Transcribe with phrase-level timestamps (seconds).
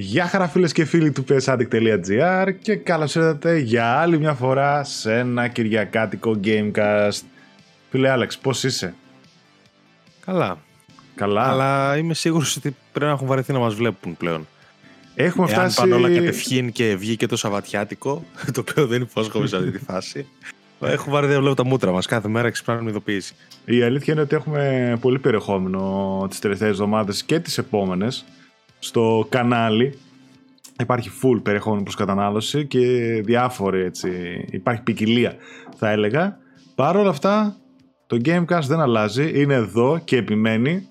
[0.00, 5.18] Γεια χαρά φίλες και φίλοι του psaddict.gr και καλώς ήρθατε για άλλη μια φορά σε
[5.18, 7.20] ένα κυριακάτικο Gamecast.
[7.90, 8.94] Φίλε Άλεξ, πώς είσαι;
[10.24, 10.58] Καλά.
[11.14, 11.48] Καλά.
[11.48, 14.46] Αλλά είμαι σίγουρος ότι πρέπει να έχουν βαρεθεί να μας βλέπουν πλέον.
[15.14, 15.80] Έχουμε Εάν φτάσει...
[15.80, 19.78] πάνε όλα κατευχήν και βγει και το Σαββατιάτικο, το οποίο δεν υπόσχομαι σε αυτή τη
[19.78, 20.26] φάση.
[20.80, 23.34] Έχω βαρεθεί να βλέπω τα μούτρα μας κάθε μέρα ξυπνάμε ειδοποίηση.
[23.64, 28.24] Η αλήθεια είναι ότι έχουμε πολύ περιεχόμενο τις τελευταίες εβδομάδες και τις επόμενες
[28.78, 29.98] στο κανάλι.
[30.80, 32.78] Υπάρχει full περιεχόμενο προς κατανάλωση και
[33.24, 34.10] διάφοροι έτσι,
[34.50, 35.34] υπάρχει ποικιλία
[35.76, 36.38] θα έλεγα.
[36.74, 37.56] Παρ' όλα αυτά
[38.06, 40.88] το Gamecast δεν αλλάζει, είναι εδώ και επιμένει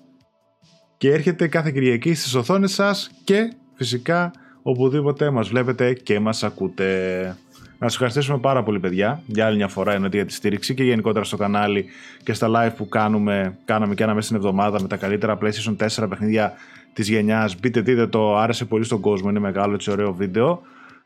[0.96, 4.30] και έρχεται κάθε Κυριακή στις οθόνες σας και φυσικά
[4.62, 7.36] οπουδήποτε μας βλέπετε και μας ακούτε.
[7.78, 10.84] Να σας ευχαριστήσουμε πάρα πολύ παιδιά για άλλη μια φορά εννοείται για τη στήριξη και
[10.84, 11.84] γενικότερα στο κανάλι
[12.22, 15.76] και στα live που κάνουμε, κάναμε και ένα μέσα στην εβδομάδα με τα καλύτερα PlayStation
[16.02, 16.52] 4 παιχνίδια
[16.98, 17.60] της γενιάς.
[17.60, 20.62] Μπείτε δείτε το, άρεσε πολύ στον κόσμο, είναι μεγάλο έτσι ωραίο βίντεο.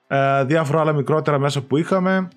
[0.07, 2.29] Ε, διάφορα άλλα μικρότερα μέσα που είχαμε.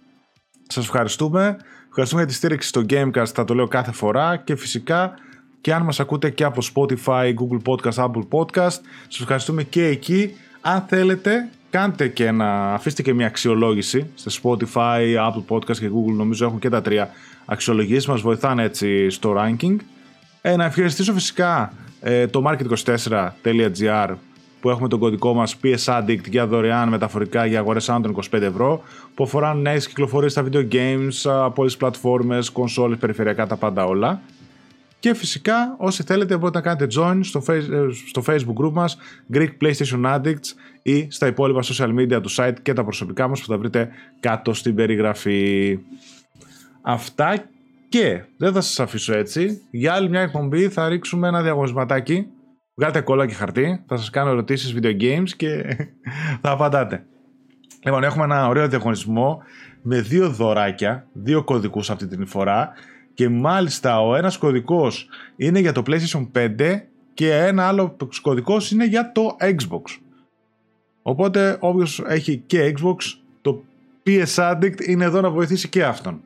[0.68, 1.58] Σας ευχαριστούμε.
[1.88, 5.14] Ευχαριστούμε για τη στήριξη στο Gamecast, θα το λέω κάθε φορά και φυσικά
[5.62, 10.34] και αν μας ακούτε και από Spotify, Google Podcast, Apple Podcast, σας ευχαριστούμε και εκεί.
[10.62, 16.16] Αν θέλετε, κάντε και ένα, αφήστε και μια αξιολόγηση στο Spotify, Apple Podcast και Google,
[16.16, 17.10] νομίζω έχουν και τα τρία
[17.46, 19.76] αξιολογήσεις, μας βοηθάνε έτσι στο ranking.
[20.42, 21.74] Ε, να ευχαριστήσω φυσικά
[22.08, 24.16] ε, το market24.gr
[24.62, 28.42] που έχουμε τον κωδικό μας PS Addict για δωρεάν μεταφορικά για αγορές άνω των 25
[28.42, 28.82] ευρώ
[29.16, 33.86] που αφορά νέες κυκλοφορίες στα video games από όλες τις πλατφόρμες, κονσόλες, περιφερειακά τα πάντα
[33.86, 34.22] όλα.
[35.00, 37.42] Και φυσικά όσοι θέλετε μπορείτε να κάνετε join στο,
[38.08, 38.98] στο facebook group μας
[39.34, 43.46] Greek PlayStation Addicts ή στα υπόλοιπα social media του site και τα προσωπικά μας που
[43.46, 43.90] θα βρείτε
[44.20, 45.80] κάτω στην περιγραφή.
[46.82, 47.50] Αυτά
[47.96, 49.62] και δεν θα σας αφήσω έτσι.
[49.72, 52.28] Για άλλη μια εκπομπή θα ρίξουμε ένα διαγωνισματάκι.
[52.76, 53.84] Βγάλτε κόλλα και χαρτί.
[53.88, 55.64] Θα σας κάνω ερωτήσεις video games και
[56.42, 57.06] θα απαντάτε.
[57.86, 59.44] Λοιπόν, έχουμε ένα ωραίο διαγωνισμό
[59.82, 62.72] με δύο δωράκια, δύο κωδικούς αυτή την φορά
[63.14, 66.80] και μάλιστα ο ένας κωδικός είναι για το PlayStation 5
[67.14, 69.98] και ένα άλλο κωδικός είναι για το Xbox.
[71.02, 72.96] Οπότε όποιος έχει και Xbox,
[73.42, 73.64] το
[74.06, 76.22] PS Addict είναι εδώ να βοηθήσει και αυτόν.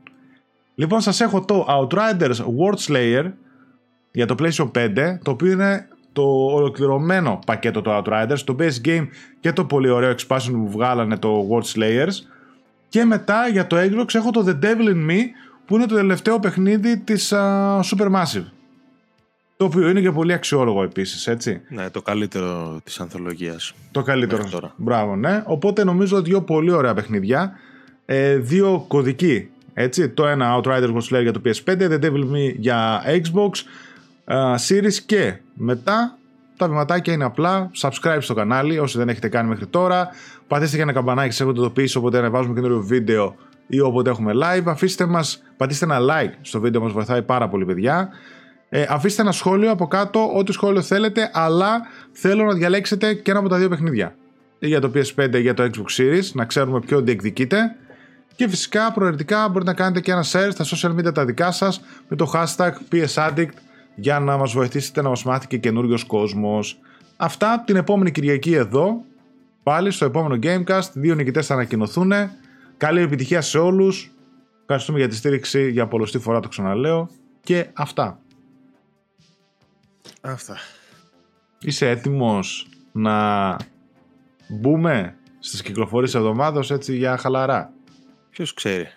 [0.79, 3.31] Λοιπόν, σας έχω το Outriders World Slayer
[4.11, 9.07] για το PlayStation 5, το οποίο είναι το ολοκληρωμένο πακέτο του Outriders, το base game
[9.39, 12.13] και το πολύ ωραίο expansion που βγάλανε το World Slayers.
[12.89, 15.19] Και μετά για το Xbox έχω το The Devil in Me,
[15.65, 18.45] που είναι το τελευταίο παιχνίδι της uh, Supermassive.
[19.57, 21.61] Το οποίο είναι και πολύ αξιόλογο επίσης, έτσι.
[21.69, 23.73] Ναι, το καλύτερο της ανθολογίας.
[23.91, 24.43] Το καλύτερο.
[24.51, 24.73] Τώρα.
[24.75, 25.43] Μπράβο, ναι.
[25.45, 27.51] Οπότε νομίζω δύο πολύ ωραία παιχνίδια.
[28.05, 29.49] Ε, δύο κωδικοί
[29.81, 33.49] έτσι, το ένα Outriders Ghost Slayer για το PS5, The Devil Me για Xbox
[34.25, 36.17] uh, Series και μετά
[36.57, 37.71] τα βηματάκια είναι απλά.
[37.81, 40.09] Subscribe στο κανάλι όσοι δεν έχετε κάνει μέχρι τώρα.
[40.47, 43.35] Πατήστε και ένα καμπανάκι σε το ειδοποιήσει όποτε ανεβάζουμε καινούριο βίντεο
[43.67, 44.63] ή όποτε έχουμε live.
[44.65, 48.09] Αφήστε μας, πατήστε ένα like στο βίντεο μας βοηθάει πάρα πολύ παιδιά.
[48.69, 51.81] Ε, αφήστε ένα σχόλιο από κάτω ό,τι σχόλιο θέλετε αλλά
[52.11, 54.15] θέλω να διαλέξετε και ένα από τα δύο παιχνίδια.
[54.59, 57.75] Ή για το PS5 ή για το Xbox Series να ξέρουμε ποιο διεκδικείτε
[58.35, 61.81] και φυσικά προαιρετικά μπορείτε να κάνετε και ένα share στα social media τα δικά σας
[62.07, 63.51] με το hashtag PSAddict
[63.95, 66.79] για να μας βοηθήσετε να μας μάθει και καινούριος κόσμος.
[67.17, 69.03] Αυτά την επόμενη Κυριακή εδώ,
[69.63, 72.11] πάλι στο επόμενο Gamecast, δύο νικητές θα ανακοινωθούν.
[72.77, 74.11] Καλή επιτυχία σε όλους.
[74.61, 77.09] Ευχαριστούμε για τη στήριξη για πολλωστή φορά το ξαναλέω.
[77.41, 78.19] Και αυτά.
[80.21, 80.57] Αυτά.
[81.59, 83.55] Είσαι έτοιμος να
[84.47, 87.73] μπούμε στις κυκλοφορίες εβδομάδος έτσι για χαλαρά;
[88.39, 88.87] Ποιος ξέρει.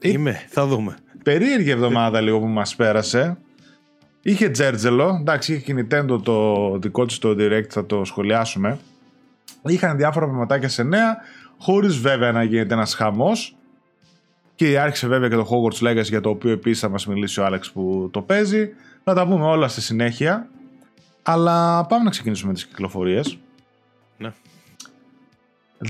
[0.00, 0.96] Είμαι, θα δούμε.
[1.22, 3.38] Περίεργη εβδομάδα λίγο που μας πέρασε.
[4.22, 8.78] Είχε Τζέρτζελο, εντάξει, είχε και Nintendo το δικό της το Direct, θα το σχολιάσουμε.
[9.62, 11.16] Είχαν διάφορα πραγματάκια σε νέα,
[11.58, 13.56] χωρίς βέβαια να γίνεται ένας χαμός.
[14.54, 17.44] Και άρχισε βέβαια και το Hogwarts Legacy για το οποίο επίσης θα μας μιλήσει ο
[17.44, 18.70] Άλεξ που το παίζει.
[19.04, 20.48] Θα τα πούμε όλα στη συνέχεια.
[21.22, 23.38] Αλλά πάμε να ξεκινήσουμε τις κυκλοφορίες.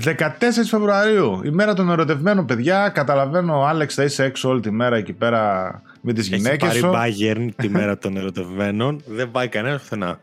[0.05, 0.27] 14
[0.69, 2.89] Φεβρουαρίου, η μέρα των ερωτευμένων παιδιά.
[2.89, 5.71] Καταλαβαίνω, Άλεξ, θα είσαι έξω όλη τη μέρα εκεί πέρα
[6.01, 6.85] με τις γυναίκες σου.
[6.85, 9.01] Έχει πάρει Bayern τη μέρα των ερωτευμένων.
[9.05, 10.19] Δεν πάει κανένας πουθενά.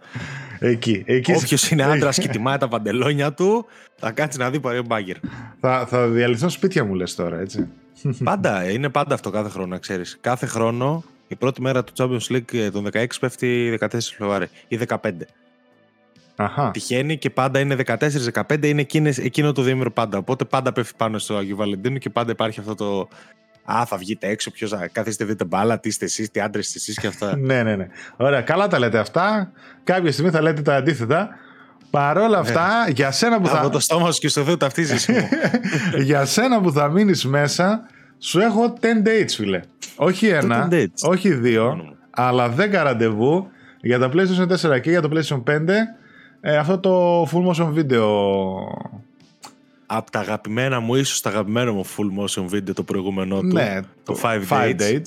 [0.59, 1.03] Εκεί.
[1.07, 3.67] εκεί Όποιος είναι άντρας και τιμάει τα παντελόνια του,
[3.97, 5.29] θα κάτσει να δει πάρει Bayern.
[5.61, 7.69] Θα, θα διαλυθώ σπίτια μου, λες τώρα, έτσι.
[8.25, 10.19] Πάντα, είναι πάντα αυτό κάθε χρόνο, να ξέρεις.
[10.21, 13.87] Κάθε χρόνο η πρώτη μέρα του Champions League των 16 πέφτει 14
[14.17, 14.97] Φεβρουαρίου ή 15.
[16.37, 16.71] Αχα.
[16.71, 20.19] Τυχαίνει και πάντα είναι 14-15, είναι εκείνες, εκείνο το διήμερο πάντα.
[20.19, 23.09] Οπότε πάντα πέφτει πάνω στο Αγίου Βαλεντίνου και πάντα υπάρχει αυτό το.
[23.73, 26.79] Α, θα βγείτε έξω, ποιος θα καθίσετε, δείτε μπάλα, τι είστε εσείς, τι άντρες είστε
[26.79, 27.37] εσείς και αυτά.
[27.47, 27.89] ναι, ναι, ναι.
[28.17, 29.53] Ωραία, καλά τα λέτε αυτά.
[29.85, 31.29] Κάποια στιγμή θα λέτε τα αντίθετα.
[31.91, 33.59] Παρόλα αυτά, για σένα που θα...
[33.61, 35.29] Από το στόμα σου και στο δύο ταυτίζεις μου.
[36.09, 37.87] για σένα που θα μείνεις μέσα,
[38.19, 39.61] σου έχω 10 dates, φίλε.
[39.97, 41.97] Όχι ένα, 10 dates; όχι δύο, Μόνο μου.
[42.11, 43.49] αλλά 10 ραντεβού
[43.81, 45.59] για τα PlayStation 4 και για το PlayStation 5.
[46.41, 48.05] Ε, αυτό το full motion video.
[49.87, 53.47] Από τα αγαπημένα μου, ίσως τα αγαπημένο μου full motion video το προηγούμενο του.
[53.47, 54.43] ναι, το Five
[54.81, 55.03] Dates.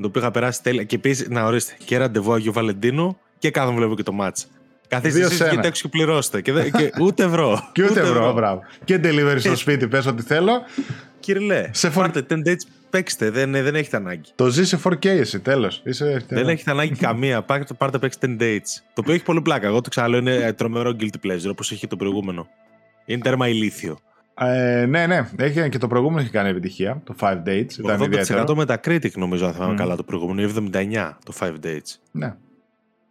[0.00, 0.82] Το οποίο είχα περάσει τέλεια.
[0.84, 4.46] Και επίσης, να ορίστε, και ραντεβού Αγίου Βαλεντίνου και κάθε βλέπω και το μάτς.
[4.88, 5.52] Καθίστε Δύο εσείς σε ένα.
[5.52, 6.40] βγείτε έξω και πληρώστε.
[6.40, 7.68] Και, δε- και ούτε ευρώ.
[7.72, 8.62] Και ούτε ευρώ, μπράβο.
[8.84, 10.52] Και delivery στο σπίτι, πες ό,τι θέλω.
[11.32, 13.30] Κύριε, Σε φορ- πάρτε 10 dates, παίξτε.
[13.30, 14.30] Δεν, δεν έχετε ανάγκη.
[14.34, 15.82] Το ζει σε 4K εσύ, τέλος.
[15.84, 16.24] Είσαι...
[16.28, 17.42] Δεν έχετε ανάγκη καμία.
[17.42, 18.58] Πάρτε, πάρτε παίξτε 10 dates.
[18.94, 19.66] Το οποίο έχει πολύ πλάκα.
[19.66, 22.48] Εγώ το ξαναλέω είναι τρομερό guilty pleasure όπως έχει το προηγούμενο.
[23.04, 23.98] Είναι τέρμα ηλίθιο.
[24.40, 25.28] Ε, ναι, ναι.
[25.36, 27.00] Έχει, και το προηγούμενο έχει κάνει επιτυχία.
[27.04, 27.78] Το 5 Dates.
[27.78, 28.56] Ήταν 80% ιδιαίτερο.
[28.58, 29.76] Metacritic νομίζω, αν θυμάμαι Μμ.
[29.76, 30.42] καλά το προηγούμενο.
[30.42, 31.94] ή 79 το 5 dates.
[32.10, 32.34] Ναι.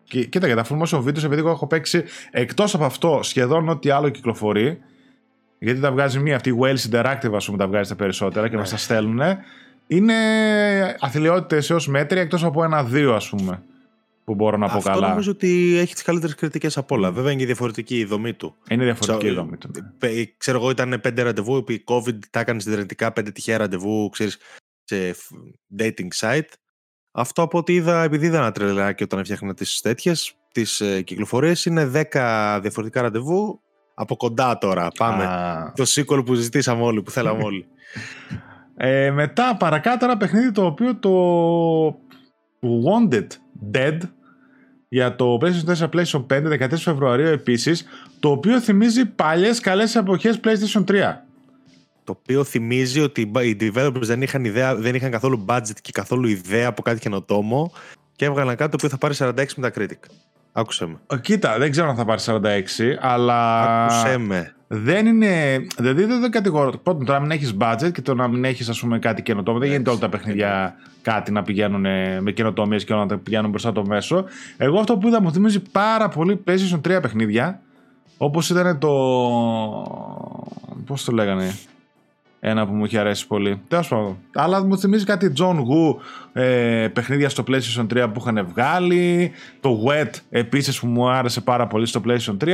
[0.03, 3.69] Και, κοίτα, για τα full motion videos, επειδή εγώ έχω παίξει εκτός από αυτό σχεδόν
[3.69, 4.79] ό,τι άλλο κυκλοφορεί.
[5.59, 8.53] Γιατί τα βγάζει μία αυτή η Wales Interactive, ας πούμε, τα βγάζει τα περισσότερα και
[8.53, 8.59] Ναι.
[8.59, 9.19] μας τα στέλνουν.
[9.87, 10.15] Είναι
[10.99, 13.63] αθλειότητες έως μέτρια εκτός από ένα-δύο, ας πούμε.
[14.23, 15.09] Που μπορώ να πω Αυτό καλά.
[15.09, 17.11] νομίζω ότι έχει τις καλύτερες κριτικές από όλα.
[17.11, 18.55] Βέβαια είναι και διαφορετική η δομή του.
[18.69, 19.71] Είναι διαφορετική η Ξέρω- δομή του.
[19.97, 21.57] Πε- Ξέρω εγώ, ήταν πέντε ραντεβού.
[21.57, 24.37] Επί COVID τα έκανε συνδρομητικά πέντε τυχαία ραντεβού, ξέρεις,
[24.83, 25.31] σε φ-
[25.79, 26.47] dating site.
[27.11, 31.65] Αυτό από ό,τι είδα, επειδή είδα ένα τρελάκι όταν έφτιαχνα τις τέτοιες, τις ε, κυκλοφορίες,
[31.65, 33.61] είναι 10 διαφορετικά ραντεβού
[33.99, 34.87] από κοντά τώρα.
[34.97, 35.23] Πάμε.
[35.23, 35.73] Α.
[35.75, 37.65] Το sequel που ζητήσαμε όλοι, που θέλαμε όλοι.
[38.81, 41.11] Ε, μετά παρακάτω ένα παιχνίδι το οποίο το
[42.61, 43.27] Wanted
[43.73, 43.97] Dead
[44.89, 47.85] για το PlayStation 4, PlayStation 5, 14 Φεβρουαρίου επίσης,
[48.19, 50.83] το οποίο θυμίζει παλιές καλές εποχές PlayStation 3.
[52.03, 56.27] το οποίο θυμίζει ότι οι developers δεν είχαν, ιδέα, δεν είχαν καθόλου budget και καθόλου
[56.27, 57.71] ιδέα από κάτι καινοτόμο
[58.15, 60.11] και έβγαλαν κάτι το οποίο θα πάρει 46 με τα critic.
[60.59, 60.99] Άκουσε με.
[61.13, 62.39] Ε, Κοίτα, δεν ξέρω αν θα πάρει 46,
[62.99, 64.53] αλλά Άκουσε με.
[64.67, 65.57] δεν είναι.
[65.77, 66.71] Δηλαδή δεν, δεν κατηγορώ.
[66.83, 69.59] Πρώτον, το να μην έχεις budget και το να μην έχεις, ας πούμε, κάτι καινοτόμο.
[69.59, 73.17] Δεν γίνεται όλα τα παιχνίδια κάτι να πηγαίνουν ε, με καινοτομίες και όλα να τα
[73.17, 74.25] πηγαίνουν μπροστά το μέσο.
[74.57, 77.61] Εγώ αυτό που είδα μου θυμίζει πάρα πολύ PlayStation 3 παιχνίδια.
[78.17, 78.89] Όπως ήταν το.
[80.85, 81.55] Πώς το λέγανε.
[82.39, 83.61] Ένα που μου είχε αρέσει πολύ.
[83.67, 84.17] Τέλος πάντων.
[84.35, 85.95] Αλλά μου θυμίζει κάτι John Woo
[86.33, 89.31] ε, παιχνίδια στο PlayStation 3 που είχαν βγάλει.
[89.59, 92.47] Το Wet επίσης που μου άρεσε πάρα πολύ στο PlayStation 3.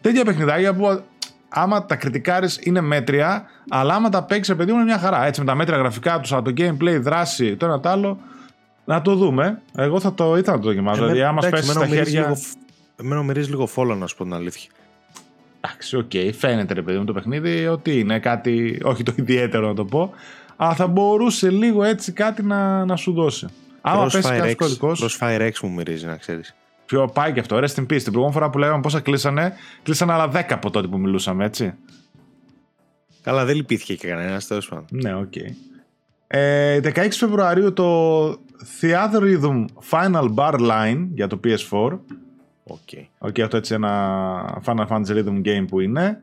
[0.00, 1.02] Τέτοια παιχνιδάκια που
[1.48, 5.26] άμα τα κριτικάρεις είναι μέτρια, αλλά άμα τα παίξεις, παιδί μου, είναι μια χαρά.
[5.26, 8.18] Έτσι με τα μέτρια γραφικά τους, αλλά το gameplay, δράση, το ένα το άλλο.
[8.84, 9.60] Να το δούμε.
[9.76, 10.96] Εγώ θα το ήθελα να το δοκιμάσω.
[11.04, 12.28] Εμένα- δηλαδή, άμα εντάξει, πέσει στα εμένα μου μυρίζει χέρια.
[12.28, 12.56] λίγο φ-
[12.96, 14.70] Εμένα μου μυρίζει λίγο φόλα να σου πω την αλήθεια.
[15.64, 19.74] Εντάξει, οκ, φαίνεται ρε παιδί μου το παιχνίδι ότι είναι κάτι, όχι το ιδιαίτερο να
[19.74, 20.12] το πω,
[20.56, 23.46] αλλά θα μπορούσε λίγο έτσι κάτι να, να σου δώσει.
[23.80, 24.92] Άμα πέσει Crossfire κάτι X, κωδικό.
[24.96, 26.54] Crossfire X μου μυρίζει, να ξέρεις.
[26.86, 27.86] Ποιο πάει και αυτό, rest in peace.
[27.86, 31.74] Την προηγούμενη φορά που λέγαμε πόσα κλείσανε, κλείσανε άλλα 10 από τότε που μιλούσαμε, έτσι.
[33.22, 34.86] Καλά, δεν λυπήθηκε και κανένας, τέλος πάντων.
[34.90, 35.32] Ναι, οκ.
[36.26, 38.28] Ε, 16 Φεβρουαρίου το
[38.80, 41.98] Theatrhythm Final Bar Line για το PS4.
[42.64, 42.78] OK.
[43.18, 46.22] OK, αυτό έτσι ένα Final Fantasy Rhythm Game που είναι.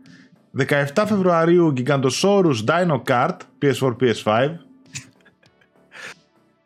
[0.57, 4.49] 17 Φεβρουαρίου Gigantosaurus Dino Kart PS4, PS5.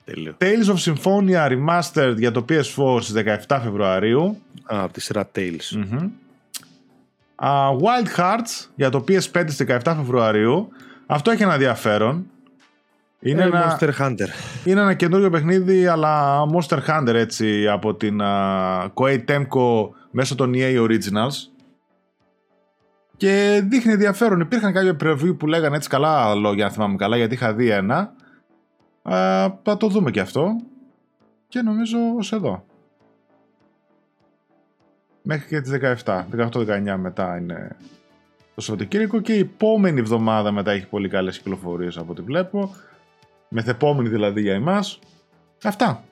[0.06, 0.36] Τέλειο.
[0.38, 4.38] Tales of Symphonia Remastered για το PS4 στις 17 Φεβρουαρίου.
[4.64, 5.70] Α, από τη σειρά Tales.
[5.76, 6.10] Μμμ.
[7.36, 10.70] Α, Wild Hearts για το PS5 στις 17 Φεβρουαρίου.
[11.06, 12.26] Αυτό έχει ένα ενδιαφέρον.
[13.26, 14.28] Είναι, Ε, ένα, Monster Hunter.
[14.66, 20.52] είναι ένα καινούριο παιχνίδι, αλλά Monster Hunter έτσι από την α, Koei Temco μέσω των
[20.56, 21.50] EA Originals.
[23.18, 24.40] Και δείχνει ενδιαφέρον.
[24.40, 28.14] Υπήρχαν κάποια preview που λέγανε έτσι καλά λόγια, αν θυμάμαι καλά, γιατί είχα δει ένα.
[29.02, 30.56] Α, θα το δούμε και αυτό.
[31.48, 32.66] Και νομίζω ως εδώ.
[35.22, 35.72] Μέχρι και τις
[36.04, 36.26] 17.
[36.38, 37.76] 18-19 μετά είναι
[38.56, 42.76] το Σαββατοκύριακο και η επόμενη εβδομάδα μετά έχει πολύ καλές κυκλοφορίες από ό,τι βλέπω.
[43.54, 45.00] Μεθεπόμενη δηλαδή για εμάς.
[45.64, 46.04] Αυτά.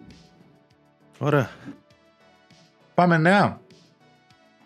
[1.18, 1.50] Ωραία.
[2.94, 3.60] Πάμε νέα.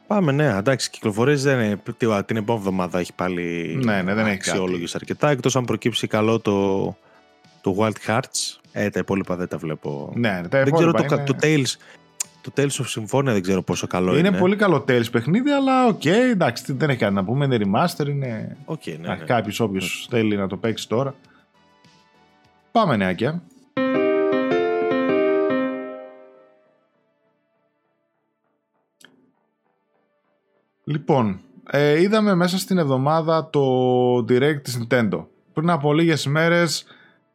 [0.07, 0.45] Πάμε, ναι.
[0.57, 1.75] Εντάξει, κυκλοφορίες δεν είναι.
[1.97, 5.29] τι- Την επόμενη εβδομάδα έχει πάλι Ναι, ναι, δεν έχει αξιόλογες αρκετά.
[5.29, 6.85] Εκτός αν προκύψει καλό το,
[7.61, 8.59] το Wild Hearts.
[8.71, 10.11] Ε, τα υπόλοιπα δεν τα βλέπω.
[10.15, 11.25] Ναι, τα δεν ξέρω υπόλοιπα το, είναι...
[11.25, 11.75] το Tales.
[12.41, 14.27] Το Tales of Symphonia δεν ξέρω πόσο καλό είναι.
[14.27, 17.45] είναι πολύ καλό Tales παιχνίδι, αλλά οκ, εντάξει, δεν έχει κάτι να πούμε.
[17.45, 18.57] Είναι remaster, είναι.
[18.65, 19.25] Οκ, ναι, Okay, ναι.
[19.25, 21.15] Κάποιος όποιος θέλει να το παίξει τώρα.
[22.75, 23.41] Πάμε νεάκια.
[30.83, 31.39] Λοιπόν,
[31.71, 35.25] ε, είδαμε μέσα στην εβδομάδα το Direct της Nintendo.
[35.53, 36.85] Πριν από λίγες μέρες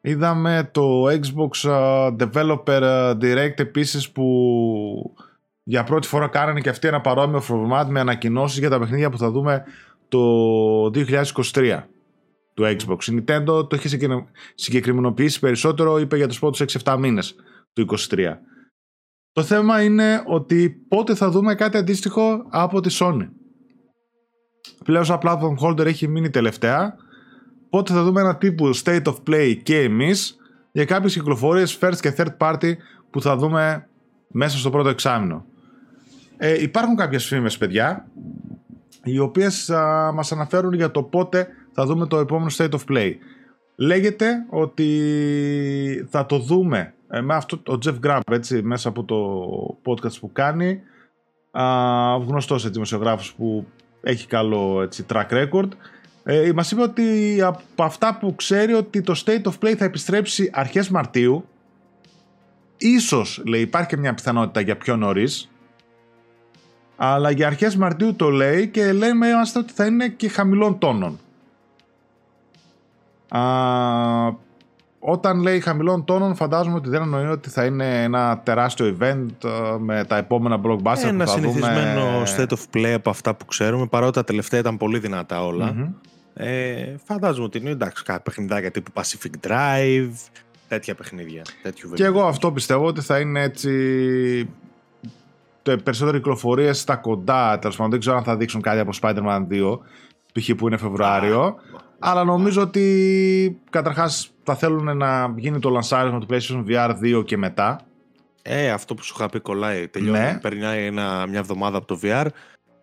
[0.00, 5.14] είδαμε το Xbox uh, Developer uh, Direct επίσης που
[5.62, 9.18] για πρώτη φορά κάνανε και αυτοί ένα παρόμοιο format με ανακοινώσεις για τα παιχνίδια που
[9.18, 9.64] θα δούμε
[10.08, 10.18] το
[10.94, 11.82] 2023
[12.60, 13.04] του Xbox.
[13.04, 13.98] Η Nintendo το είχε
[14.54, 17.34] συγκεκριμενοποιήσει περισσότερο, είπε για τους πρώτους 6-7 μήνες
[17.72, 18.38] του 2023.
[19.32, 23.28] Το θέμα είναι ότι πότε θα δούμε κάτι αντίστοιχο από τη Sony.
[24.84, 26.94] Πλέον σαν platform holder έχει μείνει τελευταία.
[27.70, 30.36] Πότε θα δούμε ένα τύπου state of play και εμείς
[30.72, 32.72] για κάποιες κυκλοφορίες first και third party
[33.10, 33.88] που θα δούμε
[34.28, 35.44] μέσα στο πρώτο εξάμεινο.
[36.36, 38.06] Ε, υπάρχουν κάποιες φήμες παιδιά
[39.04, 41.48] οι οποίες α, μας αναφέρουν για το πότε
[41.80, 43.12] θα δούμε το επόμενο state of play.
[43.76, 44.88] Λέγεται ότι
[46.10, 49.16] θα το δούμε ε, με αυτό ο Jeff Grab έτσι, μέσα από το
[49.86, 50.80] podcast που κάνει
[51.50, 51.64] α,
[52.16, 53.66] γνωστός έτσι, δημοσιογράφος που
[54.00, 55.68] έχει καλό έτσι, track record
[56.24, 60.50] ε, μας είπε ότι από αυτά που ξέρει ότι το State of Play θα επιστρέψει
[60.52, 61.44] αρχές Μαρτίου
[62.76, 65.50] ίσως λέει υπάρχει και μια πιθανότητα για πιο νωρίς.
[66.96, 71.18] αλλά για αρχές Μαρτίου το λέει και λέμε είμαστε ότι θα είναι και χαμηλών τόνων
[73.30, 73.40] Α,
[74.98, 79.78] όταν λέει χαμηλών τόνων, φαντάζομαι ότι δεν εννοεί ότι θα είναι ένα τεράστιο event ε,
[79.78, 82.24] με τα επόμενα blockbuster ένα που θα συνηθισμένο δούμε.
[82.36, 85.94] state of play από αυτά που ξέρουμε, παρότι τα τελευταία ήταν πολύ δυνατά όλα.
[86.34, 90.12] Ε, φαντάζομαι ότι είναι εντάξει κάποια παιχνιδάκια τύπου Pacific Drive,
[90.68, 91.42] τέτοια παιχνίδια.
[91.62, 94.48] Τέτοιου Και εγώ αυτό πιστεύω ότι θα είναι έτσι
[95.62, 97.58] περισσότεροι κυκλοφορίες στα κοντά.
[97.58, 99.78] Τέλος πάντων, δεν ξέρω αν θα δείξουν κάτι από Spider-Man 2,
[100.32, 100.50] π.χ.
[100.56, 101.56] που είναι Φεβρουάριο.
[102.02, 107.36] Αλλά νομίζω ότι καταρχάς θα θέλουν να γίνει το λανσάρισμα του PlayStation VR 2 και
[107.36, 107.80] μετά.
[108.42, 109.88] Ε, αυτό που σου είχα πει κολλάει.
[109.88, 110.38] Τελειώνει, Ναι.
[110.42, 112.26] περνάει ένα, μια εβδομάδα από το VR,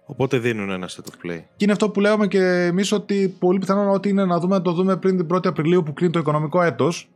[0.06, 1.40] οπότε δίνουν ένα set of play.
[1.56, 4.62] Και είναι αυτό που λέμε και εμείς ότι πολύ πιθανό ότι είναι να δούμε να
[4.62, 7.10] το δούμε πριν την 1η Απριλίου που κλείνει το οικονομικό έτος.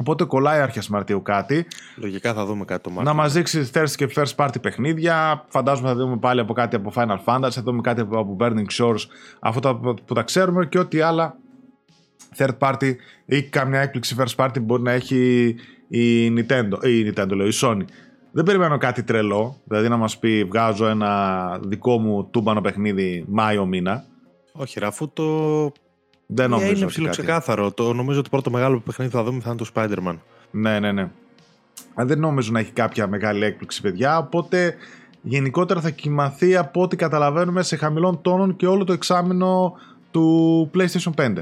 [0.00, 1.66] Οπότε κολλάει αρχές Μαρτίου κάτι.
[1.96, 3.12] Λογικά θα δούμε κάτι το Μάρτιο.
[3.12, 5.44] Να μας δείξει first και first party παιχνίδια.
[5.48, 8.66] Φαντάζομαι θα δούμε πάλι από κάτι από Final Fantasy, θα δούμε κάτι από από Burning
[8.78, 9.06] Shores,
[9.40, 11.36] αυτά που που τα ξέρουμε και ό,τι άλλα
[12.36, 15.54] third party ή καμιά έκπληξη first party μπορεί να έχει
[15.88, 17.82] η Nintendo, ή η Nintendo λέω, η Sony.
[18.32, 23.66] Δεν περιμένω κάτι τρελό, δηλαδή να μας πει βγάζω ένα δικό μου τούμπανο παιχνίδι Μάιο
[23.66, 24.04] μήνα.
[24.52, 25.72] Όχι, ρε, αφού το.
[26.26, 26.92] Δεν Ε, νομίζω είναι ότι κάτι.
[26.92, 27.72] ψηλοξεκάθαρο.
[27.72, 30.16] Το, νομίζω ότι το πρώτο μεγάλο παιχνίδι που θα δούμε θα είναι το Spider-Man.
[30.50, 31.10] Ναι, ναι, ναι.
[31.94, 34.18] Αλλά Δεν νομίζω να έχει κάποια μεγάλη έκπληξη, παιδιά.
[34.18, 34.74] Οπότε
[35.22, 39.74] γενικότερα θα κοιμαθεί από ό,τι καταλαβαίνουμε σε χαμηλών τόνων και όλο το εξάμεινο
[40.10, 41.34] του PlayStation 5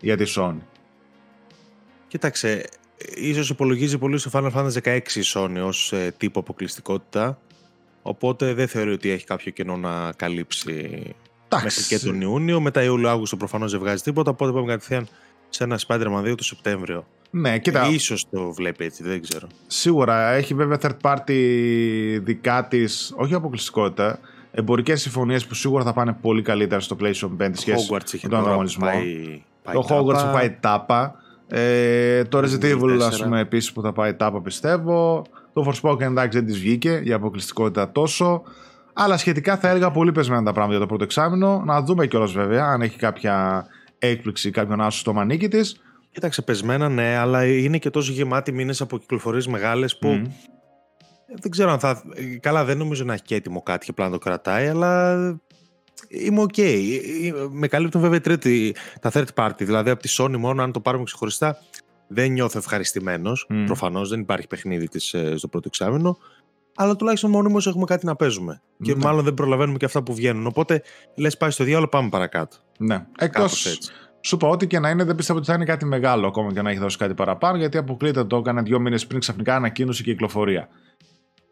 [0.00, 0.56] για τη Sony.
[2.08, 2.64] Κοίταξε,
[3.14, 7.38] ίσως υπολογίζει πολύ στο Final Fantasy 16 η Sony ως ε, τύπο αποκλειστικότητα.
[8.02, 10.90] Οπότε δεν θεωρεί ότι έχει κάποιο κενό να καλύψει
[11.62, 12.60] μέχρι και τον Ιούνιο.
[12.60, 14.30] Μετά Ιούλιο-Αύγουστο προφανώς δεν βγάζει τίποτα.
[14.30, 15.08] Οπότε πάμε κατευθείαν
[15.48, 17.06] σε ένα Spider-Man 2 το Σεπτέμβριο.
[17.30, 19.46] Ναι, κοίτα, Ίσως το βλέπει έτσι, δεν ξέρω.
[19.66, 21.34] σίγουρα έχει βέβαια third party
[22.22, 24.18] δικά της, όχι αποκλειστικότητα,
[24.50, 28.18] εμπορικές συμφωνίες που σίγουρα θα πάνε πολύ καλύτερα στο PlayStation 5 Το σχέση Hogwarts είχε
[28.22, 28.86] με τον τώρα ανταγωνισμό.
[28.86, 30.26] πάει, πάει το Hogwarts τάπα.
[30.26, 31.14] που πάει τάπα.
[31.48, 33.00] Ε, το Resident Evil, 4.
[33.00, 35.24] ας πούμε, επίσης που θα πάει τάπα πιστεύω.
[35.52, 38.42] Το Forspoken εντάξει δεν της βγήκε για αποκλειστικότητα τόσο.
[38.98, 41.62] Αλλά σχετικά θα έλεγα πολύ πεσμένα τα πράγματα για το πρώτο εξάμεινο.
[41.64, 43.66] Να δούμε κιόλας βέβαια αν έχει κάποια
[43.98, 45.80] έκπληξη, κάποιον άσο στο μανίκι της.
[46.10, 50.24] Κοίταξε, πεσμένα ναι, αλλά είναι και τόσο γεμάτοι μήνες από κυκλοφορίες μεγάλες που Μμ.
[51.40, 52.02] δεν ξέρω αν θα.
[52.40, 55.16] Καλά, δεν νομίζω να έχει και έτοιμο κάτι και απλά να το κρατάει, αλλά
[56.08, 56.58] είμαι οκ.
[56.58, 56.64] Ε,
[57.50, 59.58] Με καλύπτουν βέβαια οι τρίτη, τα third party.
[59.58, 61.58] Δηλαδή από τη Sony μόνο, αν το πάρουμε ξεχωριστά,
[62.08, 63.46] δεν νιώθω ευχαριστημένος.
[63.48, 63.64] Μμ.
[63.64, 66.18] Προφανώς δεν υπάρχει παιχνίδι της στο πρώτο εξάμηνο.
[66.76, 68.60] Αλλά τουλάχιστον μόνοι έχουμε κάτι να παίζουμε.
[68.82, 69.04] Και Ναι.
[69.04, 70.46] μάλλον δεν προλαβαίνουμε και αυτά που βγαίνουν.
[70.46, 70.82] Οπότε
[71.14, 72.56] λες, πάει στο διάλογο, πάμε παρακάτω.
[72.78, 72.94] Ναι.
[72.94, 73.92] Εκτός, Κάπως έτσι.
[74.20, 76.62] σου είπα, ό,τι και να είναι, δεν πιστεύω ότι θα είναι κάτι μεγάλο ακόμα και
[76.62, 80.10] να έχει δώσει κάτι παραπάνω, γιατί αποκλείται το έκανε δύο μήνες πριν ξαφνικά ανακοίνωση και
[80.12, 80.68] κυκλοφορία.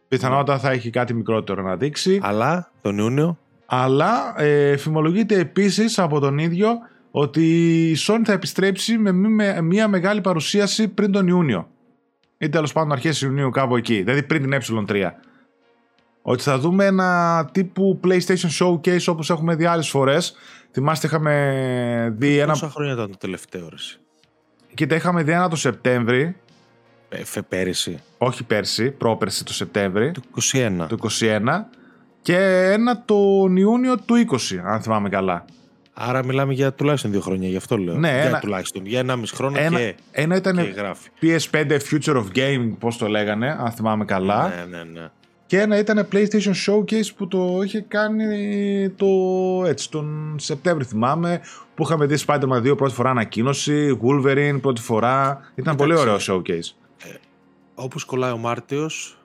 [0.08, 2.18] Πιθανότατα θα έχει κάτι μικρότερο να δείξει.
[2.22, 6.68] Αλλά τον Ιούνιο Αλλά ε, φημολογείται επίσης από τον ίδιο
[7.10, 7.42] ότι
[7.90, 11.68] η Sony θα επιστρέψει με μη- με μια μεγάλη παρουσίαση πριν τον Ιούνιο.
[12.38, 15.10] Ή τέλος πάντων αρχές Ιουνίου κάπου εκεί, δηλαδή πριν την ε3.
[16.22, 20.34] Ότι θα δούμε ένα τύπου PlayStation Showcase όπως έχουμε δει άλλες φορές.
[20.72, 22.52] Θυμάστε είχαμε δει ένα...
[22.52, 23.74] Πόσα χρόνια ήταν το τελευταίο ρε.
[23.74, 23.98] εσύ;
[24.74, 26.36] Κοίτα, είχαμε δει ένα το Σεπτέμβρη,
[27.08, 28.02] Ε, φε- πέρυσι.
[28.18, 30.22] όχι πέρσι, πρόπερσι το Σεπτέμβρη Το
[30.52, 30.86] 21.
[30.88, 31.40] του 21
[32.22, 32.36] και
[32.72, 35.44] ένα τον Ιούνιο του 20, αν θυμάμαι καλά.
[35.94, 37.94] Άρα μιλάμε για τουλάχιστον δύο χρόνια, γι' αυτό λέω.
[37.96, 38.86] Ναι, για ένα- τουλάχιστον.
[38.86, 41.08] Για ένα μισή χρόνο Ένα, και, ένα ήταν και γράφει.
[41.20, 44.48] PS5 Future of Gaming, πώς το λέγανε, αν θυμάμαι καλά.
[44.48, 45.08] Ναι, ναι, ναι.
[45.46, 49.06] Και ένα ήταν PlayStation Showcase που το είχε κάνει το,
[49.66, 51.40] έτσι, τον Σεπτέμβρη θυμάμαι,
[51.74, 55.40] που είχαμε δει Spider-Man 2 πρώτη φορά ανακοίνωση, Wolverine πρώτη φορά.
[55.54, 56.74] Ήταν πολύ ωραίο showcase.
[57.74, 59.18] Όπως κολλάει ο Μάρτιος,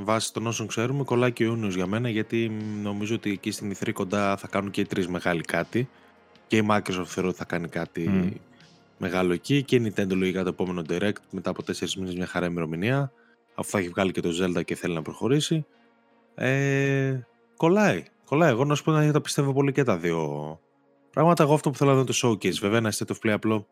[0.00, 2.48] βάσει των όσων ξέρουμε, κολλάει και ο Ιούνιος για μένα, γιατί
[2.82, 5.88] νομίζω ότι εκεί στην Ιθρή κοντά θα κάνουν και οι τρεις μεγάλοι κάτι.
[6.46, 8.40] Και η Microsoft θεωρώ ότι θα κάνει κάτι
[8.98, 9.62] μεγάλο εκεί.
[9.62, 13.12] Και η Nintendo λογικά το επόμενο Direct μετά από τέσσερις μήνες μια χαρά ημερομηνία.
[13.54, 15.66] Αφού θα έχει βγάλει και το Zelda και θέλει να προχωρήσει.
[16.34, 17.20] Ε,
[17.56, 18.04] κολλάει.
[18.24, 18.50] Κολλάει.
[18.50, 20.60] Εγώ να σου πω να τα πιστεύω πολύ και τα δύο
[21.10, 21.42] πράγματα.
[21.42, 22.58] Εγώ αυτό που θέλω να δω το showcase.
[22.60, 23.66] Βέβαια, ένα state of play απλό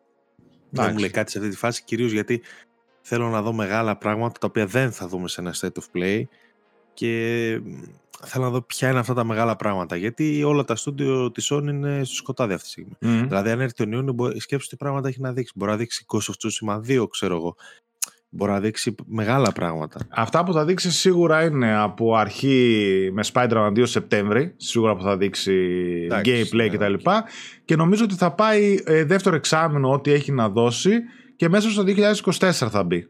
[0.71, 1.85] δεν μου λέει κάτι σε αυτή τη φάση.
[1.85, 2.43] Κυρίως γιατί
[3.07, 6.23] θέλω να δω μεγάλα πράγματα τα οποία δεν θα δούμε σε ένα state of play
[6.95, 7.61] και
[8.25, 9.97] θέλω να δω ποια είναι αυτά τα μεγάλα πράγματα.
[9.97, 13.25] Γιατί όλα τα στούντιο της Sony είναι στο σκοτάδι αυτή τη στιγμή.
[13.27, 15.53] Δηλαδή, αν έρθει τον Ιούνιο, σκέψου τι πράγματα έχει να δείξει.
[15.57, 17.57] Μπορεί να δείξει Ghost of Tsushima 2, ξέρω εγώ.
[18.29, 20.01] Μπορεί να δείξει μεγάλα πράγματα.
[20.09, 24.55] Αυτά που θα δείξει σίγουρα είναι από αρχή με Spider-Man 2 Σεπτέμβρη.
[24.57, 25.53] Σίγουρα που θα δείξει
[26.11, 26.95] gameplay ναι, κτλ.
[26.95, 27.11] Και,
[27.65, 30.93] και νομίζω ότι θα πάει ε, δεύτερο εξάμεινο ό,τι έχει να δώσει
[31.37, 33.07] και μέσα στο 2024 θα μπει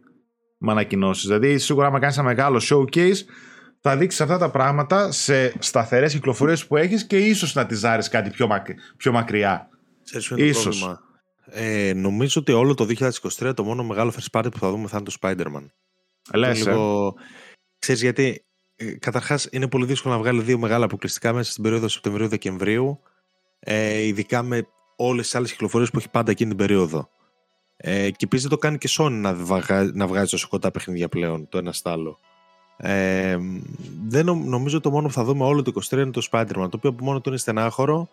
[0.58, 1.26] με ανακοινώσεις.
[1.26, 3.16] Δηλαδή, σίγουρα, άμα κάνεις ένα μεγάλο showcase,
[3.80, 8.08] θα δείξεις αυτά τα πράγματα σε σταθερές κυκλοφορίες που έχεις και ίσως να τη ζάρει
[8.08, 8.66] κάτι πιο, μακ...
[8.96, 9.68] πιο μακριά.
[10.36, 10.98] Ίσως.
[11.46, 12.86] Ε, νομίζω ότι όλο το
[13.38, 15.70] 2023 το μόνο μεγάλο first party που θα δούμε θα είναι το Spider-Man.
[16.34, 16.74] Λες, ε.
[17.78, 18.44] Ξέρεις γιατί
[18.76, 23.00] ε, καταρχάς είναι πολύ δύσκολο να βγάλει δύο μεγάλα αποκλειστικά μέσα στην περίοδο Σεπτεμβρίου-Δεκεμβρίου
[23.58, 24.66] ε, ειδικά με
[24.96, 27.08] όλες τις άλλες κυκλοφορίες που έχει πάντα εκείνη την περίοδο.
[27.76, 29.32] Ε, και επίσης το κάνει και Sony να,
[29.92, 32.18] να βγάζει τόσο κοντά παιχνίδια πλέον το ένα στο άλλο.
[32.76, 33.36] Ε,
[34.08, 36.90] δεν νομίζω το μόνο που θα δούμε όλο το 23 είναι το Spider-Man, το οποίο
[36.90, 38.08] από μόνο του είναι στενάχωρο.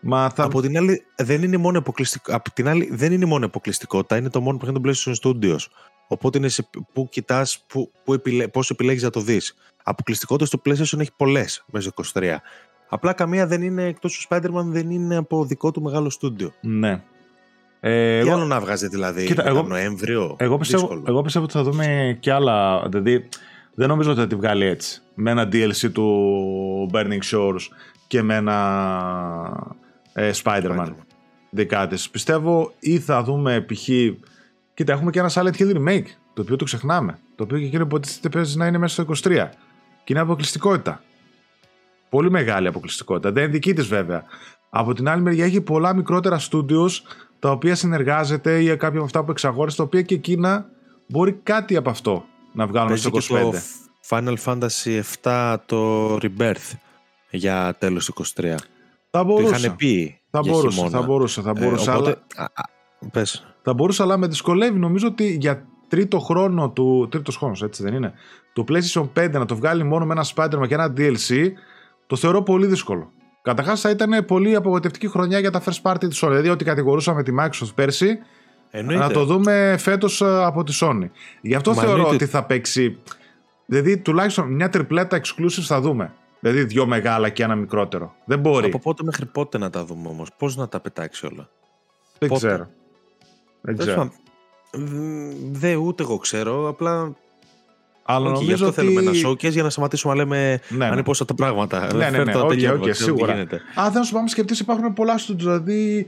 [0.00, 0.44] Μα θα...
[0.44, 4.30] Από την άλλη, δεν είναι μόνο αποκλειστικό, από την άλλη, δεν είναι μόνο αποκλειστικότητα, είναι
[4.30, 5.66] το μόνο που έχει το PlayStation Studios.
[6.08, 9.54] Οπότε είναι σε, που κοιτάς, που, που επιλέ, πώς επιλέγεις να το δεις.
[9.82, 12.36] Αποκλειστικότητα στο PlayStation έχει πολλές μέσα στο 23.
[12.88, 16.52] Απλά καμία δεν είναι εκτός του Spider-Man, δεν είναι από δικό του μεγάλο στούντιο.
[16.60, 17.02] Ναι.
[17.84, 18.36] Ε, Τι εγώ...
[18.36, 20.36] άλλο να βγάζει δηλαδή Κοίτα, εγώ, Νοέμβριο.
[20.38, 22.86] Εγώ πιστεύω, εγώ πιστεύω ότι θα δούμε και άλλα.
[22.88, 23.28] Δηλαδή,
[23.74, 25.00] δεν νομίζω ότι θα τη βγάλει έτσι.
[25.14, 27.60] Με ένα DLC του Burning Shores
[28.06, 29.74] και με ένα
[30.12, 30.92] ε, Spider-Man.
[31.50, 32.10] Δικά της.
[32.10, 33.88] Πιστεύω ή θα δούμε π.χ.
[34.74, 37.18] Κοίτα, έχουμε και ένα Silent Hill Remake, το οποίο το ξεχνάμε.
[37.34, 39.48] Το οποίο και εκείνο που παίζει να είναι μέσα στο 23.
[40.04, 41.02] Και είναι αποκλειστικότητα.
[42.08, 43.32] Πολύ μεγάλη αποκλειστικότητα.
[43.32, 44.24] Δεν είναι δική της βέβαια.
[44.70, 46.90] Από την άλλη μεριά έχει πολλά μικρότερα studios
[47.42, 50.66] τα οποία συνεργάζεται ή κάποια από αυτά που εξαγόρασε, τα οποία και εκείνα
[51.08, 53.20] μπορεί κάτι από αυτό να βγάλουν στο 25.
[53.28, 53.52] το
[54.08, 56.72] Final Fantasy 7 το Rebirth
[57.30, 58.54] για τέλος 23.
[59.10, 59.50] Θα μπορούσα.
[59.50, 61.90] Το είχαν πει θα μπορούσε, θα μπορούσε, θα ε, μπορούσε.
[61.90, 62.50] οπότε, αλλά...
[62.54, 62.62] α,
[63.04, 63.54] α, πες.
[63.62, 64.78] Θα μπορούσε, αλλά με δυσκολεύει.
[64.78, 67.08] Νομίζω ότι για τρίτο χρόνο του.
[67.10, 68.12] Τρίτος χρόνος, έτσι δεν είναι;
[68.52, 71.48] Το PlayStation 5 να το βγάλει μόνο με ένα Spider-Man και ένα DLC,
[72.06, 73.12] το θεωρώ πολύ δύσκολο.
[73.42, 76.28] Καταρχάς θα ήταν πολύ απογοητευτική χρονιά για τα first party της Sony.
[76.28, 78.18] Δηλαδή, ότι κατηγορούσαμε τη Microsoft πέρσι,
[78.70, 79.02] Εννοείται.
[79.02, 81.08] να το δούμε φέτος ε, από τη Sony.
[81.40, 82.98] Γι' αυτό θεωρώ ότι θα παίξει.
[83.66, 86.12] Δηλαδή, τουλάχιστον μια τριπλέτα exclusive θα δούμε.
[86.40, 88.14] Δηλαδή, δύο μεγάλα και ένα μικρότερο.
[88.24, 88.66] Δεν μπορεί.
[88.66, 91.48] Από πότε μέχρι πότε να τα δούμε όμως, Πώς να τα πετάξει όλα;
[92.18, 92.68] Δεν πότε; ξέρω.
[93.60, 94.12] Δεν ξέρω.
[95.50, 96.68] Δεν ούτε εγώ ξέρω.
[96.68, 97.16] Απλά
[98.02, 98.74] αλλά okay, νομίζω γι' αυτό ότι...
[98.74, 101.02] θέλουμε ένα showcase για να σταματήσουμε να λέμε ναι, ναι.
[101.26, 101.94] τα πράγματα.
[101.94, 103.32] Ναι, ναι, ναι, okay, okay, σίγουρα.
[103.80, 106.06] Α, δεν σου πάμε σκεφτείς υπάρχουν πολλά studios, δηλαδή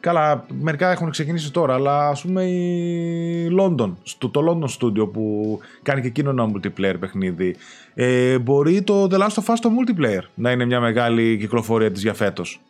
[0.00, 5.58] καλά, μερικά έχουν ξεκινήσει τώρα, αλλά ας πούμε η London, το, το London Studio που
[5.82, 7.56] κάνει και εκείνο ένα multiplayer παιχνίδι.
[7.94, 12.02] Ε, μπορεί το The Last of Us το multiplayer να είναι μια μεγάλη κυκλοφορία της
[12.02, 12.60] για φέτος.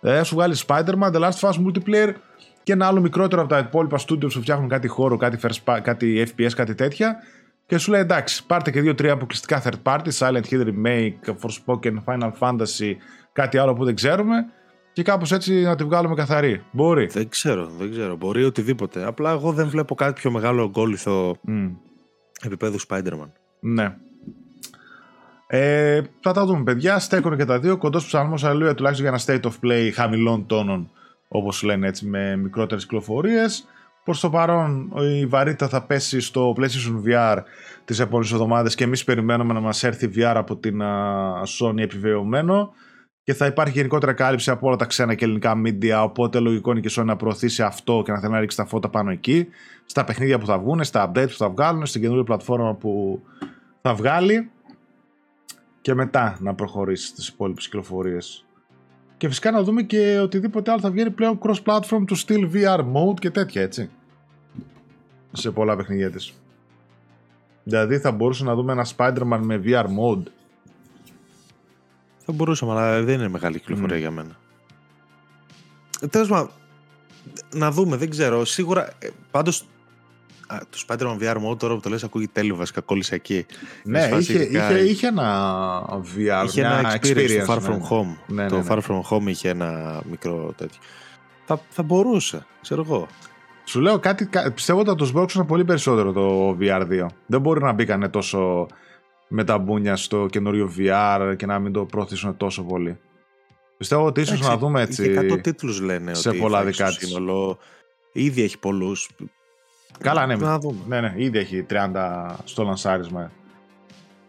[0.00, 2.12] Ε, σου βγάλει Spider-Man, The Last of Us multiplayer
[2.62, 6.26] και ένα άλλο μικρότερο από τα υπόλοιπα studios που φτιάχνουν κάτι χώρο, κάτι, first, κάτι
[6.26, 7.16] FPS, κάτι τέτοια
[7.70, 12.30] και σου λέει εντάξει, πάρτε και δύο-τρία αποκλειστικά third party, Silent Hill Remake, Forspoken, Final
[12.38, 12.94] Fantasy,
[13.32, 14.36] κάτι άλλο που δεν ξέρουμε
[14.92, 16.64] και κάπως έτσι να τη βγάλουμε καθαρή.
[16.70, 17.06] Μπορεί.
[17.06, 18.16] Δεν ξέρω, δεν ξέρω.
[18.16, 19.04] Μπορεί οτιδήποτε.
[19.06, 21.70] Απλά εγώ δεν βλέπω κάτι πιο μεγάλο γκόλιθο mm.
[22.42, 23.30] επίπεδου Spider-Man.
[23.60, 23.96] Ναι.
[25.46, 26.98] Ε, θα τα δούμε, παιδιά.
[26.98, 27.76] Στέκουν και τα δύο.
[27.76, 30.90] Κοντός ψαλμός, αλληλούια τουλάχιστον για ένα state of play χαμηλών τόνων,
[31.28, 33.66] όπως λένε έτσι, με μικρότερες κυκλοφορίες.
[34.10, 37.36] Προς το παρόν η βαρύτητα θα πέσει στο PlayStation VR
[37.84, 40.80] τις επόμενες εβδομάδες και εμείς περιμένουμε να μας έρθει VR από την
[41.58, 42.72] Sony επιβεβαιωμένο
[43.22, 46.80] και θα υπάρχει γενικότερα κάλυψη από όλα τα ξένα και ελληνικά media οπότε λογικό είναι
[46.80, 49.46] και η Sony να προωθήσει αυτό και να θέλει να ρίξει τα φώτα πάνω εκεί
[49.86, 53.22] στα παιχνίδια που θα βγουν, στα updates που θα βγάλουν, στην καινούργια πλατφόρμα που
[53.82, 54.50] θα βγάλει
[55.80, 58.44] και μετά να προχωρήσει στις υπόλοιπες κυκλοφορίες.
[59.16, 63.18] Και φυσικά να δούμε και οτιδήποτε άλλο θα βγαίνει πλέον cross-platform του Still VR mode
[63.18, 63.90] και τέτοια έτσι.
[65.32, 66.32] Σε πολλά παιχνίδια της.
[67.64, 70.22] Δηλαδή θα μπορούσε να δούμε ένα Spider-Man με VR mode.
[72.24, 74.00] Θα μπορούσαμε, αλλά δεν είναι μεγάλη κυκλοφορία mm.
[74.00, 74.38] για μένα.
[76.10, 76.50] Τέλος πάντων,
[77.54, 78.44] να δούμε, δεν ξέρω.
[78.44, 79.64] Σίγουρα, ε, πάντως,
[80.46, 83.46] το Spider-Man VR Mode τώρα που το λες ακούγει τέλειο βασικά κόλλησε εκεί.
[83.84, 87.86] Ναι, είχε, είχε, είχε, ένα VR, είχε ένα experience, experience το Far From ναι.
[87.90, 88.16] Home.
[88.26, 90.80] Ναι, το ναι, Far From Home είχε ένα μικρό τέτοιο.
[91.44, 93.06] Θα, θα μπορούσε, ξέρω εγώ.
[93.70, 97.06] Σου λέω κάτι, πιστεύω ότι θα το σμπρώξουν πολύ περισσότερο το VR2.
[97.26, 98.66] Δεν μπορεί να μπήκανε τόσο
[99.28, 102.98] με τα μπούνια στο καινούριο VR και να μην το προωθήσουν τόσο πολύ.
[103.76, 105.02] Πιστεύω ότι ίσως να δούμε έτσι.
[105.02, 106.96] Και 100 τίτλους λένε σε ότι πολλά δικά της.
[106.96, 107.58] σύνολο
[108.12, 109.10] ήδη έχει πολλούς.
[109.98, 110.36] Καλά, ναι.
[110.36, 110.78] Να δούμε.
[110.86, 113.30] Ναι, ναι, ήδη έχει 30 στο λανσάρισμα.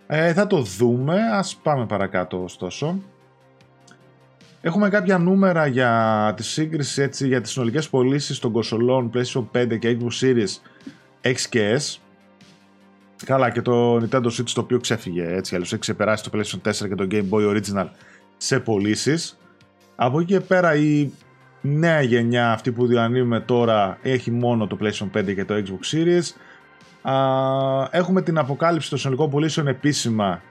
[0.07, 1.19] Ε, θα το δούμε.
[1.33, 2.99] Ας πάμε παρακάτω ωστόσο.
[4.63, 9.79] Έχουμε κάποια νούμερα για τη σύγκριση έτσι, για τις συνολικές πωλήσεις των κονσολών PlayStation 5
[9.79, 10.49] και Xbox Series
[11.21, 11.97] X και S.
[13.25, 16.87] Καλά και το Nintendo Switch το οποίο ξέφυγε έτσι, αλλιώς έχει ξεπεράσει το PlayStation 4
[16.87, 17.87] και το Game Boy Original
[18.37, 19.37] σε πωλήσεις.
[19.95, 21.11] Από εκεί και πέρα η
[21.61, 26.23] νέα γενιά αυτή που διανύουμε τώρα έχει μόνο το PlayStation 5 και το Xbox Series.
[27.91, 30.41] έχουμε την αποκάλυψη των συνολικών πωλήσεων επίσημα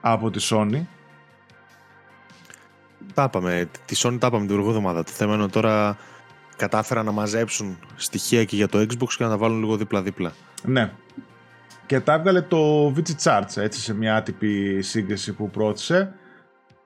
[0.00, 0.82] από τη Sony
[3.20, 5.04] τα είπαμε, τη Sony τα είπαμε την προηγούμενη εβδομάδα.
[5.04, 5.96] Το θέμα είναι τώρα
[6.56, 10.32] κατάφεραν να μαζέψουν στοιχεία και για το Xbox και να τα βάλουν λίγο δίπλα-δίπλα.
[10.62, 10.92] Ναι.
[11.86, 16.14] Και τα έβγαλε το VG Charts έτσι, σε μια άτυπη σύγκριση που πρόθεσε.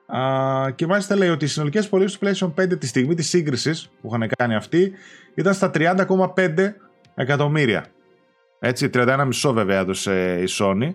[0.07, 3.89] Α, και μάλιστα λέει ότι οι συνολικές πωλήσεις του PlayStation 5 τη στιγμή της σύγκρισης
[4.01, 4.91] που είχαν κάνει αυτοί
[5.35, 6.73] ήταν στα 30,5
[7.15, 7.85] εκατομμύρια.
[8.59, 10.93] Έτσι, 31,5 βέβαια έδωσε η Sony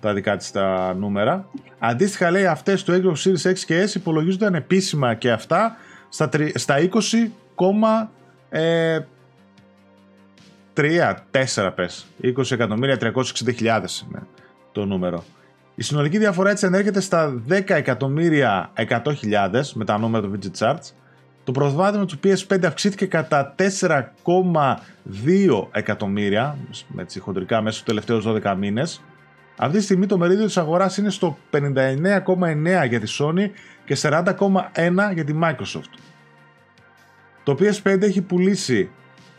[0.00, 1.48] τα δικά της τα νούμερα.
[1.78, 5.76] Αντίστοιχα λέει αυτές του Xbox Series X και S υπολογίζονταν επίσημα και αυτά
[6.08, 8.08] στα, στα 20,3
[8.50, 8.98] ε,
[11.30, 12.06] 4 πες.
[12.22, 14.22] 20 εκατομμύρια 360 χιλιάδες είναι
[14.72, 15.24] το νούμερο.
[15.74, 20.58] Η συνολική διαφορά έτσι ανέρχεται στα 10 εκατομμύρια 100 χιλιάδες με τα νούμερα του VG
[20.58, 20.92] Charts.
[21.44, 24.06] Το προβάδισμα του PS5 αυξήθηκε κατά 4,2
[25.72, 26.56] εκατομμύρια
[26.88, 29.02] με χοντρικά μέσα στους τελευταίους 12 μήνες
[29.60, 33.50] αυτή τη στιγμή το μερίδιο της αγοράς είναι στο 59,9 για τη Sony
[33.84, 34.24] και 40,1
[35.14, 35.98] για τη Microsoft.
[37.42, 38.90] Το PS5 έχει πουλήσει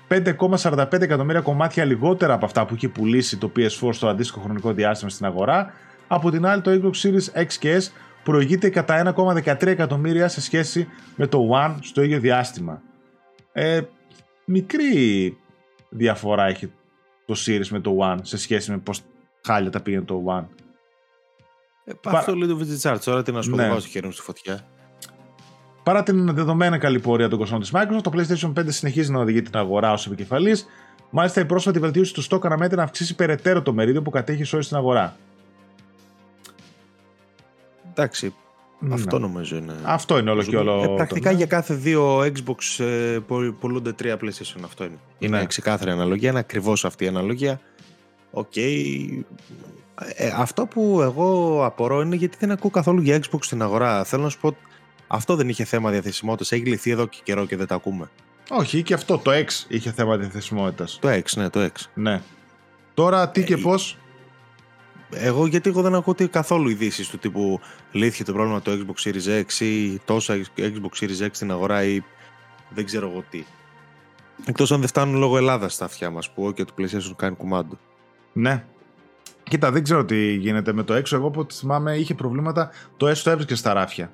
[0.09, 5.09] 5,45 εκατομμύρια κομμάτια λιγότερα από αυτά που είχε πουλήσει το PS4 στο αντίστοιχο χρονικό διάστημα
[5.09, 5.73] στην αγορά.
[6.07, 7.87] Από την άλλη το Xbox Series X και S
[8.23, 12.81] προηγείται κατά 1,13 εκατομμύρια σε σχέση με το One στο ίδιο διάστημα.
[13.51, 13.81] Ε,
[14.45, 15.37] μικρή
[15.89, 16.71] διαφορά έχει
[17.25, 19.01] το Series με το One σε σχέση με πώς
[19.45, 20.45] χάλια τα πήγαινε το One.
[21.85, 23.69] Ε, αυτό λέει το VG Charts, τώρα τι να σου πω, ναι.
[23.69, 24.65] βάζω χέρι μου στη φωτιά.
[25.83, 29.41] Παρά την δεδομένα καλή πορεία των κοστών της Microsoft, το PlayStation 5 συνεχίζει να οδηγεί
[29.41, 30.65] την αγορά ως επικεφαλής.
[31.09, 34.63] Μάλιστα, η πρόσφατη βελτίωση του στόκ αναμένεται να αυξήσει περαιτέρω το μερίδιο που κατέχει όλη
[34.63, 35.15] στην αγορά.
[37.89, 38.33] Εντάξει.
[38.79, 38.93] Ναι.
[38.93, 39.73] Αυτό νομίζω είναι.
[39.83, 40.83] Αυτό είναι όλο και όλο.
[40.83, 43.19] Ε, πρακτικά για κάθε δύο Xbox ε,
[43.59, 44.61] πωλούνται τρία PlayStation.
[44.63, 44.97] Αυτό είναι.
[45.19, 45.45] Είναι ναι.
[45.45, 46.29] ξεκάθαρη αναλογία.
[46.29, 47.61] Είναι ακριβώς αυτή η αναλογία.
[48.31, 48.51] OK.
[48.55, 49.21] Okay.
[50.15, 54.03] Ε, αυτό που εγώ απορώ είναι γιατί δεν ακούω καθόλου για Xbox στην αγορά.
[54.03, 54.55] Θέλω να σου πω,
[55.07, 56.51] αυτό δεν είχε θέμα διαθεσιμότητας.
[56.51, 58.09] Έχει λυθεί εδώ και καιρό και δεν τα ακούμε.
[58.49, 60.97] Όχι, και αυτό το X είχε θέμα διαθεσιμότητας.
[61.01, 61.71] Το X, ναι, το X.
[61.93, 62.21] Ναι.
[62.93, 63.97] Τώρα τι και ε, πώς;
[65.11, 67.59] Εγώ γιατί εγώ δεν ακούω καθόλου ειδήσεις του τύπου
[67.91, 72.01] λύθηκε το πρόβλημα το Xbox Series X ή τόσα Xbox Series X στην αγορά ή
[72.69, 73.43] δεν ξέρω εγώ τι.
[74.45, 77.77] Εκτός αν δεν φτάνουν λόγω Ελλάδας στα αυτιά μας που και το PlayStation κάνει κουμάντο.
[78.39, 78.63] Ναι.
[79.43, 81.15] Κοίτα, δεν ξέρω τι γίνεται με το έξω.
[81.15, 82.71] Εγώ που θυμάμαι είχε προβλήματα.
[82.97, 84.11] Το έστω έβρισκες στα ράφια.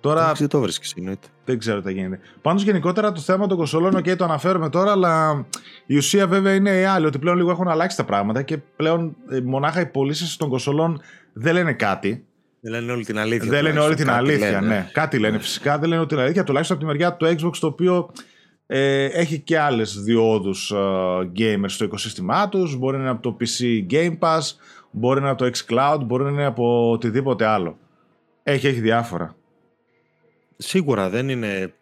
[0.00, 0.32] Τώρα.
[0.32, 1.26] Δεν το βρίσκεις, εννοείται.
[1.44, 2.20] Δεν ξέρω τι γίνεται.
[2.42, 5.46] Πάντως γενικότερα το θέμα των κονσολών, OK, το αναφέρουμε τώρα, αλλά
[5.86, 7.06] η ουσία βέβαια είναι η άλλη.
[7.06, 11.00] Ότι πλέον λίγο έχουν αλλάξει τα πράγματα και πλέον ε, μονάχα οι πωλήσεις των κονσολών
[11.32, 12.24] δεν λένε κάτι.
[12.60, 13.50] Δεν λένε όλη την αλήθεια.
[13.50, 14.90] Δεν λένε όλη την αλήθεια, ναι.
[14.92, 15.78] Κάτι λένε φυσικά.
[15.78, 16.44] Δεν λένε όλη την αλήθεια.
[16.44, 18.10] Τουλάχιστον από τη μεριά του Xbox, το οποίο
[18.76, 22.76] ε, έχει και άλλες διόδους uh, gamers στο οικοσύστημά τους.
[22.76, 24.40] Μπορεί να είναι από το PC Game Pass,
[24.90, 27.78] μπορεί να είναι από το xCloud, μπορεί να είναι από οτιδήποτε άλλο.
[28.42, 29.36] Έχει, έχει διάφορα.
[30.56, 31.74] Σίγουρα δεν είναι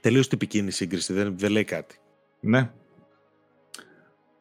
[0.00, 1.98] τελείως τυπική η σύγκριση, δεν, δεν λέει κάτι.
[2.40, 2.70] Ναι.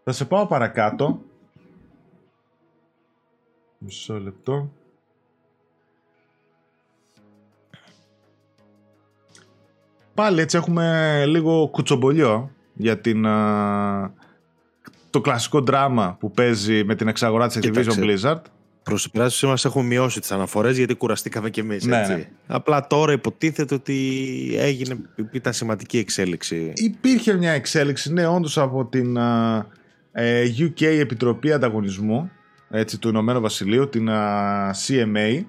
[0.03, 1.21] Θα σε πάω παρακάτω.
[3.77, 4.71] Μισό λεπτό.
[10.19, 13.23] Πάλι έτσι έχουμε λίγο κουτσομπολιό για την,
[15.09, 18.41] το κλασικό δράμα που παίζει με την εξαγορά της Activision Blizzard.
[18.83, 21.85] Προς την μας έχουμε μειώσει τις αναφορές γιατί κουραστήκαμε κι εμείς.
[21.85, 22.27] Ναι, ναι.
[22.47, 23.95] Απλά τώρα υποτίθεται ότι
[24.57, 24.97] έγινε,
[25.31, 26.71] ήταν σημαντική εξέλιξη.
[26.75, 29.17] Υπήρχε μια εξέλιξη, ναι, όντως από την
[30.11, 32.31] ε, UK Επιτροπή Ανταγωνισμού
[32.69, 34.09] έτσι, του Ηνωμένου Βασιλείου, την
[34.87, 35.43] CMA,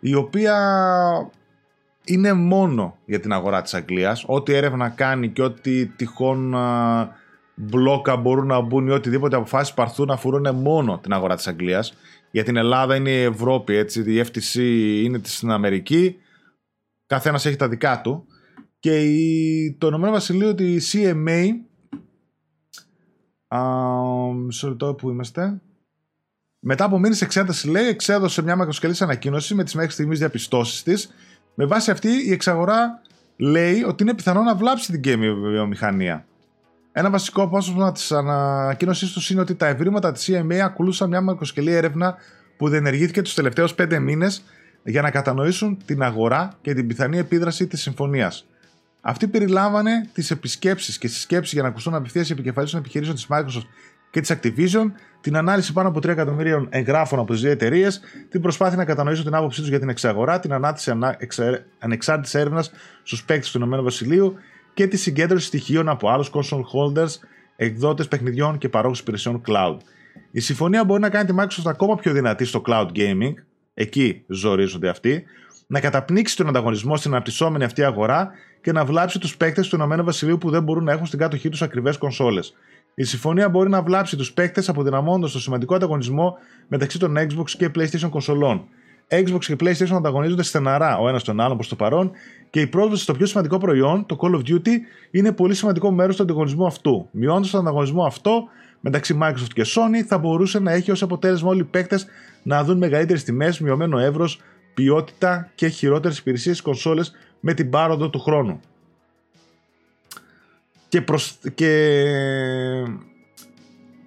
[0.00, 0.56] η οποία
[2.12, 4.24] είναι μόνο για την αγορά της Αγγλίας.
[4.26, 6.54] Ό,τι έρευνα κάνει και ό,τι τυχόν
[7.54, 11.94] μπλόκα μπορούν να μπουν ή οτιδήποτε αποφάσεις πάρθουν να αφορούν μόνο την αγορά της Αγγλίας.
[12.30, 14.58] Για την Ελλάδα είναι η Ευρώπη, έτσι, η FTC
[15.04, 16.16] είναι στην Αμερική.
[17.06, 18.26] Καθένας έχει τα δικά του.
[18.78, 21.46] Και η, το Ηνωμένο Βασιλείο, ότι η CMA.
[24.34, 25.60] Μισό λεπτό που είμαστε;
[26.58, 31.10] Μετά από μήνες εξέτασης, λέει, εξέδωσε μια μακροσκελής ανακοίνωση με τις μέχρι στιγμής διαπιστώσεις της.
[31.54, 33.02] Με βάση αυτή, η εξαγορά
[33.36, 36.24] λέει ότι είναι πιθανό να βλάψει την game βιομηχανία.
[36.92, 41.72] Ένα βασικό απόσπασμα της ανακοίνωσής τους είναι ότι τα ευρήματα της CMA ακολούθησαν μια μακροσκελή
[41.72, 42.16] έρευνα
[42.56, 44.42] που διενεργήθηκε τους τελευταίους πέντε μήνες
[44.84, 48.46] για να κατανοήσουν την αγορά και την πιθανή επίδραση της συμφωνίας.
[49.00, 53.26] Αυτή περιλάμβανε τις επισκέψεις και συσκέψεις για να ακουστούν απευθείας οι επικεφαλεί των επιχειρήσεων της
[53.30, 53.66] Microsoft
[54.10, 58.40] και της Activision, την ανάλυση πάνω από 3 εκατομμυρίων εγγράφων από τις δύο εταιρείες, την
[58.40, 60.92] προσπάθεια να κατανοήσουν την άποψή τους για την εξαγορά, την ανάπτυξη
[61.78, 62.70] ανεξάρτητης έρευνας
[63.02, 64.34] στους παίκτες του Ηνωμένου Βασιλείου
[64.74, 67.10] και τη συγκέντρωση στοιχείων από άλλους console holders,
[67.56, 69.76] εκδότες παιχνιδιών και παρόχους υπηρεσιών cloud.
[70.30, 73.34] Η συμφωνία μπορεί να κάνει τη Microsoft ακόμα πιο δυνατή στο cloud gaming,
[73.74, 75.24] εκεί ζορίζονται αυτοί,
[75.66, 78.30] να καταπνίξει τον ανταγωνισμό στην αναπτυσσόμενη αυτή αγορά
[78.60, 81.48] και να βλάψει τους παίκτες του Ηνωμένου Βασιλείου που δεν μπορούν να έχουν στην κάτοχή
[81.48, 82.40] τους ακριβές κονσόλε.
[83.00, 86.36] Η συμφωνία μπορεί να βλάψει τους παίκτες αποδυναμώνοντας το σημαντικό ανταγωνισμό
[86.68, 88.64] μεταξύ των Xbox και PlayStation κονσολών.
[89.08, 92.10] Xbox και PlayStation ανταγωνίζονται στεναρά ο ένας τον άλλον προς το παρόν
[92.50, 94.70] και η πρόσβαση στο πιο σημαντικό προϊόν, το Call of Duty,
[95.10, 97.08] είναι πολύ σημαντικό μέρος του ανταγωνισμού αυτού.
[97.10, 98.44] Μειώνοντας τον ανταγωνισμό αυτό
[98.80, 102.06] μεταξύ Microsoft και Sony, θα μπορούσε να έχει ως αποτέλεσμα όλοι οι παίκτες
[102.42, 104.40] να δουν μεγαλύτερες τιμές, μειωμένο εύρος,
[104.74, 108.60] ποιότητα και χειρότερες υπηρεσίες κονσόλες με την πάροδο του χρόνου
[110.90, 111.04] και,
[111.54, 112.02] και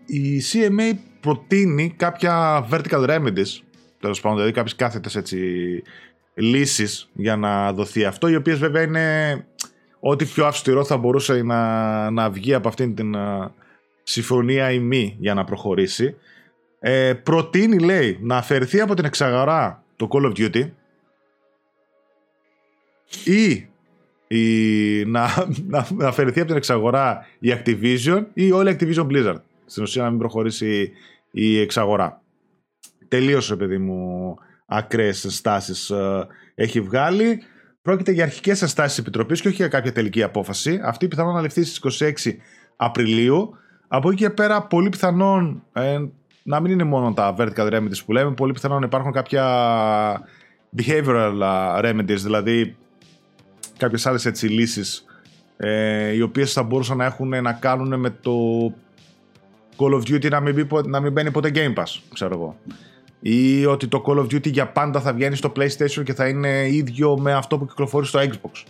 [0.06, 3.62] η CMA προτείνει κάποια vertical remedies,
[4.00, 5.38] τέλος πάντων, δηλαδή κάποιες κάθετες έτσι
[6.34, 9.46] λύσεις για να δοθεί αυτό, οι οποίες βέβαια είναι
[10.00, 13.15] ό,τι πιο αυστηρό θα μπορούσε να, να βγει από αυτήν την
[14.04, 16.15] συμφωνία ή μη για να προχωρήσει.
[16.80, 20.69] Ε, προτείνει, λέει, να αφαιρεθεί από την εξαγορά το Call of Duty
[23.24, 23.67] ή
[24.36, 29.41] η, να, να, να αφαιρεθεί από την εξαγορά η Activision ή όλη η Activision Blizzard.
[29.65, 30.91] Στην ουσία να μην προχωρήσει
[31.32, 32.22] η εξαγορά.
[33.08, 36.22] Τελείωσε, παιδί μου, ακραίες στάσει ε,
[36.56, 37.43] έχει βγάλει.
[37.82, 40.80] Πρόκειται για αρχικές ενστάσεις της Επιτροπής και όχι για κάποια τελική απόφαση.
[40.84, 42.32] Αυτή πιθανόν να ληφθεί στις 26
[42.76, 43.58] Απριλίου.
[43.88, 46.00] Από εκεί και πέρα, πολύ πιθανόν ε,
[46.43, 49.46] να μην είναι μόνο τα vertical remedies που λέμε, πολύ πιθανόν να υπάρχουν κάποια
[50.78, 51.34] behavioral
[51.84, 52.76] remedies, δηλαδή
[53.84, 55.06] κάποιες άλλες έτσι λύσεις
[55.58, 58.34] ε, οι οποίες θα μπορούσαν να έχουν να κάνουν με το
[59.78, 62.58] Call of Duty να μην, να μην μπαίνει ποτέ Game Pass, ξέρω εγώ.
[63.19, 66.67] Ή ότι το Call of Duty για πάντα θα βγαίνει στο PlayStation και θα είναι
[66.69, 68.63] ίδιο με αυτό που κυκλοφορεί στο Xbox.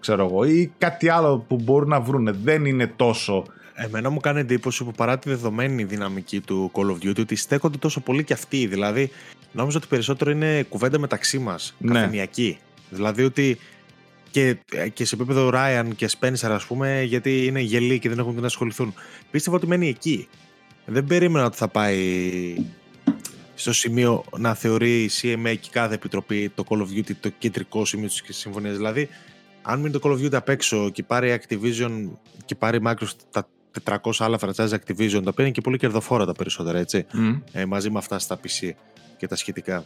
[0.00, 0.44] Ξέρω εγώ.
[0.44, 2.36] Ή κάτι άλλο που μπορούν να βρουν.
[2.42, 3.44] Δεν είναι τόσο.
[3.74, 7.78] Εμένα μου κάνει εντύπωση που παρά τη δεδομένη δυναμική του Call of Duty ότι στέκονται
[7.78, 8.66] τόσο πολύ και αυτοί.
[8.66, 9.10] Δηλαδή,
[9.52, 11.74] νόμιζα ότι περισσότερο είναι κουβέντα μεταξύ μας.
[11.78, 12.10] Ναι.
[12.90, 13.58] Δηλαδή ότι
[14.32, 18.18] και, ε, και σε επίπεδο Ryan και Spencer, ας πούμε, γιατί είναι γελοί και δεν
[18.18, 18.94] έχουν να ασχοληθούν.
[19.30, 20.28] Πίστευα ότι μένει εκεί.
[20.84, 22.54] Δεν περίμενα ότι θα πάει
[23.54, 27.84] στο σημείο να θεωρεί η CMA και κάθε επιτροπή το Call of Duty το κεντρικό
[27.84, 28.76] σημείο της συμφωνίας.
[28.76, 29.08] Δηλαδή,
[29.62, 32.08] αν μείνει το Call of Duty απ' έξω και πάρει Activision
[32.44, 33.48] και πάρει Microsoft τα
[33.84, 37.06] 400 άλλα franchise Activision, τα οποία είναι και πολύ κερδοφόρα τα περισσότερα, έτσι,
[37.52, 38.70] ε, μαζί με αυτά στα PC
[39.16, 39.84] και τα σχετικά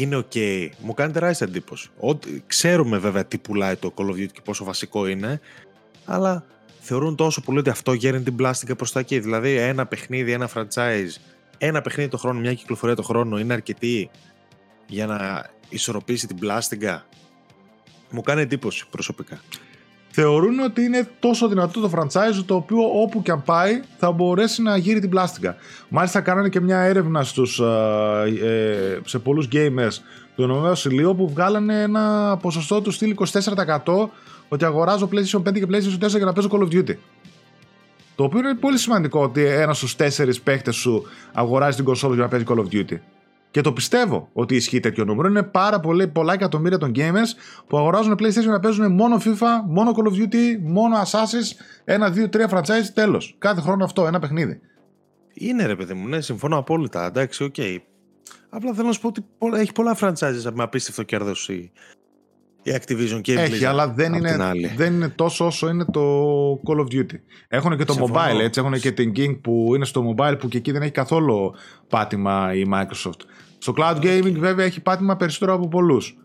[0.00, 0.68] είναι ok.
[0.80, 1.90] Μου κάνει τεράστια εντύπωση.
[1.98, 5.40] Ότι, ξέρουμε βέβαια τι πουλάει το Call of Duty και πόσο βασικό είναι,
[6.04, 6.44] αλλά
[6.80, 9.18] θεωρούν τόσο πολύ ότι αυτό γέρνει την πλάστικα προς τα εκεί.
[9.18, 11.14] Δηλαδή, ένα παιχνίδι, ένα franchise,
[11.58, 14.10] ένα παιχνίδι το χρόνο, μια κυκλοφορία το χρόνο είναι αρκετή
[14.86, 17.06] για να ισορροπήσει την πλάστικα.
[18.10, 19.40] Μου κάνει εντύπωση προσωπικά
[20.10, 24.62] θεωρούν ότι είναι τόσο δυνατό το franchise το οποίο όπου και αν πάει θα μπορέσει
[24.62, 25.56] να γύρει την πλάστικα.
[25.88, 29.98] Μάλιστα κάνανε και μια έρευνα στους, ε, σε πολλούς gamers
[30.36, 34.10] του Ηνωμένου Βασιλείου που βγάλανε ένα ποσοστό του στυλ 24%
[34.48, 36.94] ότι αγοράζω PlayStation 5 και PlayStation 4 για να παίζω Call of Duty.
[38.16, 42.22] Το οποίο είναι πολύ σημαντικό ότι ένας στους τέσσερις παίχτες σου αγοράζει την κονσόλα για
[42.22, 42.98] να παίζει Call of Duty.
[43.50, 45.28] Και το πιστεύω ότι ισχύει τέτοιο νούμερο.
[45.28, 47.34] Είναι πάρα πολύ, πολλά εκατομμύρια των gamers
[47.66, 52.28] που αγοράζουν PlayStation να παίζουν μόνο FIFA, μόνο Call of Duty, μόνο Assassin's, ένα, δύο,
[52.28, 53.34] τρία franchise, τέλος.
[53.38, 54.60] Κάθε χρόνο αυτό, ένα παιχνίδι.
[55.34, 57.06] Είναι ρε παιδί μου, ναι, συμφωνώ απόλυτα.
[57.06, 57.54] Εντάξει, OK.
[57.56, 57.76] Okay.
[58.50, 59.24] Απλά θέλω να σου πω ότι
[59.60, 61.72] έχει πολλά franchises με απίστευτο κέρδος η,
[62.62, 64.36] η Activision και η Έχει, αλλά δεν είναι,
[64.76, 66.02] δεν είναι τόσο όσο είναι το
[66.52, 67.18] Call of Duty.
[67.48, 68.60] Έχουν και το mobile, έτσι.
[68.60, 71.54] Έχουν και την King που είναι στο mobile που και εκεί δεν έχει καθόλου
[71.88, 73.20] πάτημα η Microsoft.
[73.58, 76.16] Στο cloud gaming βέβαια έχει πάτημα περισσότερο από πολλούς.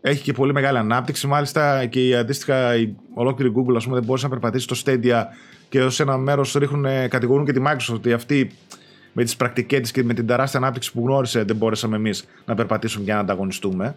[0.00, 1.26] Έχει και πολύ μεγάλη ανάπτυξη.
[1.26, 5.22] Μάλιστα και η αντίστοιχα η ολόκληρη Google ας πούμε, δεν μπορούσε να περπατήσεις στο Stadia
[5.68, 8.50] και ως ένα μέρος ρίχνουν, κατηγορούν και τη Microsoft ότι αυτή
[9.12, 12.54] με τις πρακτικές της και με την τεράστια ανάπτυξη που γνώρισε δεν μπόρεσαμε εμείς να
[12.54, 13.96] περπατήσουμε για να ανταγωνιστούμε.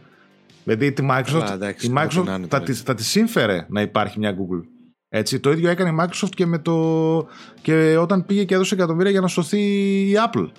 [0.63, 4.34] Δηλαδή τη Microsoft, εντάξει, η Microsoft είναι, θα, τη, θα τη σύμφερε να υπάρχει μια
[4.34, 4.63] Google.
[5.10, 7.28] Έτσι, το ίδιο έκανε η Microsoft και, με το,
[7.62, 9.60] και όταν πήγε και έδωσε εκατομμύρια για να σωθεί
[10.10, 10.50] η Apple.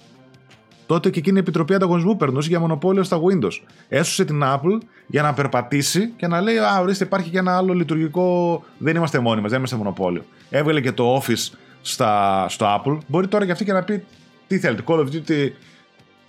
[0.86, 3.52] Τότε και εκείνη η Επιτροπή Ανταγωνισμού περνούσε για μονοπόλιο στα Windows.
[3.88, 7.72] Έσωσε την Apple για να περπατήσει και να λέει: Α, ορίστε, υπάρχει και ένα άλλο
[7.72, 8.64] λειτουργικό.
[8.78, 10.24] Δεν είμαστε μόνοι μας, δεν είμαστε μονοπόλιο.
[10.50, 12.98] Έβγαλε και το Office στα, στο Apple.
[13.06, 14.04] Μπορεί τώρα και αυτή και να πει:
[14.46, 15.48] Τι θέλετε, Call of Duty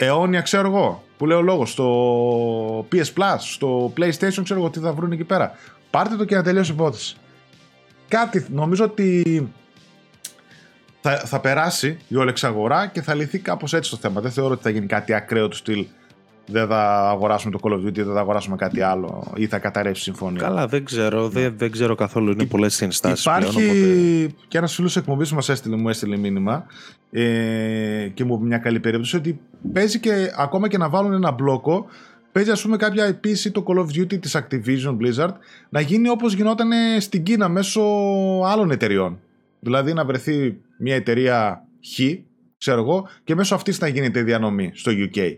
[0.03, 1.03] αιώνια, ξέρω εγώ.
[1.17, 5.55] Που λέω λόγο στο PS Plus, στο PlayStation, ξέρω εγώ τι θα βρουν εκεί πέρα.
[5.89, 7.15] Πάρτε το και να τελειώσει η υπόθεση.
[8.07, 9.23] Κάτι νομίζω ότι
[11.01, 14.21] θα, θα περάσει η όλη εξαγορά και θα λυθεί κάπως έτσι το θέμα.
[14.21, 15.85] Δεν θεωρώ ότι θα γίνει κάτι ακραίο του στυλ.
[16.45, 20.01] Δεν θα αγοράσουμε το Call of Duty, δεν θα αγοράσουμε κάτι άλλο ή θα καταρρεύσει
[20.01, 20.41] η συμφωνία.
[20.41, 22.31] Καλά, δεν ξέρω, δεν, δεν ξέρω καθόλου.
[22.31, 23.25] Είναι πολλές ενστάσεις.
[23.25, 24.35] Υπάρχει πλέον, οπότε...
[24.47, 26.65] και ένας φίλος εκπομπής μου έστειλε, μου έστειλε μήνυμα
[27.11, 29.39] ε, και μου είπε μια καλή περίπτωση ότι
[29.73, 31.85] παίζει και ακόμα και να βάλουν ένα μπλόκο.
[32.31, 35.33] Παίζει ας πούμε κάποια επίσης το Call of Duty της Activision Blizzard
[35.69, 37.81] να γίνει όπως γινόταν στην Κίνα μέσω
[38.45, 39.19] άλλων εταιριών.
[39.59, 41.99] Δηλαδή να βρεθεί μια εταιρεία Χ,
[42.57, 45.37] ξέρω εγώ, και μέσω αυτής να γίνεται η διανομή στο UK.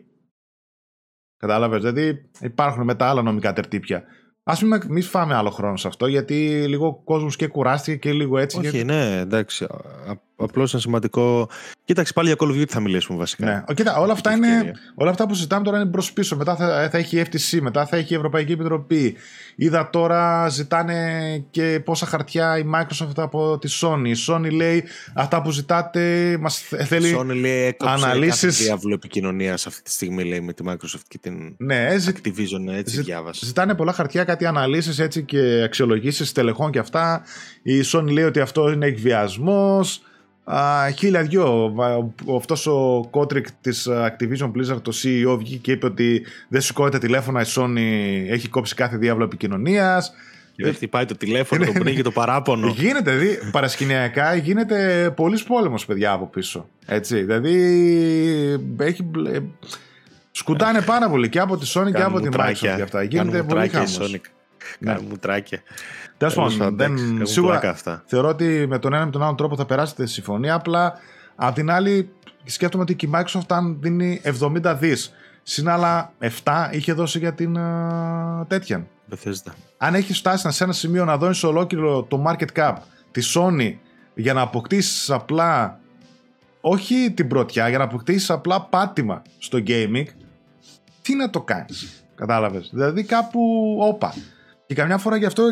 [1.38, 1.82] Κατάλαβες.
[1.82, 4.04] Δηλαδή υπάρχουν μετά άλλα νομικά τερτύπια.
[4.44, 8.12] Α μην, μην φάμε άλλο χρόνο σε αυτό, γιατί λίγο ο κόσμος και κουράστηκε και
[8.12, 8.58] λίγο έτσι.
[8.58, 8.86] Όχι, γιατί...
[8.86, 9.68] ναι, εντάξει.
[10.38, 11.50] Απλώς είναι σημαντικό.
[11.86, 13.46] Κοίταξε, πάλι για Call of Duty θα μιλήσουμε βασικά.
[13.46, 13.74] Ναι.
[13.74, 16.36] Κοίτα, όλα αυτά, είναι, όλα αυτά που συζητάμε τώρα είναι προς πίσω.
[16.36, 19.16] Μετά θα, θα έχει η FTC, μετά θα έχει η Ευρωπαϊκή Επιτροπή.
[19.56, 24.08] Είδα τώρα ζητάνε και πόσα χαρτιά η Microsoft από τη Sony.
[24.08, 27.10] Η Sony λέει αυτά που ζητάτε μας θέλει.
[27.10, 28.42] Η Sony λέει έκοψε αναλύσεις...
[28.42, 32.74] κάθε διάβολο επικοινωνίας αυτή τη στιγμή λέει, με τη Microsoft και την ναι, Activision.
[32.74, 33.02] Έτσι ζη...
[33.02, 33.46] διάβασα.
[33.46, 37.24] Ζητάνε πολλά χαρτιά, κάτι αναλύσεις έτσι και αξιολογήσεις τελεχών και αυτά.
[37.62, 40.02] Η Sony λέει ότι αυτό είναι εκβιασμός.
[40.48, 41.76] Uh, χίλια δυο.
[42.38, 47.42] Αυτός ο Κότρικ της Activision Blizzard, το CEO, βγήκε και είπε ότι δεν σηκώνεται τηλέφωνα.
[47.42, 47.80] Η Sony
[48.30, 50.14] έχει κόψει κάθε διάβολο επικοινωνίας.
[50.56, 52.68] Δεν χτυπάει το τηλέφωνο, το πνίγει το παράπονο.
[52.68, 56.68] Γίνεται, δηλαδή παρασκηνιακά γίνεται πολύ πόλεμο, παιδιά από πίσω.
[56.86, 57.22] Έτσι.
[57.22, 57.54] Δηλαδή
[58.78, 59.10] έχει.
[60.32, 63.04] Σκουτάνε πάρα πολύ και από τη Sony και από τη Microsoft αυτά.
[63.04, 64.20] Γίνεται πολύ χάμος.
[64.86, 65.62] Κάνουν μουτράκια.
[66.18, 68.04] Τέλος πάντων, σίγουρα αυτά.
[68.06, 70.54] θεωρώ ότι με τον ένα με τον άλλο τρόπο θα περάσετε τη συμφωνία.
[70.54, 70.94] Απλά
[71.36, 72.10] απ' την άλλη,
[72.44, 76.12] σκέφτομαι ότι η Microsoft, αν δίνει 70 δις, συν άλλα
[76.44, 78.88] 7 είχε δώσει για την uh, τέτοια.
[79.12, 79.52] Bethesda.
[79.78, 82.74] Αν έχει φτάσει σε ένα σημείο να δώσεις ολόκληρο το market cap
[83.12, 83.76] τη Sony
[84.16, 85.80] για να αποκτήσεις απλά.
[86.62, 90.06] Όχι την πρωτιά, για να αποκτήσεις απλά πάτημα στο gaming,
[91.02, 92.04] τι να το κάνεις.
[92.16, 93.40] Κατάλαβες; Δηλαδή κάπου
[93.82, 94.14] όπα.
[94.68, 95.44] Και καμιά φορά γι' αυτό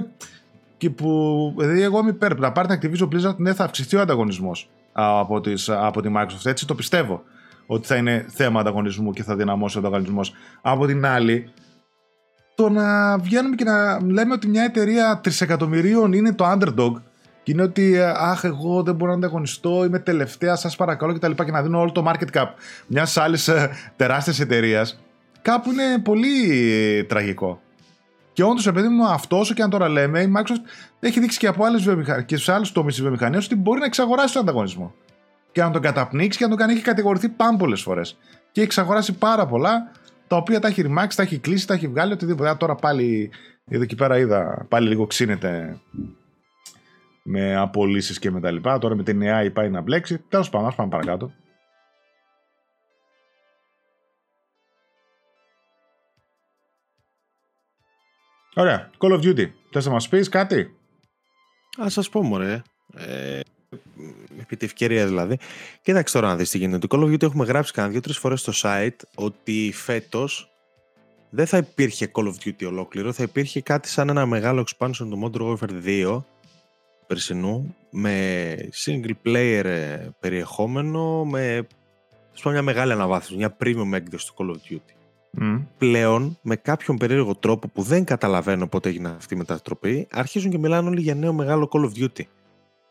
[0.77, 1.53] και που.
[1.57, 2.39] Δηλαδή, εγώ είμαι υπέρ.
[2.39, 6.45] Να πάρει την Activision Blizzard, ναι, θα αυξηθεί ο ανταγωνισμός από, από τη Microsoft.
[6.45, 7.23] Έτσι το πιστεύω.
[7.65, 10.33] Ότι θα είναι θέμα ανταγωνισμού και θα δυναμώσει ο ανταγωνισμός.
[10.61, 11.51] Από την άλλη,
[12.55, 16.93] το να βγαίνουμε και να λέμε ότι μια εταιρεία τρισεκατομμυρίων είναι το underdog
[17.43, 21.31] και είναι ότι αχ εγώ δεν μπορώ να ανταγωνιστώ, είμαι τελευταία, σας παρακαλώ κτλ.
[21.31, 22.47] Και, και να δίνω όλο το market cap
[22.87, 24.99] μιας άλλης ε, τεράστιας εταιρείας,
[25.41, 27.61] κάπου είναι πολύ τραγικό.
[28.33, 30.65] Και όντως, επειδή μου, αυτό όσο και αν τώρα λέμε, η Microsoft
[30.99, 33.85] έχει δείξει και από άλλες βιομηχανίε και σε άλλους τομείς της βιομηχανίας ότι μπορεί να
[33.85, 34.93] εξαγοράσει τον ανταγωνισμό.
[35.51, 36.73] Και να τον καταπνίξει και να τον κάνει.
[36.73, 38.17] Έχει κατηγορηθεί πάρα πολλές φορές.
[38.51, 39.91] Και έχει εξαγοράσει πάρα πολλά,
[40.27, 42.55] τα οποία τα έχει ρημάξει, τα έχει κλείσει, τα έχει βγάλει, οτιδήποτε.
[42.55, 43.31] τώρα πάλι,
[43.67, 45.77] εδώ εκεί πέρα είδα, πάλι λίγο ξύνεται
[47.23, 48.77] με απολύσεις και με τα λοιπά.
[48.77, 50.17] Τώρα με την AI πάει να μπλέξει.
[50.29, 51.31] Τέλος πάντων, ας πάμε παρακάτω.
[58.53, 58.89] Ωραία.
[58.97, 59.45] Call of Duty.
[59.71, 60.75] Θες να μας πεις κάτι;
[61.77, 62.61] Ας σας πω μωρέ.
[62.95, 63.39] Ε,
[64.39, 65.37] επί τη ευκαιρία δηλαδή.
[65.81, 66.87] Κοίταξε τώρα να δεις τι γίνεται.
[66.87, 70.53] Το Call of Duty έχουμε γράψει κανένα δύο-τρεις φορές στο site ότι φέτος
[71.29, 75.31] δεν θα υπήρχε Call of Duty ολόκληρο, θα υπήρχε κάτι σαν ένα μεγάλο expansion του
[75.33, 76.23] Modern Warfare 2
[77.07, 81.67] περσινού με single player ε, περιεχόμενο, με
[82.45, 85.02] μια μεγάλη αναβάθμιση, μια premium έκδοση του Call of Duty.
[85.41, 85.61] Mm.
[85.77, 90.57] Πλέον, με κάποιον περίεργο τρόπο που δεν καταλαβαίνω πότε έγινε αυτή η μετατροπή, αρχίζουν και
[90.57, 92.23] μιλάνε όλοι για νέο μεγάλο Call of Duty.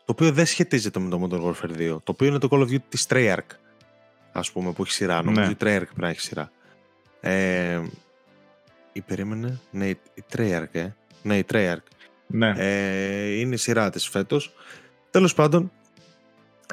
[0.05, 1.87] Το οποίο δεν σχετίζεται με το Modern Warfare 2.
[1.87, 3.57] Το οποίο είναι το Call of Duty της Treyarch.
[4.31, 5.15] Α πούμε, που έχει σειρά.
[5.15, 5.31] Ναι.
[5.31, 6.51] Νομίζω η Treyarch πρέπει να έχει σειρά.
[7.21, 7.81] Ε,
[8.93, 9.59] η περίμενε.
[9.71, 10.87] Ναι, η Treyarch, ε.
[11.21, 11.85] Ναι, η Treyarch.
[12.27, 12.53] Ναι.
[12.57, 14.53] Ε, είναι η σειρά της φέτος.
[15.09, 15.71] Τέλος πάντων,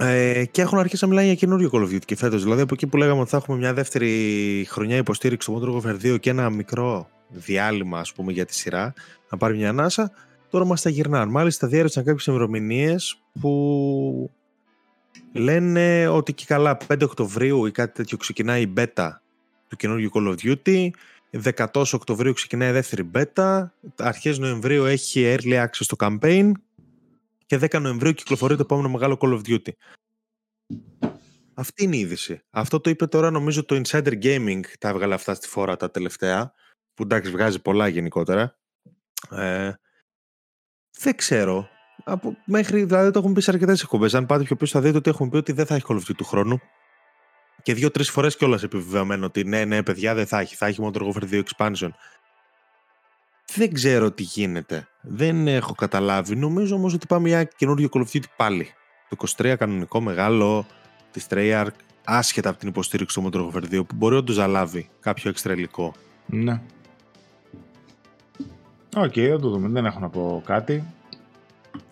[0.02, 2.42] ε, και έχουν αρχίσει να μιλάνε για καινούριο Call of Duty και φέτος.
[2.42, 6.14] Δηλαδή από εκεί που λέγαμε ότι θα έχουμε μια δεύτερη χρονιά υποστήριξη στο Modern Warfare
[6.14, 8.92] 2 και ένα μικρό διάλειμμα ας πούμε, για τη σειρά,
[9.30, 10.12] να πάρει μια ανάσα,
[10.50, 11.30] τώρα μας τα γυρνάνε.
[11.30, 14.30] Μάλιστα διέρευσαν κάποιες ημερομηνίες που
[15.32, 19.10] λένε ότι και καλά 5 Οκτωβρίου ή κάτι τέτοιο ξεκινάει η beta
[19.68, 20.88] του καινούργιου Call of Duty
[21.56, 26.50] 10 Οκτωβρίου ξεκινάει η δεύτερη beta αρχές Νοεμβρίου έχει early access στο campaign
[27.50, 29.72] και 10 Νοεμβρίου κυκλοφορεί το επόμενο μεγάλο Call of Duty.
[31.54, 32.42] Αυτή είναι η είδηση.
[32.50, 36.52] Αυτό το είπε τώρα νομίζω το Insider Gaming τα έβγαλε αυτά στη φόρα τα τελευταία
[36.94, 38.58] που εντάξει βγάζει πολλά γενικότερα.
[39.30, 39.72] Ε,
[40.98, 41.68] δεν ξέρω.
[42.04, 44.14] Από, μέχρι, δηλαδή το έχουν πει σε αρκετές εκπομπές.
[44.14, 45.98] Αν πάτε πιο πίσω, θα δείτε ότι έχουν πει ότι δεν θα έχει Call of
[45.98, 46.60] Duty του χρόνου.
[47.62, 50.56] Και δύο-τρεις φορές κιόλας επιβεβαιωμένο ότι ναι, ναι, παιδιά δεν θα έχει.
[50.56, 51.90] Θα έχει μόνο το Warfare 2 Expansion.
[53.54, 54.88] Δεν ξέρω τι γίνεται.
[55.00, 56.36] Δεν έχω καταλάβει.
[56.36, 58.68] Νομίζω όμως ότι πάμε για καινούργιο Call of Duty πάλι.
[59.08, 60.66] Το 23 κανονικό μεγάλο
[61.10, 61.66] της Treyarch,
[62.04, 65.52] άσχετα από την υποστήριξη του Modern Warfare 2, που μπορεί όντως να λάβει κάποιο έξτρα
[65.52, 65.92] υλικό.
[66.26, 66.60] Ναι.
[68.96, 69.68] Οκ, okay, θα το δούμε.
[69.68, 70.84] Δεν έχω να πω κάτι.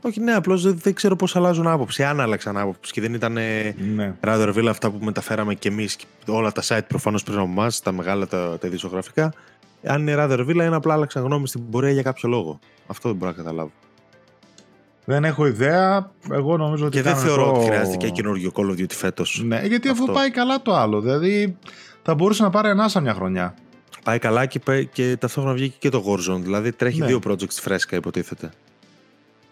[0.00, 2.04] Όχι, ναι, απλώς δεν, ξέρω πώς αλλάζουν άποψη.
[2.04, 4.14] Αν άλλαξαν άποψη και δεν ήταν ναι.
[4.24, 8.26] Rather αυτά που μεταφέραμε κι εμείς, όλα τα site προφανώς πριν από εμάς, τα μεγάλα
[8.26, 9.32] τα, τα ειδησιογραφικά.
[9.82, 12.58] Αν είναι Rather Villa, είναι απλά άλλαξαν γνώμη στην πορεία για κάποιο λόγο.
[12.86, 13.72] Αυτό δεν μπορώ να καταλάβω.
[15.04, 16.10] Δεν έχω ιδέα.
[16.30, 16.96] Εγώ νομίζω ότι.
[16.96, 19.42] Και δεν θεωρώ ότι χρειάζεται και καινούργιο Call of Duty φέτος.
[19.44, 20.02] Ναι, γιατί αυτό.
[20.02, 21.00] αφού πάει καλά το άλλο.
[21.00, 21.56] Δηλαδή
[22.02, 23.54] θα μπορούσε να πάρει ανάσα μια χρονιά.
[24.04, 26.40] Πάει καλά και, και ταυτόχρονα βγήκε και το Warzone.
[26.40, 27.06] Δηλαδή τρέχει ναι.
[27.06, 28.50] δύο projects φρέσκα, υποτίθεται.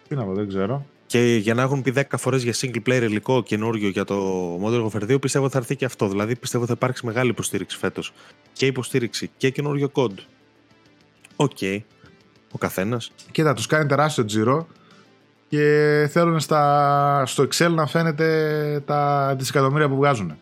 [0.09, 0.87] Τι να πω, δεν ξέρω.
[1.07, 4.87] Και για να έχουν πει 10 φορές για single player υλικό καινούριο για το Modern
[4.87, 6.09] Warfare 2, πιστεύω θα έρθει και αυτό.
[6.09, 8.13] Δηλαδή πιστεύω θα υπάρξει μεγάλη υποστήριξη φέτος.
[8.53, 10.19] Και υποστήριξη και καινούριο COD.
[11.37, 11.51] OK.
[11.61, 11.79] Okay.
[12.51, 13.13] Ο καθένας.
[13.31, 14.67] Κοίτα, τους κάνει τεράστιο τζίρο
[15.49, 20.37] και θέλουν στα, στο Excel να φαίνεται τα δισεκατομμύρια που βγάζουν.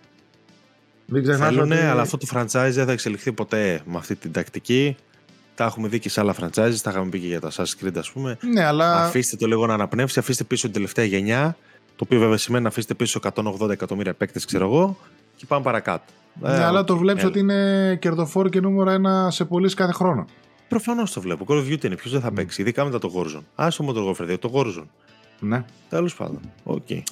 [1.07, 1.81] Μην Θέλουν, ότι...
[1.81, 4.97] αλλά αυτό το franchise δεν θα εξελιχθεί ποτέ με αυτή την τακτική.
[5.55, 7.97] Τα έχουμε δει και σε άλλα franchises, τα είχαμε πει και για το Assassin's Creed,
[7.97, 8.39] ας πούμε.
[8.53, 9.05] Ναι, αλλά...
[9.05, 11.57] Αφήστε το λίγο να αναπνεύσει, αφήστε πίσω την τελευταία γενιά.
[11.97, 14.97] Το οποίο βέβαια σημαίνει να αφήσετε πίσω 180 εκατομμύρια παίκτες, ξέρω εγώ,
[15.37, 16.05] και πάμε παρακάτω.
[16.41, 19.93] Ναι, ε, αλλά το βλέπεις ε, ότι είναι κερδοφόρο και νούμερο ένα σε πωλήσει κάθε
[19.93, 20.25] χρόνο.
[20.69, 21.45] Προφανώς το βλέπω.
[21.49, 21.97] Call of Duty είναι.
[21.97, 22.35] Ποιος δεν θα mm.
[22.35, 23.65] παίξει, ειδικά μετά το Warzone.
[23.65, 24.87] Α το Modern το Warzone.
[25.41, 25.65] Ναι.
[25.89, 26.41] Τέλος πάντων.
[26.65, 27.03] Okay.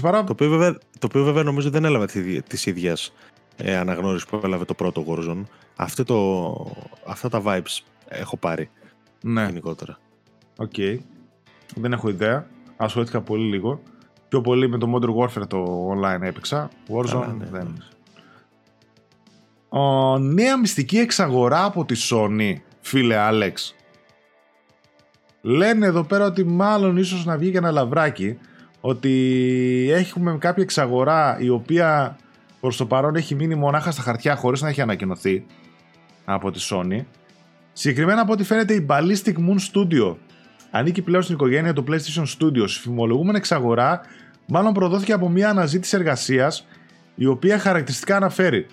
[0.00, 0.24] Παρά...
[0.24, 2.06] Το, οποίο βέβαια, το οποίο βέβαια νομίζω δεν έλαβε
[2.48, 3.12] της ίδιας
[3.64, 5.42] ε, αναγνώριση που έλαβε το πρώτο Warzone.
[5.76, 8.70] Αυτό το, αυτά τα vibes έχω πάρει
[9.22, 9.44] ναι.
[9.44, 9.98] γενικότερα.
[10.56, 10.72] OK.
[10.76, 10.98] Okay.
[11.74, 12.46] Δεν έχω ιδέα.
[12.76, 13.80] Ασχολήθηκα πολύ λίγο.
[14.28, 16.70] Πιο πολύ με το Modern Warfare το online έπαιξα.
[16.88, 17.82] Warzone ναι, δεν.
[19.68, 23.74] Ο, νέα μυστική εξαγορά από τη Sony, φίλε Άλεξ.
[25.40, 28.38] Λένε εδώ πέρα ότι μάλλον ίσως να βγει και ένα λαβράκι
[28.80, 32.16] ότι έχουμε κάποια εξαγορά η οποία
[32.62, 35.44] προς το παρόν έχει μείνει μονάχα στα χαρτιά χωρίς να έχει ανακοινωθεί
[36.24, 37.04] από τη Sony.
[37.72, 40.16] Συγκεκριμένα από ό,τι φαίνεται η Ballistic Moon Studio
[40.70, 42.68] ανήκει πλέον στην οικογένεια του PlayStation Studios.
[42.68, 44.00] Φημολογούμενη εξαγορά
[44.46, 46.66] μάλλον προδόθηκε από μια αναζήτηση εργασίας
[47.14, 48.66] η οποία χαρακτηριστικά αναφέρει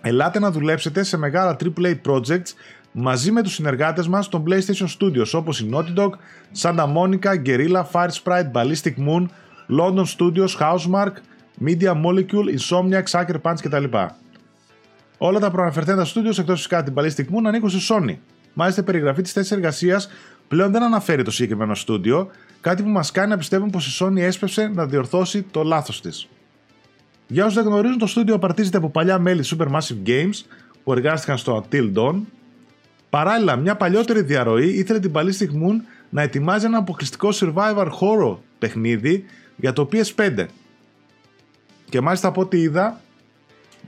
[0.00, 2.52] Ελάτε να δουλέψετε σε μεγάλα AAA projects
[2.92, 6.10] μαζί με τους συνεργάτες μας των PlayStation Studios όπως η Naughty Dog,
[6.62, 9.26] Santa Monica, Guerrilla, Fire Sprite, Ballistic Moon,
[9.68, 11.12] London Studios, Housemark,
[11.64, 13.84] Media Molecule, Insomniac, Sucker Punch κτλ.
[15.18, 18.16] Όλα τα προαναφερθέντα studios εκτός φυσικά την Ballistic Moon ανήκουν στη Sony.
[18.52, 20.10] Μάλιστα η περιγραφή της θέσης εργασίας
[20.48, 24.16] πλέον δεν αναφέρει το συγκεκριμένο στούντιο, κάτι που μας κάνει να πιστεύουμε πως η Sony
[24.16, 26.28] έσπευσε να διορθώσει το λάθος της.
[27.26, 30.44] Για όσους δεν γνωρίζουν, το στούντιο απαρτίζεται από παλιά μέλη Supermassive Games
[30.84, 32.20] που εργάστηκαν στο Until Dawn.
[33.10, 35.76] Παράλληλα, μια παλιότερη διαρροή ήθελε την Ballistic Moon
[36.10, 39.24] να ετοιμάζει ένα αποκλειστικό survivor horror παιχνίδι
[39.56, 40.46] για το PS5.
[41.92, 43.00] Και μάλιστα από ό,τι είδα,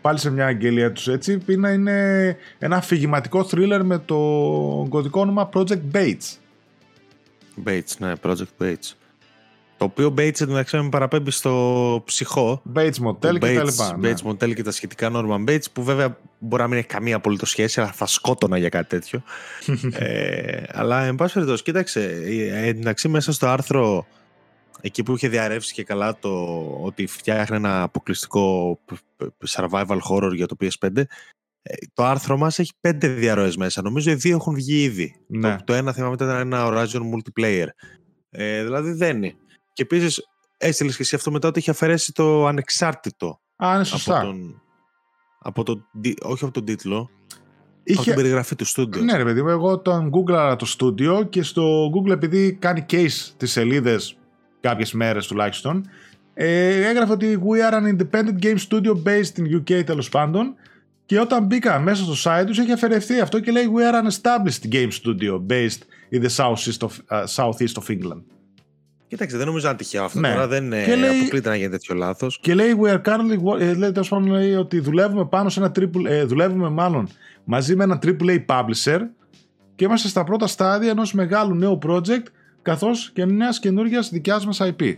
[0.00, 4.16] πάλι σε μια αγγελία τους έτσι, είναι, είναι ένα αφηγηματικό thriller με το
[4.88, 6.36] κωδικό όνομα Project Bates.
[7.64, 8.92] Bates, ναι, Project Bates.
[9.76, 12.62] Το οποίο Bates εντωμεταξύ με παραπέμπει στο ψυχό.
[12.74, 13.96] Bates Motel και τα λοιπά.
[13.98, 14.12] Ναι.
[14.12, 17.50] Bates Motel και τα σχετικά Norman Bates που βέβαια μπορεί να μην έχει καμία απολύτως
[17.50, 19.22] σχέση, αλλά θα σκότωνα για κάτι τέτοιο.
[19.98, 24.06] ε, αλλά εν πάση περιπτώσει, κοίταξε, ε, εντάξει μέσα στο άρθρο
[24.84, 26.30] εκεί που είχε διαρρεύσει και καλά το
[26.82, 28.78] ότι φτιάχνει ένα αποκλειστικό
[29.46, 31.02] survival horror για το PS5
[31.62, 33.82] ες, το άρθρο μας έχει πέντε διαρροές μέσα.
[33.82, 35.16] Νομίζω οι δύο έχουν βγει ήδη.
[35.26, 35.56] Ναι.
[35.56, 37.66] Το, το ένα θυμάμαι ήταν ένα Horizon Multiplayer.
[38.30, 39.34] Ε, δηλαδή δεν είναι.
[39.72, 40.22] Και επίσης
[40.56, 43.40] έστειλες και εσύ αυτό μετά ότι είχε αφαιρέσει το ανεξάρτητο.
[43.64, 44.16] Α, είναι σωστά.
[44.18, 44.62] Από τον,
[45.38, 45.84] από το,
[46.22, 47.10] όχι από τον τίτλο.
[47.84, 47.98] Είχε...
[47.98, 49.02] Από την περιγραφή του στούντιο.
[49.02, 53.32] Ναι, ρε παιδί μου, εγώ τον Google το στούντιο και στο Google επειδή κάνει case
[53.36, 54.18] τις σελίδες
[54.68, 55.88] κάποιες μέρες τουλάχιστον.
[56.34, 60.54] Ε, έγραφε ότι we are an independent game studio based in UK τέλος πάντων
[61.06, 64.10] Και όταν μπήκα μέσα στο site τους έχει αφαιρεθεί αυτό και λέει We are an
[64.10, 65.80] established game studio based
[66.16, 68.22] in the southeast of, uh, southeast of England.
[69.08, 70.32] Κοίταξε, δεν νομίζω να τυχαίο αυτό Ναι.
[70.32, 70.46] τώρα.
[70.46, 70.96] Δεν Και λέει...
[70.98, 72.38] λέει- αποκλείται να γίνει τέτοιο λάθος.
[72.40, 75.60] Και λέει We are currently wo- ε, λέει, τέλος πάντων, λέει ότι δουλεύουμε πάνω σε
[75.60, 77.08] ένα triple, ε, δουλεύουμε μάλλον
[77.44, 78.98] μαζί με ένα AAA publisher
[79.74, 82.22] και είμαστε στα πρώτα στάδια ενός μεγάλου νέου project
[82.64, 84.96] καθώς και μιας καινούργιας δικιάς μας IP.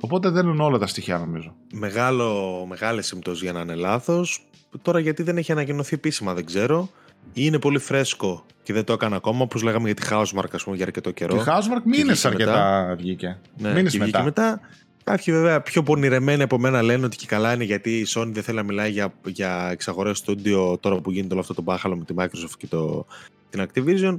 [0.00, 1.54] Οπότε δεν είναι όλα τα στοιχεία νομίζω.
[1.72, 4.46] Μεγάλο, μεγάλη συμπτώση για να είναι λάθος.
[4.82, 6.88] Τώρα γιατί δεν έχει ανακοινωθεί επίσημα δεν ξέρω.
[7.26, 10.64] Ή είναι πολύ φρέσκο και δεν το έκανα ακόμα, όπως λέγαμε για τη Housemark ας
[10.64, 11.36] πούμε, για αρκετό καιρό.
[11.36, 13.38] Και Housemark μήνες βγήκε αρκετά βγήκε.
[13.56, 14.18] Ναι, μήνες και μετά.
[14.18, 14.60] βγήκε μετά.
[15.04, 18.42] Κάποιοι βέβαια πιο πονηρεμένοι από μένα λένε ότι και καλά είναι γιατί η Sony δεν
[18.42, 22.04] θέλει να μιλάει για, για εξαγορές στούντιο τώρα που γίνεται όλο αυτό το μπάχαλο με
[22.04, 23.06] τη Microsoft και το,
[23.50, 24.18] την Activision.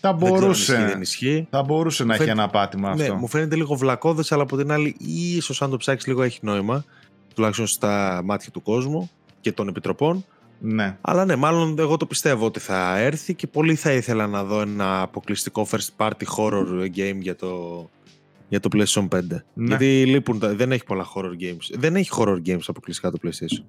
[0.00, 1.46] Θα Δεν ξέρω αν μπορούσε, ισχύει, δεν ισχύει.
[1.50, 3.14] θα μπορούσε να έχει φαίνεται- ένα πάτημα Ναι, αυτό.
[3.14, 4.96] μου φαίνεται λίγο βλακώδες, αλλά από την άλλη
[5.36, 6.84] ίσως αν το ψάξεις λίγο έχει νόημα.
[7.34, 10.24] Τουλάχιστον στα μάτια του κόσμου και των επιτροπών.
[10.60, 10.96] Ναι.
[11.00, 14.60] Αλλά ναι, μάλλον εγώ το πιστεύω ότι θα έρθει και πολύ θα ήθελα να δω
[14.60, 17.90] ένα αποκλειστικό first party horror game για το,
[18.48, 19.20] για το PlayStation 5.
[19.54, 19.66] Ναι.
[19.66, 21.74] Γιατί λείπουν, τα- δεν έχει πολλά horror games.
[21.78, 23.64] Δεν έχει horror games αποκλειστικά το PlayStation.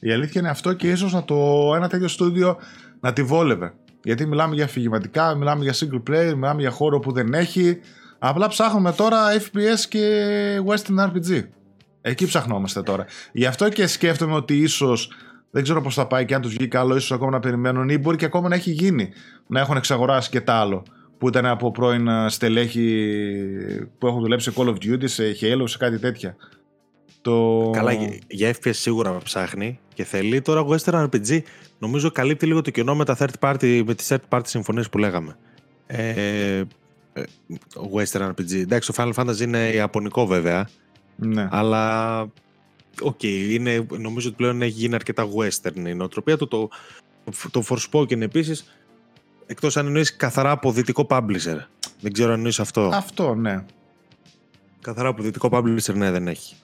[0.00, 1.36] Η αλήθεια είναι αυτό και ίσως να το
[1.76, 2.56] ένα τέτοιο στούντιο
[3.00, 3.74] να τη βόλευε.
[4.02, 7.78] Γιατί μιλάμε για αφηγηματικά, μιλάμε για single player, μιλάμε για χώρο που δεν έχει.
[8.18, 11.44] Απλά ψάχνουμε τώρα FPS και Western RPG.
[12.00, 13.06] Εκεί ψαχνόμαστε τώρα.
[13.32, 15.12] Γι' αυτό και σκέφτομαι ότι ίσως
[15.50, 17.98] δεν ξέρω πώς θα πάει και αν τους βγει καλό, ίσως ακόμα να περιμένουν ή
[17.98, 19.12] μπορεί και ακόμα να έχει γίνει.
[19.46, 20.82] Να έχουν εξαγοράσει και τ' άλλο.
[21.18, 23.06] Που ήταν από πρώην ε, στελέχη
[23.98, 26.36] που έχουν δουλέψει σε Call of Duty, σε Halo, σε κάτι τέτοια.
[27.22, 27.70] Το...
[27.72, 30.40] Καλά, για- για FPS σίγουρα ψάχνει και θέλει.
[30.42, 31.40] Τώρα Western RPG
[31.78, 34.98] νομίζω καλύπτει λίγο το κενό με, τα third party, με τις third party συμφωνίες που
[34.98, 35.36] λέγαμε.
[35.86, 36.64] Ε,
[37.12, 37.22] ε,
[37.94, 38.52] Western RPG.
[38.54, 40.68] Εντάξει, το Final Fantasy είναι ιαπωνικό βέβαια,
[41.16, 41.48] Ναι.
[41.50, 42.20] αλλά
[43.02, 46.48] οκ, είναι, νομίζω ότι πλέον έχει γίνει αρκετά western η νοοτροπία του.
[46.48, 46.68] Το,
[47.50, 48.64] το Forspoken επίσης,
[49.46, 51.58] εκτός αν εννοείς καθαρά από δυτικό publisher.
[52.00, 52.90] Δεν ξέρω αν εννοείς αυτό.
[52.94, 53.64] Αυτό, ναι.
[54.80, 56.54] Καθαρά από δυτικό publisher, ναι, δεν έχει.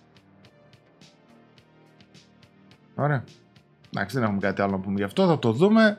[2.99, 3.24] Ωραία.
[3.94, 5.26] Εντάξει, δεν έχουμε κάτι άλλο να πούμε γι' αυτό.
[5.26, 5.99] Θα το δούμε.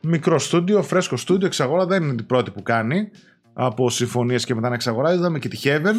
[0.00, 3.10] Μικρό στούντιο, φρέσκο στούντιο, εξαγορά δεν είναι η πρώτη που κάνει.
[3.52, 5.18] Από συμφωνίες και μετά να εξαγοράζει.
[5.18, 5.94] Είδαμε και τη Heaven,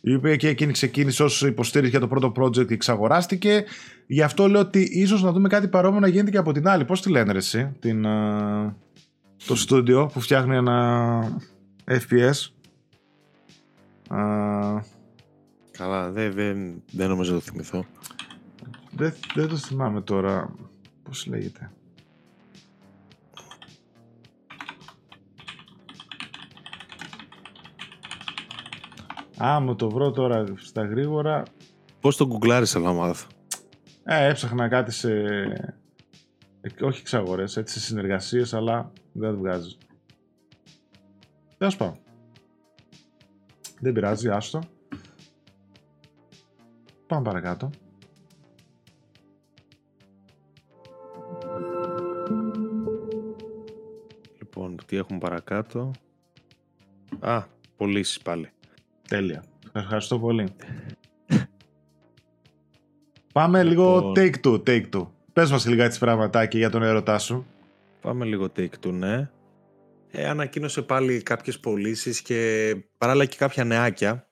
[0.00, 3.64] η οποία και εκείνη ξεκίνησε ως υποστήριξη για το πρώτο project και εξαγοράστηκε.
[4.06, 6.84] Γι' αυτό λέω ότι ίσως να δούμε κάτι παρόμοιο να γίνεται και από την άλλη.
[6.84, 8.76] Πώς τη λένε ρε, εσύ, την, α,
[9.46, 11.40] το στούντιο που φτιάχνει ένα
[11.86, 12.50] FPS.
[14.08, 14.20] Α,
[15.70, 17.84] Καλά, δεν, δεν, δεν νομίζω να το θυμηθώ.
[18.92, 20.54] Δεν, δεν το θυμάμαι τώρα.
[21.02, 21.72] Πώς λέγεται;
[29.42, 31.42] Α, μου το βρω τώρα στα γρήγορα.
[32.00, 33.26] Πώς το γκουγκλάρισα να μάθω.
[34.04, 35.12] Ε, έψαχνα κάτι σε...
[36.60, 39.78] ε, όχι εξαγορές, έτσι σε συνεργασίες, αλλά δεν το βγάζεις.
[41.58, 41.98] Τέλος πάντων.
[43.80, 44.60] Δεν πειράζει, άστο.
[47.06, 47.70] Πάμε παρακάτω.
[54.54, 55.90] Λοιπόν, τι έχουμε παρακάτω.
[57.20, 57.42] Α,
[57.76, 58.50] πωλήσεις πάλι.
[59.08, 59.44] Τέλεια.
[59.72, 60.48] Σας ευχαριστώ πολύ.
[63.32, 64.12] Πάμε λίγο Λοιπόν.
[64.16, 65.06] take two, take two.
[65.32, 67.46] Πες μας λίγα τις πραγματάκια για τον ερωτά σου.
[68.00, 69.30] Πάμε λίγο take two, ναι.
[70.10, 74.28] Ε, ανακοίνωσε πάλι κάποιες πωλήσεις και παράλληλα και κάποια νεάκια.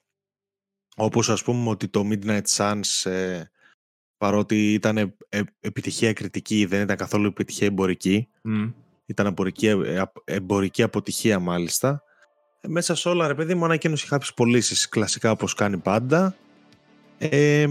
[0.97, 3.43] Όπως ας πούμε ότι το Midnight Suns ε,
[4.17, 8.29] παρότι ήταν ε, ε, επιτυχία κριτική δεν ήταν καθόλου επιτυχία εμπορική.
[8.43, 8.69] Μμ.
[9.11, 12.03] Ήταν εμπορική, ε, απ- εμπορική αποτυχία μάλιστα.
[12.61, 16.35] Ε, μέσα σε όλα ρε παιδί μου ανακοίνωσε κάποιες πωλήσεις κλασικά όπως κάνει πάντα.
[17.19, 17.67] Ε,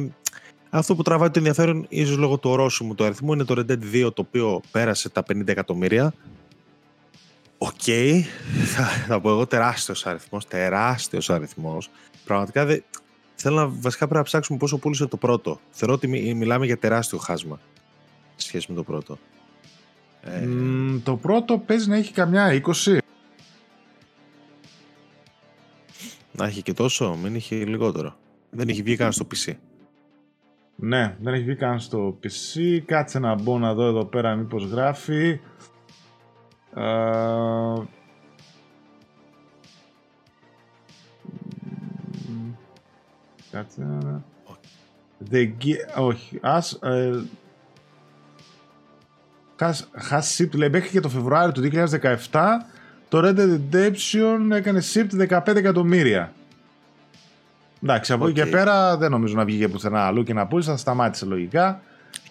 [0.70, 3.80] αυτό που τραβάει το ενδιαφέρον ίσως λόγω του ορόσημου του αριθμού είναι το Red Dead
[3.94, 6.14] 2 το οποίο πέρασε τα 50 εκατομμύρια.
[7.58, 7.82] Οκ,
[8.76, 11.90] θα, θα πω εγώ τεράστιος αριθμός, τεράστιος αριθμός.
[12.26, 12.84] Πραγματικά δεν...
[13.36, 15.60] Θέλω να βασικά πρέπει να ψάξουμε πόσο πούλησε το πρώτο.
[15.70, 17.60] Θεωρώ ότι μι- μιλάμε για τεράστιο χάσμα
[18.36, 19.18] σε σχέση με το πρώτο.
[20.22, 22.98] Ε, Μμ, το πρώτο παίζει να έχει καμιά 20.
[26.32, 28.16] Να έχει και τόσο, μην είχε λιγότερο.
[28.50, 29.54] Δεν έχει βγει καν στο PC.
[30.76, 32.80] Ναι, δεν έχει βγει καν στο PC.
[32.86, 35.40] Κάτσε να μπω να δω εδώ πέρα μήπως γράφει.
[36.74, 36.84] Α,
[42.28, 42.52] μ,
[43.52, 44.24] Κάτσε να...
[45.32, 46.72] The Ge- όχι, ας...
[46.74, 47.24] Ε,
[49.60, 49.72] has,
[50.12, 51.70] has shipped, λέει, μέχρι και το Φεβρουάριο του
[52.32, 52.40] 2017
[53.10, 56.34] το Red Dead Redemption έκανε shipped 15 εκατομμύρια.
[57.84, 58.46] Εντάξει, από εκεί Οκ.
[58.46, 61.82] και πέρα δεν νομίζω να βγήκε πουθενά αλλού και να πούλησε, θα σταμάτησε λογικά.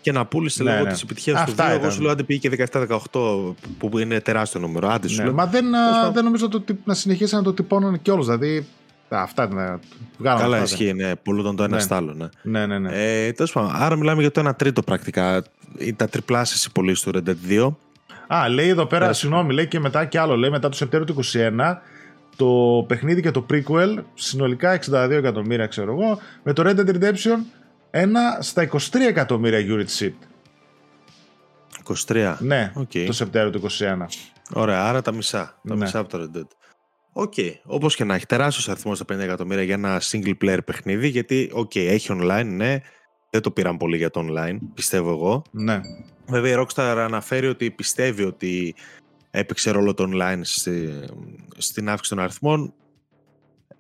[0.01, 0.93] Και να πούλησε Ναι, λόγω ναι.
[0.93, 1.69] της επιτυχίας του Αυτά 2.
[1.69, 1.91] Εγώ ήταν.
[1.93, 4.89] σου λέω άντε πήγε και 17-18, που που είναι τεράστιο νούμερο.
[4.89, 5.33] Άντε σου Ναι, λέω.
[5.35, 6.13] μα δεν, Τέλος πάντων.
[6.13, 8.25] δεν νομίζω το, τυ- να συνεχίσει να το τυπώνουν κιόλας.
[8.27, 8.67] Δηλαδή.
[9.09, 9.81] Α, Αυτά ήταν.
[10.19, 10.75] Βγάλαμε Καλά, αυτά.
[10.77, 11.17] ισχύει, ναι.
[11.17, 11.83] Πουλούνταν το ένα Ναι.
[11.83, 12.29] στο άλλο, ναι.
[12.43, 12.91] Ναι, ναι, ναι.
[13.27, 15.43] Ε, τέλος πάντων, άρα μιλάμε για το 1 τρίτο πρακτικά.
[15.79, 17.77] Ή Τα τριπλάσια οι πωλήσεις του Red Dead 2.
[18.35, 19.13] Α, λέει εδώ πέρα, Ναι.
[19.13, 20.37] συγγνώμη, λέει και μετά κι άλλο.
[20.37, 21.83] Λέει μετά το Σεπτέμβριο του 21
[22.37, 27.39] το παιχνίδι και το prequel συνολικά 62 εκατομμύρια, ξέρω εγώ, με το Red Dead Redemption
[27.91, 28.79] ένα στα 23
[29.09, 30.27] εκατομμύρια unit shipped.
[32.07, 32.37] 23.
[32.39, 32.91] Ναι, Οκ.
[33.07, 34.07] το Σεπτέμβριο του 21.
[34.53, 35.39] Ωραία, άρα τα μισά.
[35.69, 35.81] Τα Ναι.
[35.81, 36.47] μισά από το Red Dead.
[37.13, 37.35] OK.
[37.65, 41.09] Όπως και να έχει, τεράστιος αριθμός στα 50 εκατομμύρια για ένα single player παιχνίδι.
[41.09, 42.81] Γιατί, οκ, έχει online, ναι.
[43.31, 45.43] Δεν το πήραν πολύ για το online, πιστεύω εγώ.
[45.51, 45.81] Ναι.
[46.27, 48.75] Βέβαια, η Rockstar αναφέρει ότι πιστεύει ότι
[49.31, 50.89] έπαιξε ρόλο το online στη,
[51.57, 52.75] στην αύξηση των αριθμών.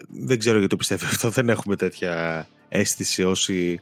[0.09, 1.31] Δεν ξέρω γιατί το πιστεύει αυτό.
[1.39, 3.81] Δεν έχουμε τέτοια αίσθηση όσοι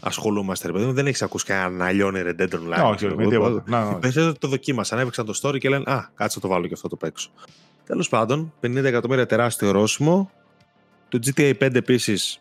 [0.00, 0.66] ασχολούμαστε.
[0.66, 2.84] Ρε παιδί μου, δεν έχεις ακούσει κανένα να λιώνει Red Dead Online.
[2.84, 3.30] όχι, ξέρω όχι, εγώ.
[3.30, 3.62] τίποτα.
[3.66, 3.98] Να, να.
[3.98, 6.88] Περισσότερο το δοκίμασαν, έπαιξαν το story και λένε Α, κάτσε να το βάλω και αυτό
[6.88, 7.30] το παίξω.
[7.88, 10.30] Τέλος πάντων, 50 εκατομμύρια τεράστιο ορόσημο.
[11.08, 12.40] Το GTA 5 επίσης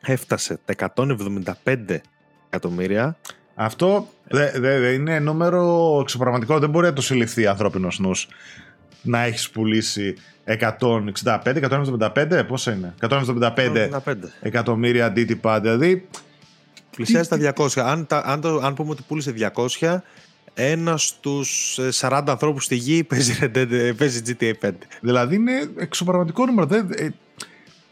[0.00, 2.00] έφτασε τα 175
[2.46, 3.16] εκατομμύρια.
[3.54, 6.58] Αυτό δεν δε, δε είναι νούμερο εξωπραγματικό.
[6.58, 8.28] Δεν μπορεί να το συλληφθεί ανθρώπινος νους.
[9.02, 10.14] Να έχεις πουλήσει
[10.44, 14.14] 165, 175, πόσα είναι, 175 175.
[14.40, 15.60] εκατομμύρια αντίτυπα.
[15.60, 16.08] Δηλαδή,
[16.96, 17.80] Πλησιάζει τα 200.
[17.80, 19.34] Αν, τα, αν, το, αν πούμε ότι πούλησε
[19.80, 19.98] 200,
[20.54, 24.70] ένας στους 40 ανθρώπους στη γη παίζει, Red Dead- ε, παίζει GTA 5.
[25.00, 26.66] δηλαδή είναι εξωπραγματικό νούμερο.
[26.66, 27.08] Δεν, ε,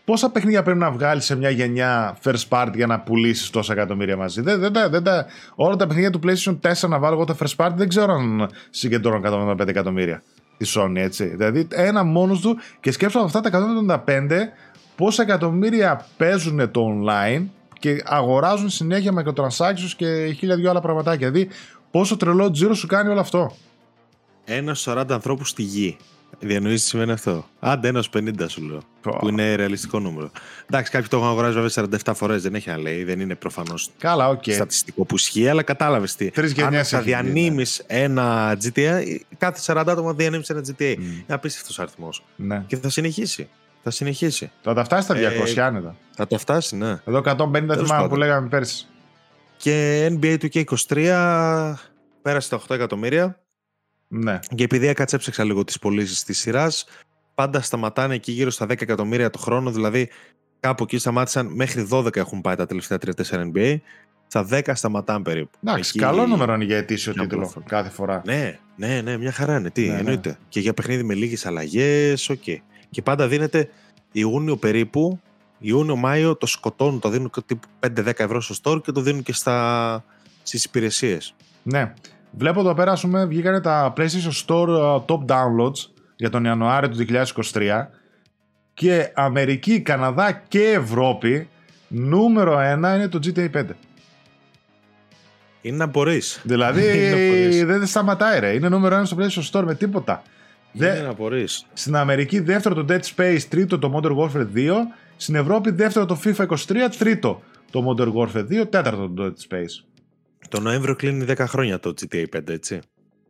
[0.04, 4.16] πόσα παιχνίδια πρέπει να βγάλεις σε μια γενιά first party για να πουλήσεις τόσα εκατομμύρια
[4.16, 7.24] μαζί; Δεν, δεν, τα- δεν, τα- όλα τα παιχνίδια του PlayStation 4 να βάλω εγώ
[7.24, 9.22] τα first party δεν ξέρω αν συγκεντρώνουν
[9.60, 10.22] 175 εκατομμύρια
[10.56, 11.24] τη Sony, έτσι.
[11.24, 13.48] Δηλαδή ένα μόνος του και σκέψω από αυτά τα
[14.06, 14.52] 175
[14.96, 17.44] πόσα εκατομμύρια παίζουν το online
[17.78, 21.30] και αγοράζουν συνέχεια microtransactions και χίλια δυο άλλα πραγματάκια.
[21.30, 21.48] Δηλαδή
[21.90, 23.56] πόσο τρελό τζίρο σου κάνει όλο αυτό;
[24.44, 25.96] Ένας στους 40 ανθρώπους στη γη.
[26.38, 27.46] Διανοείς τι σημαίνει αυτό.
[27.60, 28.80] Άντε, ένας στους 50 σου λέω.
[29.02, 29.16] Πω.
[29.20, 30.30] Που είναι ρεαλιστικό νούμερο.
[30.70, 31.70] Εντάξει, κάποιοι το έχουν αγοράσει βέβαια
[32.04, 32.42] 47 φορές.
[32.42, 33.04] Δεν έχει να λέει.
[33.04, 34.42] Δεν είναι προφανώς Καλά, οκ.
[34.46, 36.30] στατιστικό που ισχύει, αλλά κατάλαβες τι.
[36.30, 39.00] Τρεις γενιές Αν θα έχει βγει, διανέμεις ένα GTA,
[39.38, 40.94] κάθε 40 άτομα διανέμεις ένα GTA.
[40.98, 41.02] Μμ.
[41.02, 42.24] Είναι απίστευτος αριθμός.
[42.36, 42.64] Ναι.
[42.66, 43.48] Και θα συνεχίσει.
[43.82, 44.50] Θα συνεχίσει.
[44.62, 45.96] Θα τα φτάσει στα 200 Ε, άνετα.
[46.16, 47.00] Θα το φτάσει, ναι.
[47.04, 48.08] Εδώ 150 θυμάμαι πάντων.
[48.08, 48.86] που λέγαμε πέρσι.
[49.62, 51.74] Και NBA του και 23
[52.22, 53.40] πέρασε τα 8 εκατομμύρια.
[54.08, 54.38] Ναι.
[54.54, 56.86] Και επειδή έκατσα έψαξα λίγο τις πωλήσεις της σειράς,
[57.34, 59.70] πάντα σταματάνε εκεί γύρω στα 10 εκατομμύρια το χρόνο.
[59.70, 60.08] Δηλαδή
[60.60, 63.76] κάπου εκεί σταμάτησαν μέχρι 12 έχουν πάει τα τελευταία 3-4 NBA.
[64.26, 65.50] Στα 10 σταματάνε περίπου.
[65.64, 67.68] Εντάξει, Εκεί- καλό νούμερο είναι για ετήσιο Μια τίτλο πλατφόρμα.
[67.68, 68.22] κάθε φορά.
[68.24, 69.70] Ναι, ναι, ναι, μια χαρά είναι.
[69.70, 69.98] Τι, Ναι, ναι.
[69.98, 70.38] εννοείται.
[70.48, 72.42] Και για παιχνίδι με λίγες αλλαγές, οκ.
[72.90, 73.68] Και πάντα δίνεται
[74.12, 75.20] Ιούνιο περίπου,
[75.60, 80.04] Ιούνιο-Μάιο το σκοτώνουν, το δίνουν τύπου 5-10 ευρώ στο store και το δίνουν και στα...
[80.42, 81.34] στις υπηρεσίες.
[81.62, 81.92] Ναι.
[82.30, 86.88] Βλέπω εδώ πέρα, ας πούμε, βγήκανε τα PlayStation Store uh, Top Downloads για τον Ιανουάριο
[86.88, 87.06] του
[87.52, 87.86] 2023
[88.74, 91.48] και Αμερική, Καναδά και Ευρώπη
[91.88, 93.64] νούμερο ένα είναι το GTA 5.
[95.62, 96.40] Είναι να μπορείς.
[96.44, 97.64] Δηλαδή Είναι να μπορείς.
[97.64, 98.52] δεν σταματάει ρε.
[98.52, 100.22] Είναι νούμερο ένα στο PlayStation Store με τίποτα.
[100.72, 101.66] Είναι Δε- να μπορείς.
[101.72, 104.72] Στην Αμερική δεύτερο το Dead Space, τρίτο το Modern Warfare 2.
[105.20, 109.84] Στην Ευρώπη δεύτερο το FIFA 23, τρίτο το Modern Warfare 2, τέταρτο το Dead Space.
[110.48, 112.74] Το Νοέμβριο κλείνει 10 χρόνια το GTA 5, έτσι.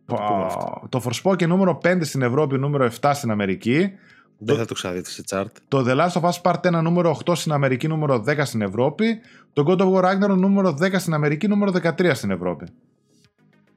[0.07, 0.79] Να το πούμε αυτό.
[0.81, 3.93] Πω, Το Forspoken νούμερο 5 στην Ευρώπη, νούμερο 7 στην Αμερική.
[4.39, 5.47] Δεν θα το ξαναδείτε σε chart.
[5.69, 9.21] Το The Last of Us Part 1 νούμερο 8 στην Αμερική, νούμερο 10 στην Ευρώπη.
[9.53, 12.67] Το God of War Ragnarok νούμερο 10 στην Αμερική, νούμερο 13 στην Ευρώπη.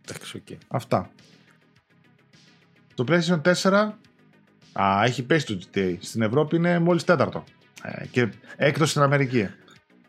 [0.07, 0.57] Εντάξει, οκ.
[0.67, 1.09] Αυτά.
[2.93, 3.89] Το PlayStation 4
[4.73, 5.95] α, έχει πέσει το GTA.
[5.99, 7.43] Στην Ευρώπη είναι μόλις τέταρτο.
[7.83, 9.47] Ε, και έκτο στην Αμερική.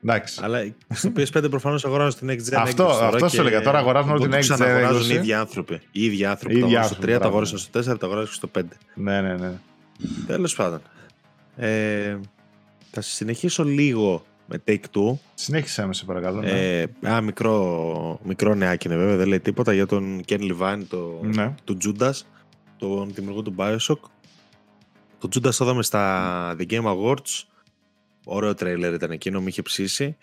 [0.05, 0.41] Εντάξει.
[0.43, 0.59] Αλλά
[0.95, 2.57] στο PS5 προφανώς αγοράζουν την Next Gen.
[2.57, 3.61] Αυτό- έκδοση τώρα αυτό σου και έλεγα.
[3.63, 5.13] Τώρα αγοράζουν όλη οπότε την το Next Gen ξαναγοράζουν έκδοση.
[5.13, 5.81] οι ίδιοι άνθρωποι.
[5.93, 6.57] Οι ίδιοι άνθρωποι.
[6.57, 7.29] Οι Το ίδιοι αγοράσαν στο 3, άνθρωποι, το μπράβο.
[7.29, 8.63] αγοράσαν στο 4, το αγοράσαν στο 5.
[8.95, 9.53] Ναι, ναι, ναι.
[10.27, 10.81] Τέλος πάντων.
[11.57, 12.17] Ε,
[12.91, 15.19] θα συνεχίσω λίγο με Take Two.
[15.35, 16.41] Συνέχισε με σε παρακαλώ.
[16.41, 16.51] ναι.
[16.81, 21.21] Ε, ένα μικρό, μικρό νεάκι είναι βέβαια, δεν λέει τίποτα για τον Ken Levine, το,
[21.23, 21.55] Ναι.
[21.65, 22.13] του Judas,
[22.79, 23.99] τον δημιουργό του Bioshock.
[25.19, 27.43] Το Judas το είδαμε στα The Game Awards.
[28.25, 30.17] Ωραίο τρέιλερ ήταν εκείνο, με είχε ψήσει.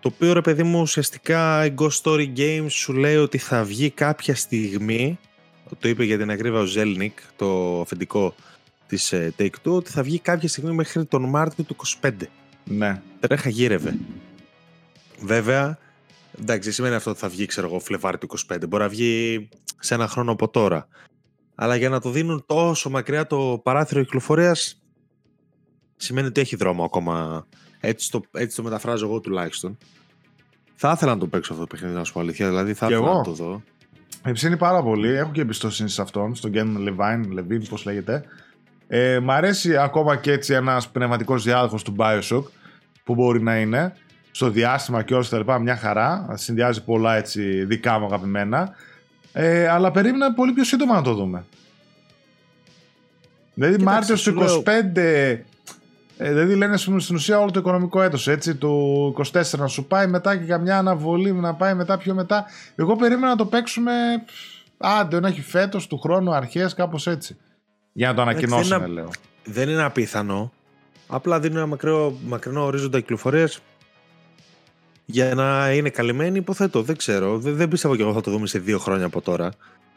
[0.00, 3.90] Το οποίο ρε παιδί μου ουσιαστικά η Ghost Story Games σου λέει ότι θα βγει
[3.90, 5.18] κάποια στιγμή,
[5.78, 8.34] το είπε για την ακρίβεια ο Zelnik, το αφεντικό
[8.86, 12.10] της ε, Take-Two, ότι θα βγει κάποια στιγμή μέχρι τον Μάρτιο του 25.
[12.64, 13.02] ναι.
[13.20, 13.98] Τρέχα γύρευε.
[15.20, 15.78] Βέβαια,
[16.40, 18.56] εντάξει, σημαίνει αυτό ότι θα βγει, ξέρω εγώ, Φλεβάρι του 25.
[18.68, 19.48] Μπορεί να βγει
[19.78, 20.88] σε ένα χρόνο από τώρα.
[21.54, 24.83] Αλλά για να το δίνουν τόσο μακριά το παράθυρο κυκλοφορίας,
[26.04, 27.46] σημαίνει ότι έχει δρόμο ακόμα.
[27.80, 29.78] Έτσι το, έτσι το μεταφράζω εγώ τουλάχιστον.
[30.74, 32.48] Θα ήθελα να το παίξω αυτό το παιχνίδι, να σου πω αλήθεια.
[32.48, 33.16] Δηλαδή θα Κι ήθελα εγώ.
[33.18, 33.62] να το δω.
[34.24, 35.08] Με ψήνει πάρα πολύ.
[35.08, 38.24] Έχω και εμπιστοσύνη σε αυτόν, στον Γκέν Levine, Levine, πώς λέγεται.
[38.88, 42.42] Ε, μ' αρέσει ακόμα και έτσι ένας πνευματικός διάδοχος του Bioshock
[43.04, 43.96] που μπορεί να είναι
[44.30, 45.58] στο διάστημα και όλα τα λοιπά.
[45.58, 46.26] Μια χαρά.
[46.34, 48.70] Συνδυάζει πολλά έτσι δικά μου αγαπημένα.
[49.32, 51.44] Ε, αλλά περίμενα πολύ πιο σύντομα να το δούμε.
[53.54, 55.44] Δηλαδή Κοίταξε, Μάρτιος σου του λέω- 25.
[56.16, 59.84] Ε, δηλαδή λένε στην στην ουσία όλο το οικονομικό έτος έτσι του 24 να σου
[59.84, 62.44] πάει μετά και καμιά αναβολή να πάει μετά πιο μετά
[62.76, 63.92] εγώ περίμενα να το παίξουμε
[64.78, 67.36] άντε να έχει φέτος του χρόνου αρχές κάπως έτσι
[67.92, 69.10] για να το Εντάξει, ανακοινώσουν δεν είναι- λέω
[69.44, 70.52] Δεν είναι απίθανο.
[71.06, 73.60] Απλά δίνει ένα μακρινό, μακρινό ορίζοντα κυκλοφορίας
[75.04, 76.82] για να είναι καλυμμένοι, υποθέτω.
[76.82, 77.38] Δεν ξέρω.
[77.38, 79.50] Δεν, δεν πιστεύω και εγώ θα το δούμε σε δύο χρόνια από τώρα.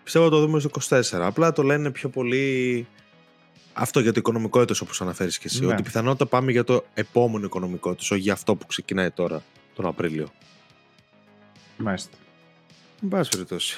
[0.03, 1.01] Πιστεύω θα το δούμε στο 24.
[1.25, 2.87] Απλά το λένε πιο πολύ
[3.77, 5.65] αυτό για το οικονομικό έτος όπως αναφέρεις και εσύ.
[5.65, 5.73] Ναι.
[5.73, 9.41] Ότι πιθανότατα πάμε για το επόμενο οικονομικό έτος, όχι για αυτό που ξεκινάει τώρα,
[9.75, 10.27] τον Απρίλιο.
[11.77, 12.17] Μάλιστα.
[13.03, 13.77] Εν πάση περιπτώσει.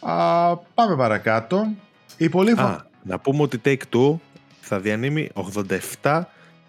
[0.00, 1.72] Α, πάμε παρακάτω
[2.16, 4.14] η πολύ φο- Α, να πούμε ότι Take-Two
[4.60, 5.30] θα διανύμει
[6.02, 6.22] 87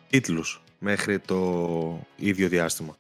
[0.10, 2.98] τίτλους μέχρι το ίδιο διάστημα.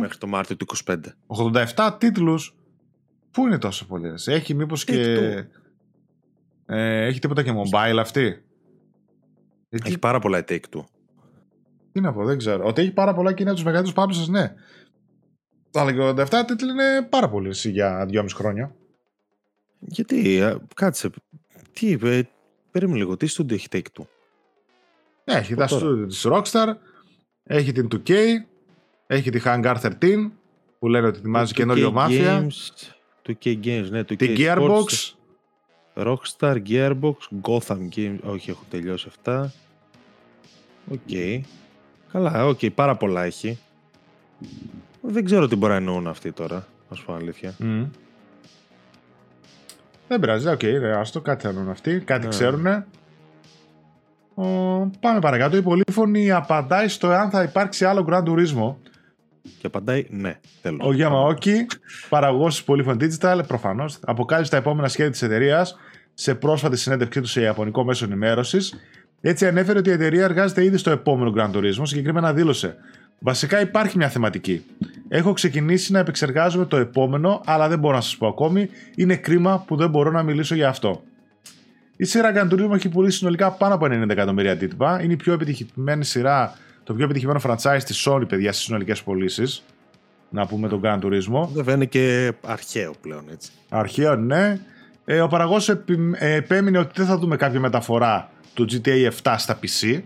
[0.00, 0.96] Μέχρι το Μάρτιο του 25.
[1.26, 2.54] 87 τίτλους
[3.30, 5.46] πού είναι τόσο πολλοί ρε; έχει μήπως και Take-Two.
[6.66, 8.44] Ε, έχει τίποτα και mobile αυτή;
[9.68, 10.84] Γιατί- Έχει πάρα πολλά η Take-Two.
[11.92, 12.66] Τι να πω, δεν ξέρω.
[12.66, 14.54] Ότι έχει πάρα πολλά και είναι από τους μεγαλύτερους publishers, ναι.
[15.72, 18.74] Αλλά και 87 τίτλοι είναι πάρα πολύ εσύ για 2,5 χρόνια.
[19.78, 21.10] Γιατί, ε, κάτσε,
[21.72, 22.22] τι, ε,
[22.70, 24.04] περίμενε λίγο, τι στούντιο έχει Take-Two.
[25.24, 25.86] Ναι, έχει τα τώρα.
[25.86, 26.66] studio της Rockstar,
[27.42, 28.12] έχει την 2K,
[29.06, 30.32] έχει τη Hangar 13
[30.78, 32.46] που λένε ότι ετοιμάζει Το καινούριο 2K μάφια.
[32.46, 32.88] Games,
[33.28, 35.12] 2K Games, ναι, 2K Την Sports, Gearbox,
[35.96, 39.52] Rockstar, Gearbox, Gotham Games, όχι έχουν τελειώσει αυτά.
[40.92, 40.98] Οκ.
[42.12, 43.58] Καλά, οκ, πάρα πολλά έχει.
[45.00, 47.54] Δεν ξέρω τι μπορεί να εννοούν αυτοί τώρα, να σου πω αλήθεια.
[47.58, 47.84] Μμ.
[50.08, 52.28] Δεν πειράζει, OK, okay, άστο, κάτι θα εννοούν αυτοί, κάτι Ναι.
[52.28, 52.86] ξέρουνε.
[54.34, 54.44] Ο,
[55.00, 55.56] πάμε παρακάτω.
[55.56, 58.74] Η Polyphony απαντάει στο εάν θα υπάρξει άλλο Gran Turismo.
[59.58, 60.86] Και απαντάει ναι, τέλος.
[60.86, 61.66] Ο Γιαμαούτσι,
[62.08, 65.76] παραγωγός της Polyphony Digital, προφανώς, αποκάλυψε τα επόμενα σχέδια της εταιρείας
[66.14, 68.74] σε πρόσφατη συνέντευξή του σε Ιαπωνικό μέσο ενημέρωσης.
[69.20, 71.82] Έτσι, ανέφερε ότι η εταιρεία εργάζεται ήδη στο επόμενο Grand Turismo.
[71.82, 72.76] Συγκεκριμένα δήλωσε:
[73.18, 74.64] Βασικά υπάρχει μια θεματική.
[75.08, 78.68] Έχω ξεκινήσει να επεξεργάζομαι το επόμενο, αλλά δεν μπορώ να σας πω ακόμη.
[78.94, 81.02] Είναι κρίμα που δεν μπορώ να μιλήσω για αυτό.
[81.96, 85.02] Η σειρά Gran Turismo έχει πουλήσει συνολικά πάνω από 90 εκατομμύρια αντίτυπα.
[85.02, 89.62] Είναι η πιο επιτυχημένη σειρά, το πιο επιτυχημένο franchise της Sony, παιδιά, στις συνολικές πωλήσεις.
[90.30, 91.48] Να πούμε τον Gran Turismo.
[91.52, 93.50] Βέβαια είναι και αρχαίο πλέον έτσι.
[93.68, 94.58] Αρχαίο, ναι.
[95.04, 95.68] Ε, ο παραγωγός
[96.18, 100.00] επέμεινε ότι δεν θα δούμε κάποια μεταφορά του GTA 7 στα PC.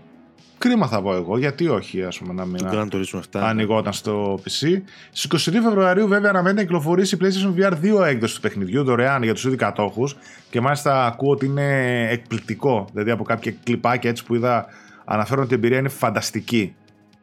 [0.59, 3.41] Κρίμα θα πω εγώ, γιατί όχι, ας πούμε, να μην Το Gran Turismo 7.
[3.41, 4.83] ανοιγόταν στο PC.
[5.13, 9.23] Στις 22 Φεβρουαρίου, βέβαια, αναμένεται να κυκλοφορήσει η PlayStation VR 2 έκδοση του παιχνιδιού δωρεάν
[9.23, 10.17] για τους ήδη κατόχους.
[10.51, 12.87] Και μάλιστα ακούω ότι είναι εκπληκτικό.
[12.93, 14.67] Δηλαδή, από κάποια κλιπάκια έτσι που είδα,
[15.05, 16.75] αναφέρουν ότι η εμπειρία είναι φανταστική.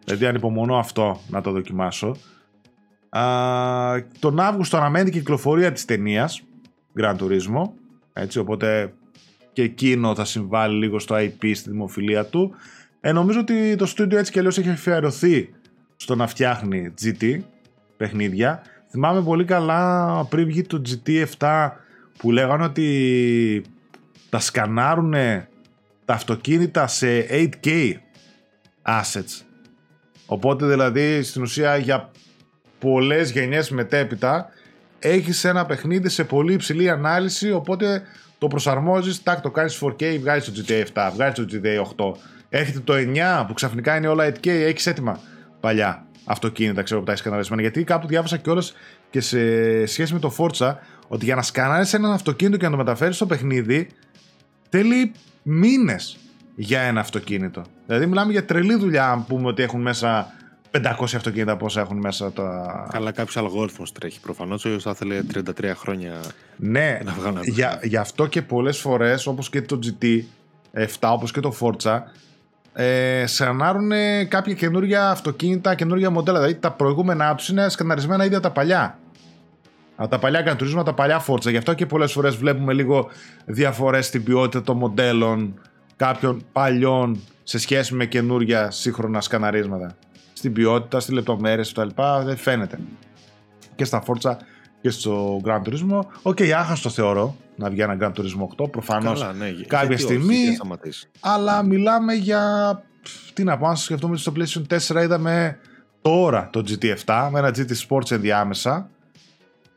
[0.06, 2.16] Δηλαδή, ανυπομονώ αυτό να το δοκιμάσω.
[3.10, 3.22] Α,
[4.20, 6.44] τον Αύγουστο αναμένεται και η κυκλοφορία της ταινίας
[7.00, 7.70] Gran Turismo.
[8.14, 8.94] Έτσι, οπότε
[9.54, 12.56] και εκείνο θα συμβάλλει λίγο στο IP, στη δημοφιλία του.
[13.02, 15.50] Ε, νομίζω ότι το στούντιο έτσι και αλλιώς έχει αφιερωθεί
[15.96, 17.40] στο να φτιάχνει GT
[17.98, 18.62] παιχνίδια.
[18.90, 21.70] Θυμάμαι πολύ καλά πριν βγει το GT 7
[22.18, 23.64] που λέγανε ότι
[24.30, 25.12] τα σκανάρουν
[26.06, 27.94] τα αυτοκίνητα σε 8K
[28.84, 29.44] assets.
[30.26, 32.12] Οπότε δηλαδή στην ουσία για
[32.80, 34.50] πολλές γενιές μετέπειτα
[35.06, 38.02] έχεις ένα παιχνίδι σε πολύ υψηλή ανάλυση οπότε
[38.38, 42.80] το προσαρμόζεις, τάκ το κάνεις 4K, βγάζεις το GTA 7, βγάζεις το GTA 8 έρχεται
[42.80, 42.94] το
[43.42, 45.20] 9 που ξαφνικά είναι όλα 8K, έχεις έτοιμα
[45.60, 48.52] παλιά αυτοκίνητα ξέρω που τα έχεις σκαναρισμένα γιατί κάπου διάβασα και
[49.10, 50.76] και σε σχέση με το Forza
[51.08, 53.88] ότι για να σκανάρεις έναν αυτοκίνητο και να το μεταφέρεις στο παιχνίδι
[54.70, 56.18] θέλει μήνες
[56.56, 57.62] για ένα αυτοκίνητο.
[57.86, 60.34] Δηλαδή μιλάμε για τρελή δουλειά αν πούμε ότι έχουν μέσα
[60.84, 62.88] 500 αυτοκίνητα πόσα έχουν μέσα τα...
[62.92, 64.66] Καλά, κάποιος αλγόριθμος τρέχει προφανώς.
[64.66, 66.14] Ο θα ήθελε 33 χρόνια
[66.56, 70.22] Ναι, να βγάλουν ένα για, γι' αυτό και πολλές φορές όπως και το GT
[70.74, 72.00] 7 όπως και το Forza
[72.74, 73.92] ε, σκανάρουν
[74.28, 76.40] κάποια καινούργια αυτοκίνητα, καινούργια μοντέλα.
[76.40, 79.00] Δηλαδή τα προηγούμενά τους είναι σκαναρισμένα ίδια τα παλιά.
[79.96, 81.50] Από τα παλιά σκαναρίσματα, τα παλιά Forza.
[81.50, 83.10] Γι' αυτό και πολλές φορές βλέπουμε λίγο
[83.46, 85.60] διαφορές στην ποιότητα των μοντέλων
[85.96, 89.96] κάποιων παλιών σε σχέση με καινούργια σύγχρονα σκαναρίσματα.
[90.46, 92.02] Στην ποιότητα, στις λεπτομέρειες κτλ.
[92.24, 92.80] Δεν φαίνεται.
[93.76, 94.36] Και στα Forza
[94.82, 96.00] και στο Gran Turismo.
[96.22, 98.72] OK, okay, άχαστο θεωρώ να βγει ένα Gran Turismo 8.
[98.72, 100.36] Προφανώς Καλά, ναι, κάποια γιατί όχι, στιγμή.
[100.36, 101.10] γιατί θα σταματήσει.
[101.20, 102.84] αλλά μιλάμε για.
[103.34, 105.58] Τι να πω, αν σκεφτούμε ότι στο PlayStation 4 είδαμε
[106.02, 108.90] τώρα το GT7 με ένα GT Sports ενδιάμεσα.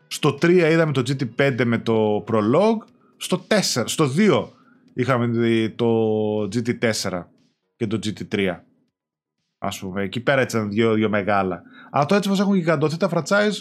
[0.06, 2.88] Στο 3 είδαμε το GT5 με το Prologue.
[3.16, 4.48] Στο 4, στο 2
[4.94, 5.28] είχαμε
[5.76, 5.86] το
[6.42, 7.24] GT4
[7.76, 8.56] και το GT3.
[9.58, 11.62] Ας πούμε, εκεί πέρα ήταν δύο, δύο μεγάλα.
[11.90, 13.56] Αλλά το έτσι μας έχουν γιγαντωθεί τα franchise.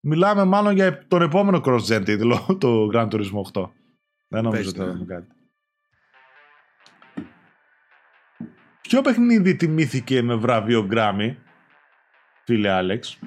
[0.00, 3.68] Μιλάμε μάλλον για τον επόμενο cross-gen τίτλο, το Gran Turismo 8.
[4.28, 5.26] Δεν νομίζω ότι θα δούμε κάτι.
[8.80, 11.34] Ποιο παιχνίδι τιμήθηκε με βραβείο Grammy,
[12.44, 13.18] φίλε Άλεξ;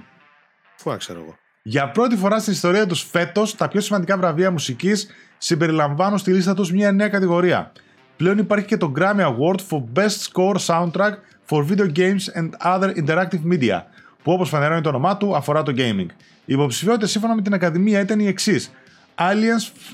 [0.77, 1.38] Φου ξέρω εγώ.
[1.63, 6.53] Για πρώτη φορά στην ιστορία τους φέτος, τα πιο σημαντικά βραβεία μουσικής συμπεριλαμβάνουν στη λίστα
[6.53, 7.71] τους μια νέα κατηγορία.
[8.17, 11.13] Πλέον υπάρχει και το Grammy Award for Best Score Soundtrack
[11.50, 13.82] for Video Games and Other Interactive Media,
[14.24, 16.08] που όπως φανερώνει το όνομά του αφορά το gaming.
[16.45, 18.68] Οι υποψηφιότητε σύμφωνα με την Ακαδημία ήταν οι εξή:
[19.16, 19.93] Alliance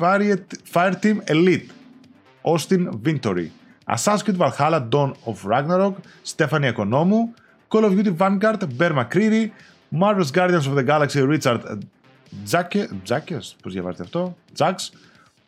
[0.74, 1.66] Fireteam Elite,
[2.42, 3.48] Austin Victory,
[3.86, 5.96] Assassin's Creed Valhalla Dawn of Ragnarok,
[6.34, 7.34] Stephanie Economou,
[7.70, 9.52] Call of Duty Vanguard, Bear McCreary,
[10.02, 11.62] Marvel's Guardians of the Galaxy Richard
[12.46, 14.90] Jackes, πώς διαβάζετε αυτό, Jacks,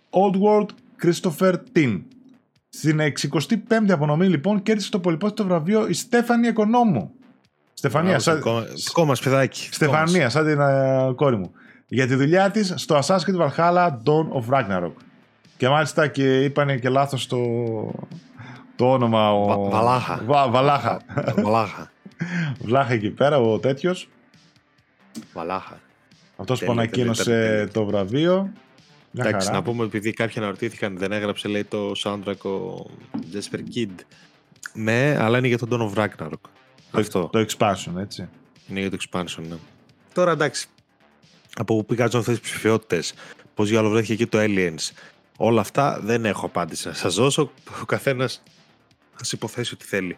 [0.10, 0.70] Old World
[1.04, 2.00] Christopher Tin.
[2.70, 3.00] Στην
[3.70, 7.12] 65η απονομή λοιπόν κέρδισε το πολυπόθητο βραβείο η Στέφανη Εκονόμου.
[7.74, 8.44] Στεφανία, σαν...
[8.92, 9.70] Κόμμα παιδάκι.
[9.72, 11.52] Στεφανία, σαν την uh, κόρη μου.
[11.88, 14.94] Για τη δουλειά της στο Assassin's Creed Valhalla Dawn of Ragnarok.
[15.58, 17.38] Και μάλιστα και είπανε και λάθος το,
[18.76, 19.32] το όνομα.
[19.32, 19.70] Ο...
[19.70, 20.22] Βαλάχα.
[20.26, 21.02] Βα, βαλάχα.
[21.36, 21.92] Βαλάχα.
[22.66, 24.10] Βλάχα εκεί πέρα ο τέτοιος.
[25.34, 25.80] Βαλάχα.
[26.38, 28.52] Αυτός που ανακοίνωσε το βραβείο.
[29.16, 32.86] Εντάξει, να πούμε επειδή κάποιοι αναρωτήθηκαν, δεν έγραψε λέει το soundtrack ο
[33.34, 33.96] Jesper Kid.
[34.74, 36.42] Ναι, αλλά είναι για τον Dawn of Ragnarok.
[36.92, 37.30] Το, Αυτό.
[37.32, 38.30] το expansion, έτσι.
[38.68, 39.56] Είναι για το expansion, ναι.
[40.14, 40.68] Τώρα εντάξει,
[41.56, 43.14] από πού πήγαν αυτές οι υποψηφιότητες,
[43.54, 44.92] πώς διάολο βρέθηκε και το Aliens,
[45.38, 47.52] όλα αυτά δεν έχω απάντηση να σας δώσω.
[47.82, 48.44] Ο καθένας
[49.22, 50.18] ας υποθέσει ότι θέλει.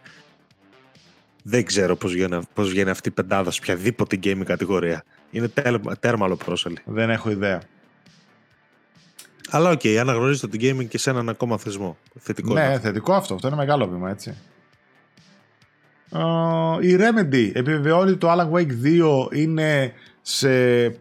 [1.43, 5.03] Δεν ξέρω πώς βγαίνει, πώς βγαίνει αυτή η πεντάδα σε οποιαδήποτε gaming κατηγορία.
[5.31, 5.51] Είναι
[5.99, 6.77] τέρμα αλλοπρόσαλλη.
[6.85, 7.61] Δεν έχω ιδέα.
[9.49, 11.97] Αλλά OK, okay, αναγνωρίζεται το gaming και σε έναν ακόμα θεσμό.
[12.19, 13.33] Θετικό ναι, θετικό αυτό.
[13.33, 14.37] Αυτό είναι μεγάλο βήμα, έτσι.
[16.11, 18.71] Uh, η Remedy επιβεβαιώνει ότι το Alan Wake
[19.31, 20.49] 2 είναι σε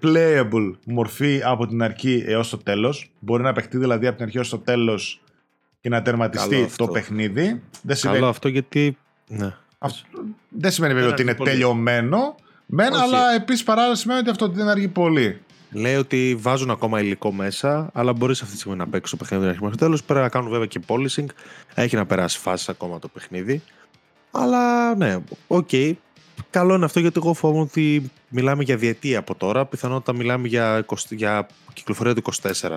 [0.03, 3.11] playable μορφή από την αρχή έως το τέλος.
[3.19, 5.21] Μπορεί να παιχτεί δηλαδή από την αρχή έως το τέλος
[5.81, 7.43] και να τερματιστεί το παιχνίδι.
[7.43, 8.25] Δεν Καλό σημαίνει...
[8.25, 8.97] αυτό γιατί...
[9.27, 9.55] Ναι.
[9.79, 10.09] Αυτό...
[10.49, 11.51] Δεν σημαίνει βέβαια ότι είναι πολύ.
[11.51, 12.35] τελειωμένο.
[12.67, 15.41] Μεν, αλλά επίσης παράλληλα σημαίνει ότι αυτό δεν αργεί πολύ.
[15.71, 19.43] Λέει ότι βάζουν ακόμα υλικό μέσα, αλλά μπορείς αυτή τη στιγμή να παίξεις το παιχνίδι
[19.43, 20.03] την αρχή μέχρι τέλος.
[20.05, 21.27] Πρέπει να κάνουν βέβαια και polishing.
[21.75, 23.63] Έχει να περάσει φάση ακόμα το παιχνίδι.
[24.31, 25.69] Αλλά ναι, OK.
[25.73, 25.93] Okay.
[26.51, 29.65] Καλό είναι αυτό γιατί εγώ φοβάμαι ότι μιλάμε για διετία από τώρα.
[29.65, 32.23] Πιθανότατα μιλάμε για, 20, για κυκλοφορία του
[32.61, 32.77] 24.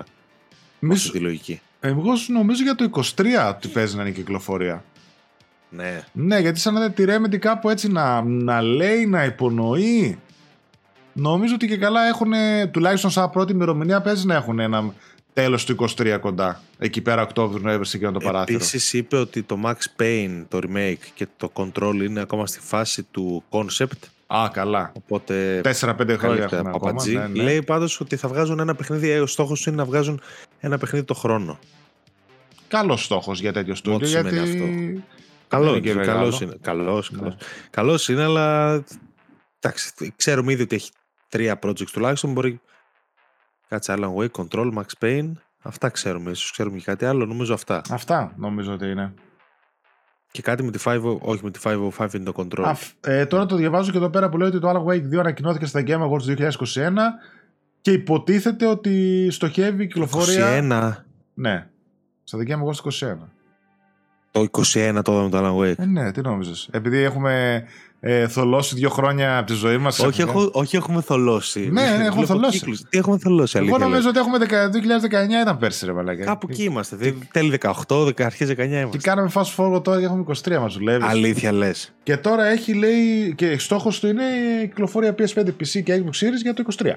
[0.78, 1.10] Μισ...
[1.10, 1.60] τη λογική.
[1.80, 3.00] Εγώ νομίζω για το 23
[3.48, 4.84] ότι παίζει να είναι κυκλοφορία.
[5.68, 6.04] Ναι.
[6.12, 10.18] Ναι, γιατί σαν να τη Remedy κάπου έτσι να, να λέει, να υπονοεί.
[11.12, 12.32] Νομίζω ότι και καλά έχουν,
[12.70, 14.94] τουλάχιστον σαν πρώτη ημερομηνία παίζει να έχουν ένα
[15.32, 16.60] τέλος του 23 κοντά.
[16.78, 18.56] Εκεί πέρα Οκτώβριο, Νοέμβριο, εκεί το παράθυρο.
[18.56, 23.02] Επίσης είπε ότι το Max Payne, το remake και το Control είναι ακόμα στη φάση
[23.02, 24.08] του concept.
[24.26, 24.92] Α, καλά.
[24.96, 25.60] Οπότε.
[25.80, 27.04] 4-5 χρόνια έχουμε ακόμα.
[27.06, 27.42] Ναι, ναι.
[27.42, 29.10] Λέει πάντως ότι θα βγάζουν ένα παιχνίδι.
[29.10, 30.20] Ε, ο στόχος είναι να βγάζουν
[30.60, 31.58] ένα παιχνίδι το χρόνο.
[32.68, 34.08] Καλός στόχος για τέτοιο στούντιο.
[34.08, 34.38] Γιατί...
[34.38, 34.64] αυτό.
[35.48, 36.04] Καλός είναι.
[36.04, 36.56] Καλός είναι.
[36.60, 37.18] Καλός, ναι.
[37.18, 37.36] καλός.
[37.70, 38.72] καλός είναι, αλλά
[39.60, 40.90] εντάξει, ξέρουμε ήδη ότι έχει
[41.32, 42.32] τρία projects τουλάχιστον.
[42.32, 42.60] Μπορεί
[43.68, 45.32] Κάτσε Alan Wake, Control, Max Payne.
[45.62, 46.30] Αυτά ξέρουμε.
[46.30, 47.26] Ίσως ξέρουμε και κάτι άλλο.
[47.26, 47.80] Νομίζω αυτά.
[47.90, 49.14] Αυτά νομίζω ότι είναι.
[50.30, 52.64] Και κάτι με τη 5, όχι με τη 505 είναι το Control.
[52.64, 52.76] Α,
[53.12, 55.66] ε, τώρα το διαβάζω και εδώ πέρα που λέει ότι το Alan Wake 2 ανακοινώθηκε
[55.66, 56.50] στα Game Awards 2021
[57.80, 60.98] και υποτίθεται ότι στοχεύει η κυκλοφορία...
[60.98, 61.04] 21.
[61.34, 61.68] Ναι.
[62.24, 63.16] Στα Game Awards 21.
[64.30, 65.78] Το 21 το είδαμε το Alan Wake.
[65.78, 66.68] Ε, ναι, τι νόμιζες.
[66.72, 67.64] Επειδή έχουμε
[68.04, 69.98] ε, θολώσει δύο χρόνια από τη ζωή μας.
[69.98, 71.68] Όχι, έχω, όχι έχουμε θολώσει.
[71.72, 72.86] Ναι, ναι έχουμε θολώσει.
[72.88, 73.76] Τι έχουμε θολώσει, αλήθεια.
[73.76, 76.24] Εγώ νομίζω ότι έχουμε 2019 ήταν πέρσι, ρε Μαλάκα.
[76.24, 76.96] Κάπου εκεί είμαστε.
[76.96, 77.14] Και...
[77.32, 78.88] Τέλη 18, αρχές 19 είμαστε.
[78.90, 81.08] Και κάναμε fast forward τώρα και έχουμε 23 μας δουλεύεις.
[81.08, 81.92] Αλήθεια λες.
[82.02, 84.24] Και τώρα έχει λέει και στόχος του είναι
[84.62, 86.92] η κυκλοφορία PS5 PC και Xbox Series για το 23.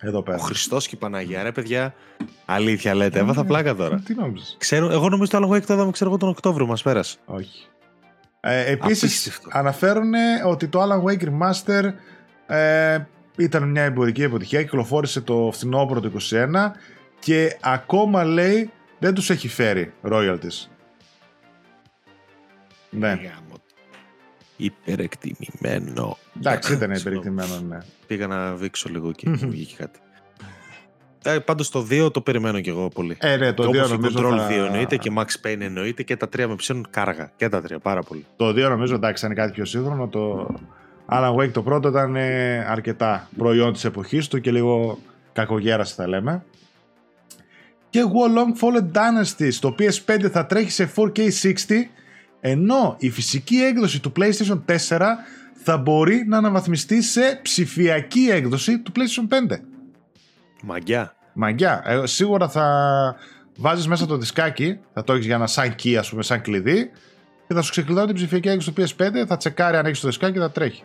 [0.00, 0.36] Εδώ πέρα.
[0.36, 1.94] Ο Χριστός και η Παναγία, ρε παιδιά.
[2.44, 4.02] Αλήθεια λέτε, έβαθα ναι, πλάκα τώρα.
[4.04, 6.82] Τι νόμιζες; Ξέρω, εγώ νομίζω το άλλο Wake το είδαμε, ξέρω εγώ τον Οκτώβριο μας
[6.82, 7.16] πέρασε.
[7.24, 7.66] Όχι.
[8.48, 10.12] Ε, επίσης αναφέρουν
[10.46, 11.92] ότι το Alan Wake Remaster
[12.46, 12.98] ε,
[13.36, 16.70] ήταν μια εμπορική επιτυχία, κυκλοφόρησε το φθινόπωρο του 2021
[17.18, 20.68] και ακόμα λέει δεν τους έχει φέρει royalties.
[22.90, 23.20] Ναι.
[24.56, 26.18] Υπερεκτιμημένο.
[26.36, 27.78] Εντάξει, ήταν υπερεκτιμημένο, ναι.
[28.06, 29.98] Πήγα να βήξω λίγο και βγήκε κάτι.
[31.26, 33.16] Ε, Πάντως το 2 το περιμένω κι εγώ πολύ.
[33.20, 34.18] Ε, ναι, το Και 2 όπως νομίζω.
[34.18, 34.48] Control θα...
[34.48, 37.30] 2 εννοείται και Max Payne εννοείται και τα τρία με ψήνουν κάργα.
[37.36, 38.26] Και τα τρία πάρα πολύ.
[38.36, 40.08] Το 2 νομίζω εντάξει θα είναι κάτι πιο σύγχρονο.
[40.08, 40.54] Το
[41.10, 44.98] Alan Wake το πρώτο ήταν ε, αρκετά προϊόν της εποχής του και λίγο
[45.32, 46.44] κακογέραση θα λέμε.
[47.90, 51.52] Και Wolong Fallen Dynasty στο PS5 θα τρέχει σε 4K 60
[52.40, 55.00] ενώ η φυσική έκδοση του PlayStation 4
[55.52, 59.58] θα μπορεί να αναβαθμιστεί σε ψηφιακή έκδοση του PlayStation 5.
[60.62, 61.14] Μαγκιά.
[61.32, 61.82] Μαγκιά.
[61.86, 62.66] Ε, σίγουρα θα
[63.56, 66.90] βάζεις μέσα το δισκάκι, θα το έχεις για ένα σαν key, ας πούμε, σαν κλειδί
[67.46, 70.32] και θα σου ξεκλειδώνει την ψηφιακή έκδοση του PS5, θα τσεκάρει αν έχεις το δισκάκι
[70.32, 70.82] και θα τρέχει.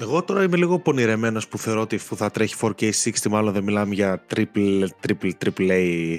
[0.00, 3.62] Εγώ τώρα είμαι λίγο πονηρεμένος που θεωρώ ότι που θα τρέχει 4K 60 μάλλον δεν
[3.62, 6.18] μιλάμε για triple, triple, triple A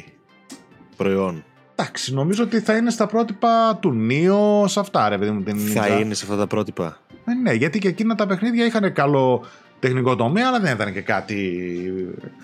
[0.95, 1.43] προϊόν.
[1.75, 5.57] Εντάξει, νομίζω ότι θα είναι στα πρότυπα του Neo, σε αυτά ρε παιδί μου την
[5.57, 6.01] Θα Ninja.
[6.01, 6.97] είναι σε αυτά τα πρότυπα.
[7.25, 9.45] Ε, ναι, γιατί και εκείνα τα παιχνίδια είχαν καλό
[9.81, 11.63] τεχνικό τομέα, αλλά δεν ήταν και κάτι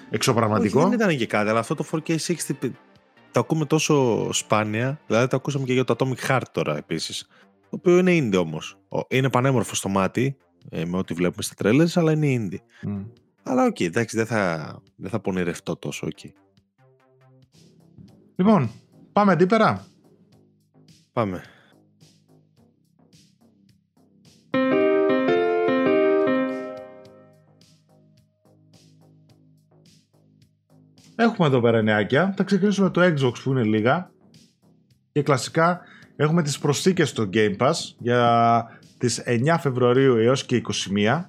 [0.09, 0.79] εξωπραγματικό.
[0.79, 2.71] Όχι, δεν ήταν και κάτι, αλλά αυτό το 4K 60
[3.31, 4.99] το ακούμε τόσο σπάνια.
[5.07, 7.27] Δηλαδή το ακούσαμε και για το Atomic Heart τώρα επίσης.
[7.69, 8.77] Το οποίο είναι indie όμως.
[9.07, 10.37] Είναι πανέμορφο στο μάτι
[10.69, 12.89] ε, με ό,τι βλέπουμε στα trailers, αλλά είναι indie.
[12.89, 13.03] Μμ.
[13.43, 16.31] Αλλά οκ, εντάξει, δεν θα, δεν θα πονηρευτώ τόσο οκ.
[18.35, 18.71] Λοιπόν,
[19.13, 19.85] πάμε αντίπερα.
[21.13, 21.43] Πάμε.
[31.19, 32.33] Έχουμε εδώ πέρα νεάκια.
[32.37, 34.11] Θα ξεκινήσουμε το Xbox που είναι λίγα.
[35.11, 35.81] Και κλασικά
[36.15, 41.23] έχουμε τις προσθήκες στο Game Pass για τις 9 Φεβρουαρίου έως και 21.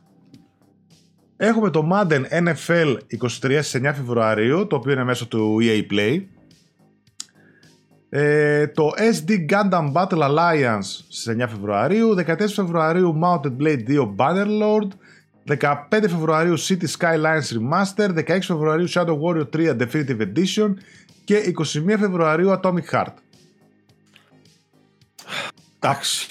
[1.37, 6.23] Έχουμε το Madden NFL 23 στις 9 Φεβρουαρίου, το οποίο είναι μέσω του EA Play.
[8.09, 14.89] Ε, το SD Gundam Battle Alliance στις 9 Φεβρουαρίου, 14 Φεβρουαρίου Mounted Blade 2 Bannerlord,
[15.61, 20.75] 15 Φεβρουαρίου City Skylines Remaster, 16 Φεβρουαρίου Shadow Warrior 3 Definitive Edition
[21.25, 21.65] και 21
[21.99, 23.13] Φεβρουαρίου Atomic Heart.
[25.79, 26.27] Εντάξει.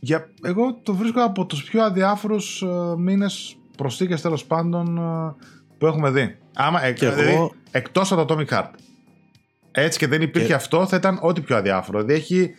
[0.00, 5.34] Για, εγώ το βρίσκω από τους πιο αδιάφορους ε, μήνες προσθήκες τέλος πάντων ε,
[5.78, 6.36] που έχουμε δει.
[6.54, 8.70] Άμα, ε, Και δηλαδή, εγώ- εκτός από το Atomic Heart.
[9.72, 12.02] Έτσι και δεν υπήρχε Και- αυτό θα ήταν ό,τι πιο αδιάφορο.
[12.02, 12.54] Δηλαδή έχει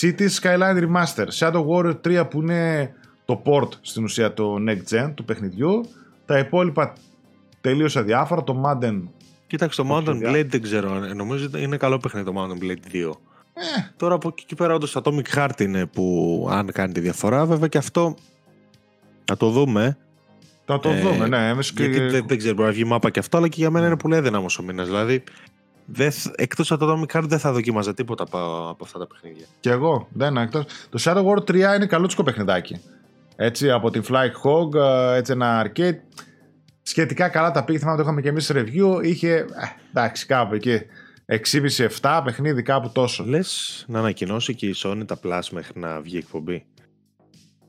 [0.00, 2.92] City Skyline Remaster, Shadow Warrior 3 που είναι
[3.26, 5.80] το port στην ουσία το next gen του παιχνιδιού.
[6.26, 6.92] Τα υπόλοιπα
[7.60, 8.42] τελείως αδιάφορα.
[8.44, 9.00] Το Madden
[9.46, 10.30] Κοίταξε το Όχι, Mountain παιδιά.
[10.32, 10.92] Blade δεν ξέρω.
[10.92, 13.10] αν- Νομίζω ότι είναι καλό παιχνίδι το Mountain Blade 2.
[13.54, 13.60] ε,
[13.96, 17.46] Τώρα από εκεί και πέρα όντως το Atomic Heart είναι που αν κάνει τη διαφορά.
[17.46, 18.14] Βέβαια και αυτό
[19.24, 19.98] θα το δούμε.
[20.64, 21.26] θα το Ε, δούμε.
[21.28, 23.54] Ναι, εμείς και- Γιατί δεν, δεν ξέρω, μπορεί να βγει μάπα και αυτό, αλλά και
[23.58, 24.86] για μένα είναι πολύ έδυναμος ο μήνας.
[24.86, 25.22] Δηλαδή,
[25.84, 28.38] δεν θ- εκτός από το Atomic Heart δεν θα δοκίμαζα τίποτα από,
[28.70, 29.46] από αυτά τα παιχνίδια.
[29.60, 30.08] Και εγώ.
[30.12, 30.64] Δεν, εκτός.
[30.90, 32.80] Το Shadow War 3 είναι καλούτσικο παιχνιδάκι.
[33.36, 35.98] Έτσι, από την Fly Hog, ε, έτσι ένα arcade.
[36.82, 39.04] Σχετικά καλά τα πήγε, θυμάμαι το είχαμε και εμείς review.
[39.04, 39.44] Είχε, ε,
[39.90, 40.80] εντάξει, κάπου εκεί.
[41.26, 43.24] 6,5-7 παιχνίδι, κάπου τόσο.
[43.24, 46.66] Λες να ανακοινώσει και η Sony τα Plus μέχρι να βγει εκπομπή;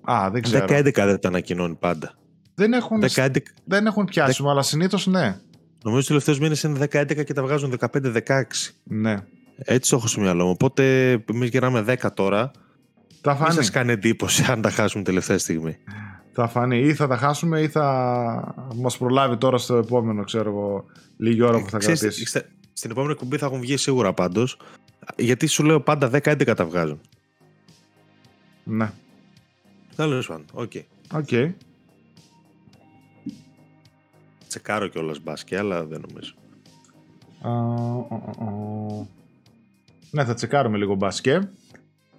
[0.01, 0.65] Α, δεν ξέρω.
[0.69, 2.13] 10-11 δεν τα ανακοινώνει πάντα.
[2.55, 5.39] Δεν έχουν, 10-11 δεν έχουν πιάσιμο, αλλά συνήθως ναι.
[5.83, 8.43] Νομίζω ότι τους τελευταίους μήνες είναι 10-11 και τα βγάζουν 15-16.
[8.83, 9.15] Ναι.
[9.57, 10.49] Έτσι το έχω στο μυαλό μου.
[10.49, 12.51] Οπότε εμείς γυρνάμε 10 τώρα.
[13.33, 13.53] Θα Μην φανεί.
[13.55, 15.77] σας κάνει εντύπωση αν τα χάσουμε τελευταία στιγμή.
[16.31, 16.77] Θα φανεί.
[16.79, 20.85] Ή θα τα χάσουμε ή θα μας προλάβει τώρα στο επόμενο, ξέρω εγώ,
[21.17, 22.25] λίγη ώρα που θα Ξέρεις, κρατήσει.
[22.25, 24.57] στα- στην επόμενη εκπομπή θα έχουν βγει σίγουρα πάντως.
[25.17, 26.99] Γιατί σου λέω πάντα 10-11 τα βγάζουν.
[28.63, 28.91] Ναι.
[29.95, 30.45] Τέλος πάντων.
[30.53, 30.71] OK.
[31.13, 31.29] OK.
[34.47, 36.33] Τσεκάρω κιόλας μπάσκετ, αλλά δεν νομίζω.
[37.41, 39.07] Α, ο, ο, ο.
[40.11, 41.49] Ναι, θα τσεκάρουμε λίγο μπασκέ.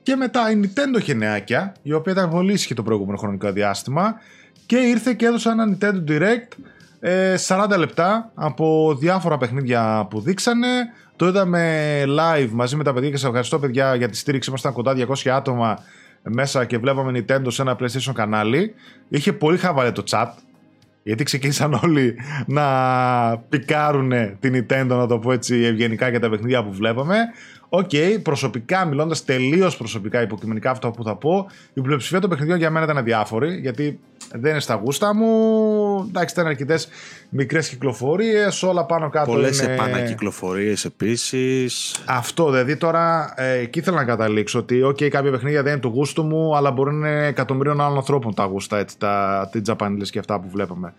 [0.08, 4.14] Και μετά η Nintendo είχε νεάκια, η οποία ήταν πολύ ήσυχη το προηγούμενο χρονικό διάστημα
[4.66, 6.48] και ήρθε και έδωσε ένα Nintendo Direct
[7.00, 10.66] ε, 40 λεπτά από διάφορα παιχνίδια που δείξανε.
[11.16, 14.48] Το είδαμε live μαζί με τα παιδιά και σας ευχαριστώ παιδιά για τη στήριξη.
[14.48, 14.94] Ήμασταν κοντά
[15.24, 15.78] 200 άτομα
[16.22, 18.74] μέσα και βλέπαμε Nintendo σε ένα PlayStation κανάλι.
[19.08, 20.28] Είχε πολύ χαβαλέ το chat.
[21.08, 22.14] Γιατί ξεκίνησαν όλοι
[22.46, 22.64] να
[23.48, 27.16] πικάρουν την Nintendo, να το πω έτσι ευγενικά για τα παιχνίδια που βλέπαμε.
[27.68, 27.90] Οκ,
[28.22, 32.84] προσωπικά, μιλώντας τελείως προσωπικά, υποκειμενικά αυτό που θα πω, η πλειοψηφία των παιχνιδιών για μένα
[32.84, 34.00] ήταν αδιάφορη, γιατί
[34.32, 36.04] δεν είναι στα γούστα μου.
[36.08, 36.88] Εντάξει, ήταν αρκετές
[37.28, 39.32] μικρές κυκλοφορίες, όλα πάνω κάτω.
[39.32, 39.72] Πολλές είναι...
[39.72, 42.02] επανακυκλοφορίες επίσης.
[42.06, 45.88] Αυτό, δηλαδή τώρα ε, εκεί ήθελα να καταλήξω ότι okay, κάποια παιχνίδια δεν είναι του
[45.88, 50.08] γούστου μου, αλλά μπορεί να είναι εκατομμυρίων άλλων ανθρώπων τα γούστα, έτσι, τα, τα Japanese
[50.10, 50.94] και αυτά που βλέπαμε.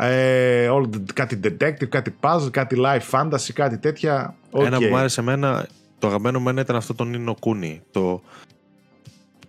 [0.00, 4.34] Ε, all, κάτι detective, κάτι puzzle, κάτι live fantasy, κάτι τέτοια.
[4.52, 4.64] Okay.
[4.64, 5.66] Ένα που μου άρεσε εμένα,
[5.98, 7.78] το αγαπημένο μου ήταν αυτό το Nino Kuni.
[7.90, 8.22] Το.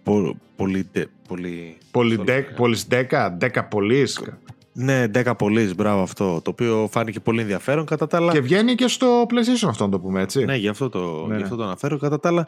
[0.09, 0.89] Πο, πολύ.
[1.27, 1.77] πολύ...
[1.91, 4.39] Πολυντέκα, πολυσδέκα, δέκα πολύσκα.
[4.73, 6.41] Ναι, 10 πολύς, μπράβο αυτό.
[6.43, 7.85] Το οποίο φάνηκε πολύ ενδιαφέρον.
[7.85, 8.31] Κατά τα άλλα.
[8.31, 10.45] Και βγαίνει και στο PlayStation αυτό, να το πούμε έτσι.
[10.45, 11.43] Ναι, γι' αυτό το, Ναι, γι' ναι.
[11.43, 11.97] αυτό το αναφέρω.
[11.97, 12.47] Κατά τα άλλα,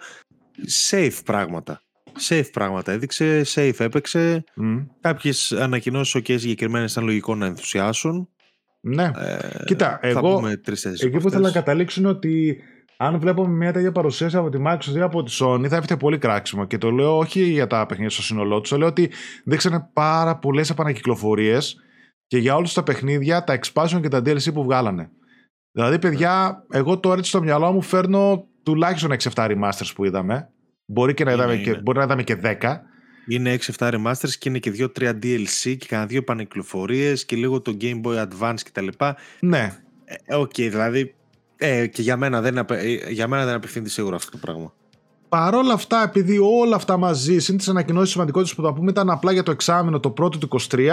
[0.92, 1.82] safe πράγματα.
[2.30, 4.44] Safe πράγματα έδειξε, safe έπαιξε.
[4.56, 4.78] Μμ.
[5.02, 8.30] Κάποιες ανακοινώσεις OK συγκεκριμένες ήταν λογικό να ενθουσιάσουν.
[8.82, 9.04] Ναι.
[9.04, 11.64] Ε, Κοίτα, θα εγώ πούμε τρεις-τέσσερις εκεί από που ήθελα να αυτές.
[11.64, 12.62] καταλήξω είναι ότι
[13.04, 16.18] αν βλέπουμε μια τέτοια παρουσίαση από τη Microsoft ή από τη Sony θα έφυγε πολύ
[16.18, 16.66] κράξιμο.
[16.66, 19.12] Και το λέω όχι για τα παιχνίδια στο σύνολό τους, το λέω ότι
[19.44, 21.78] δείξανε πάρα πολλές επανακυκλοφορίες
[22.28, 25.10] και για όλους τα παιχνίδια, τα expansion και τα DLC που βγάλανε.
[25.72, 30.50] Δηλαδή, παιδιά, εγώ τώρα έτσι στο μυαλό μου φέρνω τουλάχιστον 6-7 remasters που είδαμε.
[30.86, 31.82] Μπορεί, και να Είναι, είδαμε και, είναι.
[31.82, 32.56] μπορεί να είδαμε και 10.
[33.28, 37.78] Είναι 6-7 remasters και είναι και 2-3 DLC και κανένα δύο επανεκκληφορίε και λίγο το
[37.82, 38.88] Game Boy Advance κτλ.
[39.40, 39.78] Ναι,
[40.26, 41.16] Ε, Οκ, δηλαδή.
[41.64, 44.74] Ε, και για μένα, δεν, απε- ε, για μένα δεν απευθύνεται σίγουρα αυτό το πράγμα.
[45.30, 49.10] Παρ' όλα αυτά, επειδή όλα αυτά μαζί, συν τις ανακοινώσεις σημαντικότατες που θα πούμε, ήταν
[49.10, 50.90] απλά για το εξάμηνο το πρώτο του 23,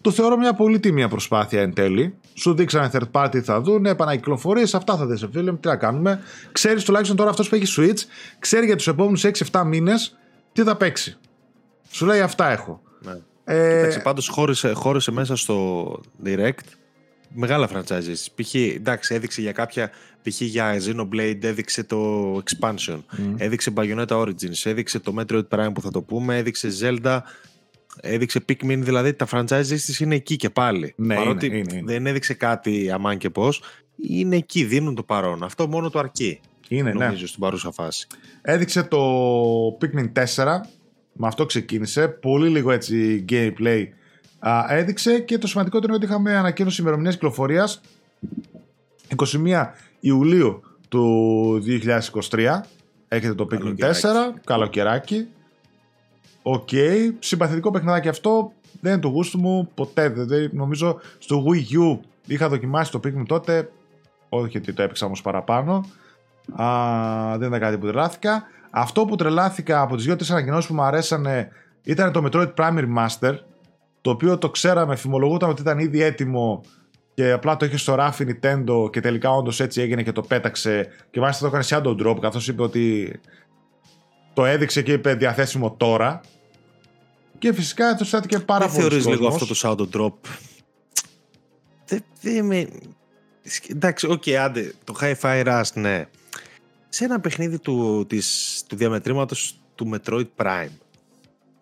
[0.00, 2.14] το θεωρώ μια πολύ τίμια προσπάθεια εν τέλει.
[2.34, 5.76] Σου δείξανε third party τι θα δουν, επανακυκλοφορίες, αυτά θα δεις ρε φίλε, τι να
[5.76, 6.20] κάνουμε.
[6.52, 7.98] Ξέρεις τουλάχιστον τώρα αυτός που έχει Switch,
[8.38, 10.16] ξέρει για τους επόμενους 6-7 μήνες
[10.52, 11.16] τι θα παίξει.
[11.90, 12.80] Σου λέει αυτά έχω.
[13.00, 13.18] Ναι.
[13.44, 15.86] Ε, Κοίταξε, πάντως χώρισε, χώρισε μέσα στο
[16.24, 16.66] Direct
[17.34, 18.26] μεγάλα franchises.
[18.34, 18.54] Π.χ.
[18.54, 19.90] εντάξει, έδειξε για κάποια.
[20.22, 20.40] Π.χ.
[20.40, 23.00] για Xenoblade έδειξε το Expansion.
[23.16, 23.34] μ.
[23.36, 24.60] Έδειξε Bayonetta Origins.
[24.64, 26.36] Έδειξε το Metroid Prime που θα το πούμε.
[26.36, 27.18] Έδειξε Zelda.
[28.00, 28.78] Έδειξε Pikmin.
[28.78, 30.94] Δηλαδή τα franchises της είναι εκεί και πάλι.
[30.96, 31.92] Ναι, Παρότι είναι, είναι, είναι.
[31.92, 33.62] δεν έδειξε κάτι αμάν και πώς.
[33.96, 35.42] Είναι εκεί, δίνουν το παρόν.
[35.42, 36.40] Αυτό μόνο το αρκεί.
[36.68, 37.04] είναι, ναι.
[37.04, 38.06] νομίζω στην παρούσα φάση.
[38.42, 38.98] Έδειξε το
[39.80, 40.46] Pikmin 4.
[41.12, 42.08] Με αυτό ξεκίνησε.
[42.08, 43.84] Πολύ λίγο έτσι gameplay
[44.48, 47.80] α, έδειξε και το σημαντικότερο είναι ότι είχαμε ανακοίνωση ημερομηνίας κυκλοφορίας
[49.16, 49.66] 21
[50.00, 51.62] Ιουλίου του
[52.30, 52.60] 2023.
[53.08, 53.76] Έχετε το Pikmin 4.
[53.76, 54.40] Καλοκαιράκι.
[54.44, 55.26] Καλοκαιράκι.
[56.42, 56.68] Οκ.
[57.18, 58.52] Συμπαθητικό παιχνιδάκι αυτό.
[58.80, 60.08] Δεν είναι του γούστου μου ποτέ.
[60.08, 63.70] Δεν, νομίζω στο Wii U είχα δοκιμάσει το Pikmin τότε.
[64.28, 65.84] Όχι ότι το έπαιξα όμως παραπάνω.
[66.62, 68.42] Α, δεν ήταν κάτι που τρελάθηκα.
[68.70, 71.48] Αυτό που τρελάθηκα από τις δύο-τρεις ανακοινώσεις που μου αρέσανε
[71.82, 73.38] ήταν το Metroid Prime Remaster.
[74.02, 76.60] Το οποίο το ξέραμε, φημολογούταν ότι ήταν ήδη έτοιμο
[77.14, 80.88] και απλά το είχε στο ράφι Nintendo και τελικά όντως έτσι έγινε και το πέταξε
[81.10, 83.20] και μάλιστα το έκανε Shadow Drop καθώς είπε ότι
[84.34, 86.20] το έδειξε και είπε διαθέσιμο τώρα.
[87.38, 88.88] Και φυσικά ενθουσιάστηκε πάρα δεν πολύ.
[88.88, 90.12] θεωρείς λίγο αυτό το Shadow Drop;
[91.86, 92.68] Δεν δεν με...
[93.68, 96.06] Εντάξει, οκ, άντε, το Hi-Fi Rush, ναι.
[96.88, 100.70] Σε ένα παιχνίδι του, της, του διαμετρήματος του Metroid Prime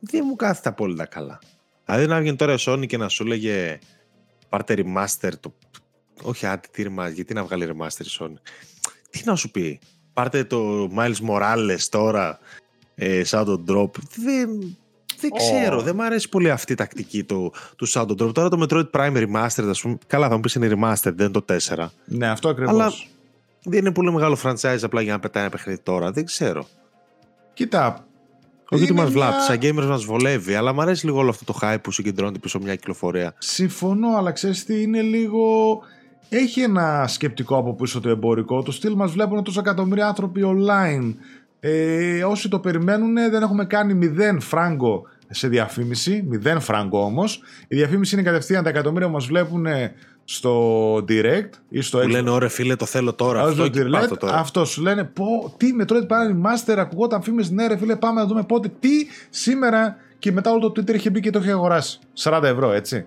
[0.01, 1.38] δεν μου κάθεται απόλυτα καλά.
[1.91, 3.78] Δηλαδή να βγαίνει τώρα η Sony και να σου λέει
[4.49, 5.55] πάρτε remaster το...
[6.22, 8.34] Όχι, άντε, τι remaster, γιατί να βγάλει remaster η Sony;
[9.11, 9.80] Τι να σου πει,
[10.12, 12.38] πάρτε το Miles Morales τώρα,
[12.95, 13.91] ε, Shadow Drop.
[14.16, 14.76] Δεν,
[15.20, 15.36] δεν Ω.
[15.36, 18.34] ξέρω, δεν μου αρέσει πολύ αυτή η τακτική του, του Shadow Drop.
[18.34, 21.41] Τώρα το Metroid Prime Remastered, ας πούμε, καλά θα μου πεις είναι Remastered, δεν είναι
[21.41, 21.86] το 4.
[22.05, 22.74] Ναι, αυτό ακριβώς.
[22.74, 22.93] Αλλά
[23.62, 26.68] δεν είναι πολύ μεγάλο franchise απλά για να πετάει ένα παιχνίδι τώρα, δεν ξέρω.
[27.55, 28.05] Κοίτα.
[28.71, 31.31] Όχι ότι είναι μας βλάπτει, μια- σαν gamers μας βολεύει, αλλά μου αρέσει λίγο όλο
[31.31, 33.35] αυτό το hype που συγκεντρώνεται πίσω μια κυκλοφορία.
[33.39, 35.43] Συμφωνώ, αλλά ξέρεις τι είναι λίγο...
[36.33, 38.62] Έχει ένα σκεπτικό από πίσω το εμπορικό.
[38.62, 41.14] Το στυλ μας βλέπουν τόσα εκατομμύρια άνθρωποι online.
[41.61, 46.25] Ε, όσοι το περιμένουν δεν έχουμε κάνει μηδέν φράγκο σε διαφήμιση.
[46.29, 47.43] Μηδέν φράγκο όμως.
[47.68, 49.66] Η διαφήμιση είναι κατευθείαν τα εκατομμύρια που μας βλέπουν
[50.33, 52.11] στο direct ή στο Που Xbox.
[52.11, 53.41] λένε, ωραία φίλε, το θέλω τώρα.
[53.43, 54.37] Αυτό, Αυτό και direct, πάρ' το τώρα.
[54.39, 58.26] αυτό σου λένε πω, τι Metroid Prime Master ακουγόταν φήμες ναι ρε φίλε πάμε να
[58.26, 58.91] δούμε πότε τι
[59.31, 63.07] σήμερα και μετά όλο το Twitter είχε μπει και το είχε αγοράσει 40 ευρώ έτσι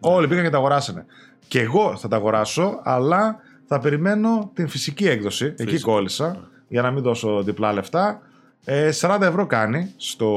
[0.00, 1.06] όλοι πήγαν και τα αγοράσανε
[1.48, 3.36] και εγώ θα τα αγοράσω αλλά
[3.66, 5.92] θα περιμένω την φυσική έκδοση εκεί Φυσικό.
[5.92, 8.20] κόλλησα για να μην δώσω διπλά λεφτά
[8.64, 10.30] ε, 40 ευρώ κάνει στο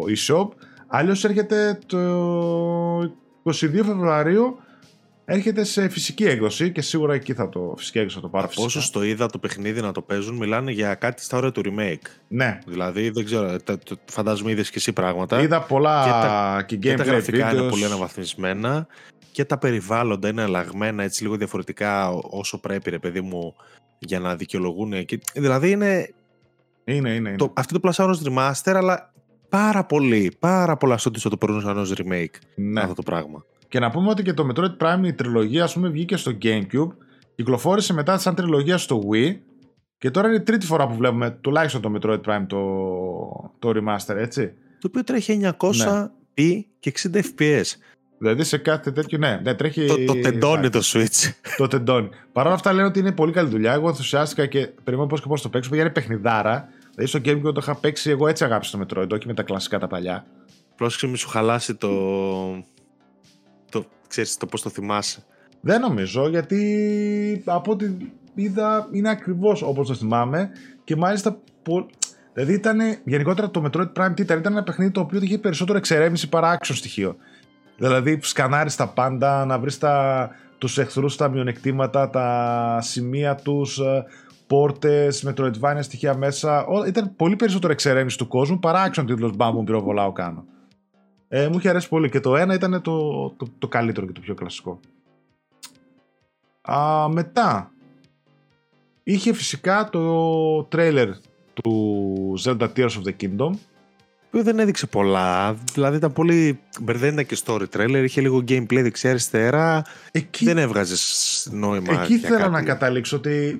[0.00, 0.48] e-shop
[0.86, 1.98] αλλιώς έρχεται το
[3.44, 3.50] 22
[3.84, 4.58] Φεβρουαρίου
[5.32, 8.64] Έρχεται σε φυσική έκδοση και σίγουρα εκεί θα το φυσική έκδοση θα το πάρω φυσικά.
[8.64, 12.06] Όσο το είδα το παιχνίδι να το παίζουν, μιλάνε για κάτι στα όρια του remake.
[12.28, 15.40] Ναι, Δηλαδή, δεν ξέρω, τα- το- φαντάζομαι είδες και εσύ πράγματα.
[15.42, 17.70] είδα πολλά Και τα- και, και τα gameplay γραφικά είναι videos.
[17.70, 18.86] πολύ αναβαθμισμένα
[19.32, 23.54] και τα περιβάλλοντα είναι αλλαγμένα έτσι λίγο διαφορετικά ό- όσο πρέπει ρε παιδί μου
[23.98, 25.20] για να δικαιολογούν και...
[25.34, 26.10] δηλαδή είναι,
[26.84, 27.36] Είναι, είναι, είναι.
[27.36, 29.12] το, αυτό το πλασάρουν ως remaster αλλά
[29.48, 32.80] πάρα πολύ, πάρα πολλά στο θα το παίρνουν σαν ως remake Ναι.
[32.80, 35.88] αυτό το πράγμα Και να πούμε ότι και το Metroid Prime η τριλογία ας πούμε
[35.88, 36.88] βγήκε στο Gamecube,
[37.34, 39.36] κυκλοφόρησε μετά σαν τριλογία στο Wii
[39.98, 42.58] και τώρα είναι η τρίτη φορά που βλέπουμε τουλάχιστον το Metroid Prime το,
[43.58, 44.52] το remaster, έτσι.
[44.80, 47.64] το οποίο τρέχει 900p και 60 fps
[48.18, 49.86] Δηλαδή σε κάθε τέτοιο, ναι, ναι τρέχει...
[49.86, 52.08] το, το τεντώνει το Switch το τεντώνει.
[52.32, 53.72] Παρ' όλα αυτά λένε ότι είναι πολύ καλή δουλειά.
[53.72, 55.68] Εγώ ενθουσιάστηκα και περιμένω πώς και πώς το παίξω.
[55.74, 56.68] Γιατί είναι παιχνιδάρα.
[56.94, 59.78] Δηλαδή στο Gamecube το είχα παίξει, εγώ έτσι αγάπησα το Metroid, όχι με τα κλασικά
[59.78, 60.26] τα παλιά.
[60.76, 62.64] πρόσεξε μη σου χαλάσει το, το
[64.10, 65.24] ξέρεις το πώς το θυμάσαι.
[65.60, 67.86] Δεν νομίζω, γιατί από ό,τι
[68.34, 70.50] είδα είναι ακριβώς όπως το θυμάμαι
[70.84, 71.38] και μάλιστα
[72.32, 76.28] Δηλαδή ήταν γενικότερα το Metroid Prime Titan ήταν ένα παιχνίδι το οποίο είχε περισσότερο εξερεύνηση
[76.28, 77.16] παρά action στοιχείο.
[77.76, 80.28] Δηλαδή σκανάρεις τα πάντα, να βρεις τα,
[80.58, 84.04] τους εχθρούς, τα μειονεκτήματα, τα σημεία τους, ε,
[84.46, 86.66] πόρτες, Metroidvania στοιχεία μέσα.
[86.86, 90.44] Ήταν πολύ περισσότερο εξερεύνηση του κόσμου παρά action τίτλος μπάμπου πυροβολάω κάνω.
[91.32, 94.20] Ε, μου είχε αρέσει πολύ και το ένα ήταν το, το, το καλύτερο και το
[94.20, 94.80] πιο κλασικό.
[96.60, 97.72] Α, μετά
[99.02, 101.08] είχε φυσικά το τρέιλερ
[101.52, 103.50] του Zelda Tears of the Kingdom
[104.30, 105.56] που δεν έδειξε πολλά.
[105.72, 106.60] Δηλαδή ήταν πολύ.
[106.80, 109.84] Δεν ήταν και story trailer, είχε λίγο gameplay δεξιά-αριστερά.
[110.10, 110.44] Εκεί...
[110.44, 112.02] Δεν έβγαζες νόημα.
[112.02, 113.58] Εκεί θέλω να καταλήξω ότι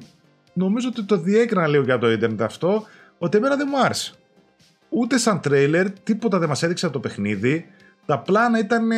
[0.52, 2.84] νομίζω ότι το διέκρινα λίγο για το Ιντερνετ αυτό,
[3.18, 4.14] ότι εμένα δεν μου άρεσε.
[4.90, 7.66] Ούτε σαν τρέιλερ, τίποτα δεν μας έδειξε από το παιχνίδι.
[8.06, 8.90] Τα πλάνα ήταν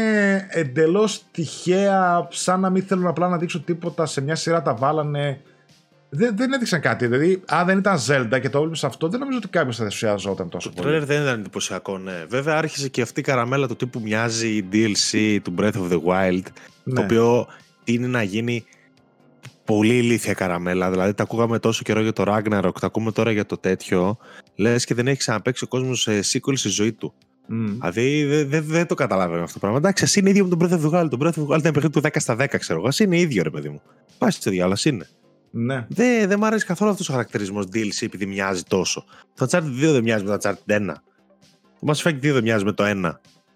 [0.49, 4.07] εντελώς τυχαία, σαν να μην θέλουν απλά να δείξουν τίποτα.
[4.07, 5.41] Σε μια σειρά τα βάλανε
[6.15, 7.07] δεν, δεν έδειξαν κάτι.
[7.07, 10.49] Δηλαδή, αν δεν ήταν Zelda και το έβλεπες αυτό, δεν νομίζω ότι κάποιος θα ενθουσιαζόταν
[10.49, 11.01] τόσο το πολύ.
[11.01, 12.25] Το δεν ήταν εντυπωσιακό, ναι.
[12.29, 16.01] Βέβαια, άρχισε και αυτή η καραμέλα του τύπου μοιάζει η DLC του Breath of the
[16.05, 16.43] Wild.
[16.83, 16.95] Ναι.
[16.95, 17.47] Το οποίο
[17.85, 18.65] είναι να γίνει
[19.65, 20.91] πολύ ηλίθια καραμέλα.
[20.91, 24.19] Δηλαδή, τα ακούγαμε τόσο καιρό για το Ragnarok, τα ακούμε τώρα για το τέτοιο.
[24.63, 27.15] Λες και δεν έχει ξαναπέξει ο κόσμος σε sequel στη ζωή του.
[27.51, 27.67] Mm.
[27.71, 29.79] Δηλαδή δεν δε, το καταλάβαμε αυτό το πράγμα.
[29.79, 31.09] Εντάξει, ας είναι ίδιο με τον Breath of the Wild.
[31.11, 32.89] Το Breath of the Wild ήταν παιχνίδι του 10 στα 10, ξέρω εγώ.
[32.89, 33.83] Α είναι ίδιο, ρε παιδί μου.
[34.19, 35.09] Πάει στο διάλογο, είναι.
[35.51, 35.87] Ναι.
[35.89, 39.05] Δεν δε μου αρέσει καθόλου αυτός ο χαρακτηρισμός DLC επειδή μοιάζει τόσο.
[39.35, 40.95] Το Uncharted 2 δεν μοιάζει με το Uncharted 1.
[41.81, 43.13] Το Mass Effect 2 δεν μοιάζει με το 1.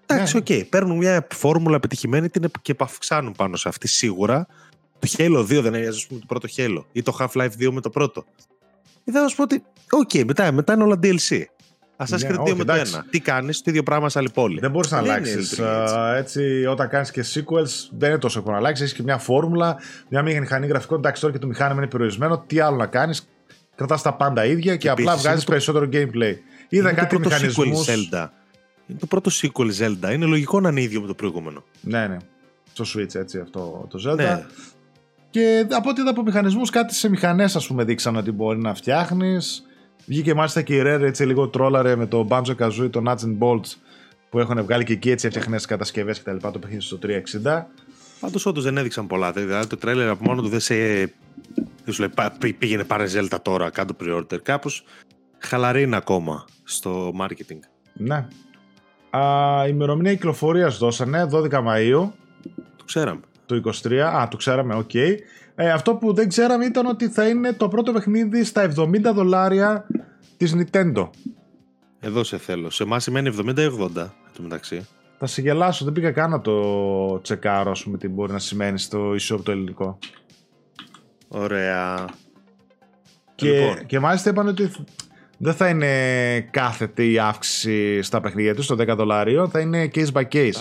[0.06, 0.40] Εντάξει, ναι.
[0.40, 0.46] OK.
[0.48, 0.68] Okay.
[0.68, 2.28] Παίρνουν μια φόρμουλα πετυχημένη
[2.62, 4.46] και επαυξάνουν πάνω σε αυτή σίγουρα.
[4.98, 7.90] Το Halo 2 δεν έμοιαζε με το πρώτο Halo ή το Half-Life 2 με το
[7.90, 8.24] πρώτο.
[9.08, 11.42] Ή θα σου πω ότι, OK, okay, μετά, μετά είναι όλα DLC.
[11.96, 12.76] Assassin's ναι, Creed 2 με το 1.
[13.10, 14.60] Τι κάνεις, το ίδιο πράγμα σε άλλη πόλη.
[14.60, 15.60] Δεν μπορείς να αλλάξεις.
[16.16, 18.84] Έτσι, όταν κάνεις και sequels, δεν είναι τόσο εύκολο να αλλάξεις.
[18.84, 19.76] Έχεις και μια φόρμουλα,
[20.08, 20.98] μια μηχανή γραφικών.
[20.98, 22.44] Εντάξει, τώρα και το μηχάνημα είναι περιορισμένο.
[22.46, 23.28] Τι άλλο να κάνεις.
[23.74, 25.50] Κρατάς τα πάντα ίδια και, και απλά βγάζεις το...
[25.50, 26.34] περισσότερο gameplay.
[26.68, 27.88] Είδα κάτι μηχανισμούς.
[27.88, 30.12] Είναι το πρώτο sequel Zelda.
[30.12, 31.64] Είναι λογικό να είναι ίδιο με το προηγούμενο.
[31.80, 32.16] Ναι, ναι.
[32.72, 34.16] Στο Switch έτσι αυτό το Zelda.
[34.16, 34.46] Ναι.
[35.36, 38.74] Και από ό,τι είδα από μηχανισμούς, κάτι σε μηχανές, ας πούμε, δείξαν ότι μπορεί να
[38.74, 39.66] φτιάχνεις.
[40.06, 43.38] Βγήκε μάλιστα και η Rare έτσι λίγο τρόλαρε με το Banjo Kazooie, το Nuts and
[43.38, 43.74] Bolts
[44.30, 46.98] που έχουν βγάλει και εκεί έτσι έφτιαχνες κατασκευές και τα λοιπά το παιχνίδι στο
[47.42, 47.62] 360.
[48.20, 49.32] Πάντως όντως δεν έδειξαν πολλά.
[49.32, 50.74] Δηλαδή το τρέλερ από μόνο του δεν σε.
[51.84, 54.42] Δεν σου λέει πήγαινε πάρε Zelda τώρα, κάν' το pre-order.
[54.42, 54.84] Κάπως
[55.38, 57.60] χαλαρή είναι ακόμα στο marketing.
[57.92, 58.26] Ναι.
[59.10, 62.12] Α, η ημερομηνία κυκλοφορίας δώσανε 12 Μαΐου.
[62.76, 63.20] Το ξέραμε.
[63.46, 63.94] Το 23.
[63.94, 64.90] Α, το ξέραμε, OK.
[64.92, 65.14] Okay.
[65.54, 69.86] Ε, αυτό που δεν ξέραμε ήταν ότι θα είναι το πρώτο παιχνίδι στα 70 δολάρια
[70.36, 71.10] της Nintendo.
[72.00, 72.70] Εδώ σε θέλω.
[72.70, 73.88] Σε εμάς σημαίνει 70 ή 80
[74.32, 74.86] το μεταξύ.
[75.18, 78.78] Θα σε γελάσω, δεν πήγα καν να το τσεκάρω, ας πούμε, τι μπορεί να σημαίνει
[78.78, 79.98] στο eShop το ελληνικό.
[81.28, 82.08] Ωραία.
[83.34, 83.86] Και, λοιπόν.
[83.86, 84.70] και μάλιστα είπαν ότι
[85.38, 90.12] δεν θα είναι κάθετη η αύξηση στα παιχνίδια τους, στο 10 δολάριο, θα είναι case
[90.12, 90.52] by case.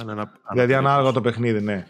[0.52, 1.86] δηλαδή ανάλογα το παιχνίδι, ναι.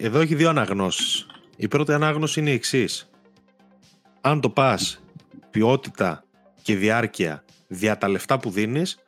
[0.00, 1.26] Εδώ έχει δύο αναγνώσεις.
[1.56, 3.10] Η πρώτη ανάγνωση είναι η εξής.
[4.20, 5.02] Αν το πας
[5.50, 6.24] ποιότητα
[6.62, 8.98] και διάρκεια δια τα λεφτά που δίνεις,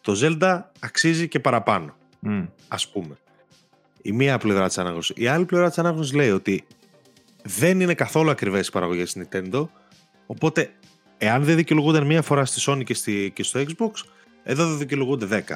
[0.00, 1.94] το Zelda αξίζει και παραπάνω.
[2.26, 2.48] Mm.
[2.68, 3.18] Ας πούμε.
[4.02, 5.16] Η μία πλευρά της ανάγνωσης.
[5.16, 6.66] Η άλλη πλευρά της ανάγνωσης λέει ότι
[7.42, 9.68] δεν είναι καθόλου ακριβές οι παραγωγές της Nintendo,
[10.26, 10.72] οπότε
[11.18, 13.90] εάν δεν δικαιολογούνται μία φορά στη Sony και, στη, και στο Xbox,
[14.42, 15.54] εδώ δεν δικαιολογούνται 10.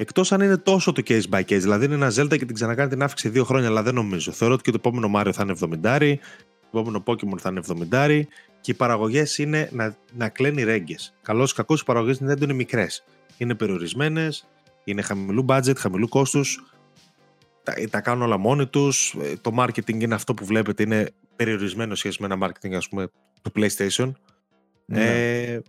[0.00, 2.90] Εκτός αν είναι τόσο το case by case, δηλαδή είναι ένα Zelda και την ξανακάνει
[2.90, 4.32] την αύξηση δύο χρόνια, αλλά δεν νομίζω.
[4.32, 6.18] Θεωρώ ότι και το επόμενο Mario θα είναι 70,
[6.70, 7.60] το επόμενο Pokemon θα είναι
[7.90, 8.22] 70
[8.60, 11.14] και οι παραγωγές είναι να, να κλαίνει ρέγγες.
[11.22, 13.04] Καλώς ή κακό, οι παραγωγές Nintendo είναι μικρές.
[13.36, 14.48] Είναι περιορισμένες,
[14.84, 16.64] είναι χαμηλού budget, χαμηλού κόστους.
[17.62, 19.14] Τα, τα κάνουν όλα μόνοι τους.
[19.22, 22.88] Ε, το marketing είναι αυτό που βλέπετε, είναι περιορισμένο σε σχέση με ένα marketing, ας
[22.88, 23.10] πούμε,
[23.42, 24.12] του PlayStation.
[24.86, 25.04] Ναι.
[25.04, 25.60] Ε,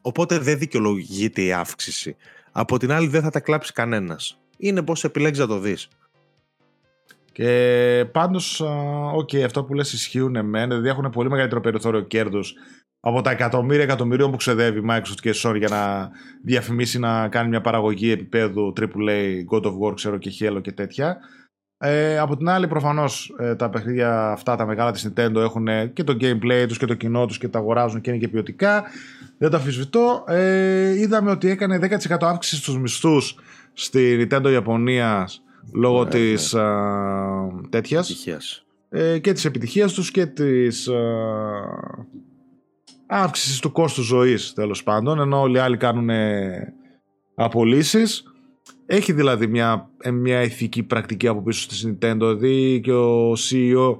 [0.00, 2.16] οπότε δεν δικαιολογείται η αύξηση.
[2.56, 4.38] Από την άλλη δεν θα τα κλάψει κανένας.
[4.56, 5.88] Είναι πώς επιλέγεις να το δεις.
[7.32, 8.60] Και πάντως,
[9.14, 12.54] OK, okay, αυτό που λες ισχύει για μένα, δηλαδή έχουν πολύ μεγαλύτερο περιθώριο κέρδους
[13.00, 16.10] από τα εκατομμύρια εκατομμυρίων που ξεδεύει η Microsoft και Sony για να
[16.44, 21.18] διαφημίσει να κάνει μια παραγωγή επίπεδου AAA, God of War, ξέρω και Halo και τέτοια.
[21.78, 26.04] Ε, από την άλλη, προφανώς ε, τα παιχνίδια αυτά, τα μεγάλα της Nintendo έχουν και
[26.04, 28.84] το gameplay τους και το κοινό τους και τα αγοράζουν και είναι και ποιοτικά.
[29.38, 30.24] Δεν το αμφισβητώ.
[30.26, 31.78] Ε, είδαμε ότι έκανε
[32.08, 33.36] 10% αύξηση στους μισθούς
[33.72, 35.42] στη Nintendo Ιαπωνίας
[35.74, 37.68] λόγω τη της ναι.
[37.68, 38.26] τέτοιας
[38.88, 41.00] ε, και της επιτυχίας τους και της α,
[43.06, 46.10] αύξησης του κόστους ζωής τέλος πάντων ενώ όλοι οι άλλοι κάνουν
[47.34, 48.24] απολύσεις
[48.86, 52.18] Έχει δηλαδή μια, ε, μια ηθική πρακτική από πίσω στη Nintendo.
[52.18, 53.98] Δηλαδή και ο CEO,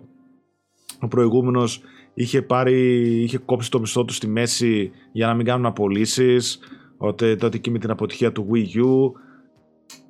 [1.00, 1.80] ο προηγούμενος,
[2.14, 6.58] είχε, πάρει, είχε κόψει το μισθό τους στη μέση για να μην κάνουν απολύσεις.
[6.96, 9.20] Ότι τότε εκεί με την αποτυχία του Wii U.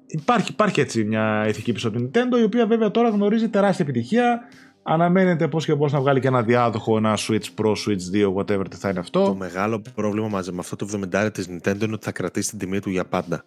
[0.07, 3.85] Υπάρχει, υπάρχει έτσι μια ηθική πίσω από την Nintendo, η οποία βέβαια τώρα γνωρίζει τεράστια
[3.89, 4.41] επιτυχία.
[4.83, 8.69] Αναμένεται πώς και πώς να βγάλει και ένα διάδοχο, ένα Switch Pro, Switch 2, whatever
[8.71, 9.25] τι θα είναι αυτό.
[9.25, 12.59] Το μεγάλο πρόβλημα μαζί με αυτό το 70 της Nintendo είναι ότι θα κρατήσει την
[12.59, 13.45] τιμή του για πάντα.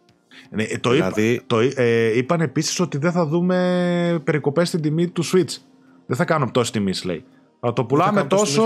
[0.49, 1.31] Ναι, ε, το δηλαδή...
[1.31, 5.57] είπα, το, ε, είπαν επίσης ότι δεν θα δούμε περικοπές στην τιμή του Switch.
[6.05, 7.23] Δεν θα κάνουν πτώση τιμής, λέει.
[7.67, 8.63] Θα το πουλάμε τόσο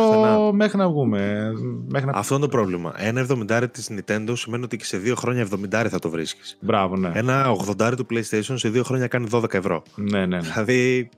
[0.53, 1.51] μέχρι να βγούμε.
[1.87, 2.17] Μέχρι να...
[2.17, 2.93] Αυτό είναι το πρόβλημα.
[2.97, 6.57] Ένα 70 της Nintendo σημαίνει ότι και σε δύο χρόνια 70 θα το βρίσκεις.
[6.59, 7.11] Μπράβο, ναι.
[7.13, 9.83] Ένα 80 του PlayStation σε δύο χρόνια κάνει 12 ευρώ.
[9.95, 10.25] Ναι, ναι.
[10.25, 10.39] ναι.
[10.39, 11.09] Δηλαδή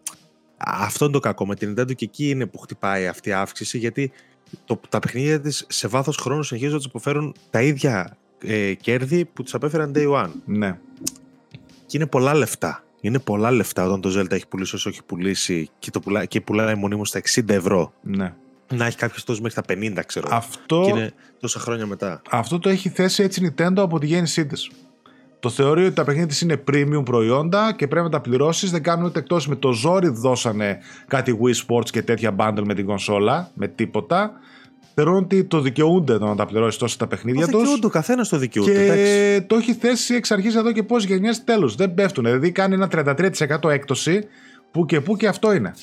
[0.57, 3.77] αυτό είναι το κακό με την Nintendo και εκεί είναι που χτυπάει αυτή η αύξηση
[3.77, 4.11] γιατί
[4.65, 9.25] το, τα παιχνίδια της σε βάθος χρόνου συνεχίζουν να τους αποφέρουν τα ίδια ε, κέρδη
[9.25, 10.31] που τους απέφεραν day one.
[10.45, 10.77] Ναι.
[11.85, 12.83] Και είναι πολλά λεφτά.
[13.03, 16.41] Είναι πολλά λεφτά όταν το Zelda έχει πουλήσει όσο έχει πουλήσει και, το πουλά, και
[16.41, 17.93] πουλάει μονίμως στα 60 ευρώ.
[18.01, 18.33] Ναι.
[18.73, 20.27] Να έχει κάποιος τόσο μέχρι τα 50, ξέρω.
[20.31, 20.81] Αυτό...
[20.85, 22.21] Και είναι τόσα χρόνια μετά.
[22.29, 24.69] Αυτό το έχει θέσει έτσι η Nintendo από τη γέννησή της.
[25.39, 28.71] Το θεωρεί ότι τα παιχνίδια της είναι premium προϊόντα και πρέπει να τα πληρώσεις.
[28.71, 30.77] Δεν κάνουν ούτε εκτός με το ζόρι δώσανε
[31.07, 34.33] κάτι Wii Sports και τέτοια bundle με την κονσόλα, με τίποτα.
[34.93, 37.51] Θεωρώ ότι το δικαιούνται να τα πληρώσει τόσο τα παιχνίδια τους.
[37.51, 38.71] Το δικαιούνται, ο καθένας το δικαιούνται.
[38.71, 39.41] Και εντάξει.
[39.47, 41.75] το έχει θέσει εξ αρχής εδώ και πόσε γενιές τέλος.
[41.75, 42.23] Δεν πέφτουν.
[42.23, 44.27] Δηλαδή κάνει ένα 33% έκπτωση
[44.71, 45.73] που και που και αυτό είναι.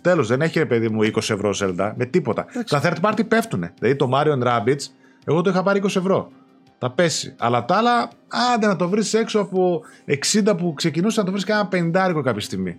[0.00, 2.46] Τέλος, δεν έχει ρε παιδί μου 20 ευρώ Zelda με τίποτα.
[2.68, 3.70] Τα third party πέφτουν.
[3.78, 4.84] Δηλαδή το Mario Rabbids,
[5.24, 6.30] εγώ το είχα πάρει 20 ευρώ.
[6.78, 7.34] Θα πέσει.
[7.38, 8.10] Αλλά τα άλλα,
[8.54, 9.82] άντε να το βρεις έξω από
[10.32, 12.76] 60 που ξεκινούσε να το βρεις κάνα 50 κάποια στιγμή.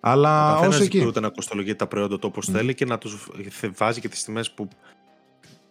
[0.00, 1.04] Αλλά όσο εκεί.
[1.06, 2.52] Ούτε να κοστολογεί τα προϊόντα του όπως mm.
[2.52, 3.28] θέλει και να τους
[3.76, 4.68] βάζει και τις τιμές που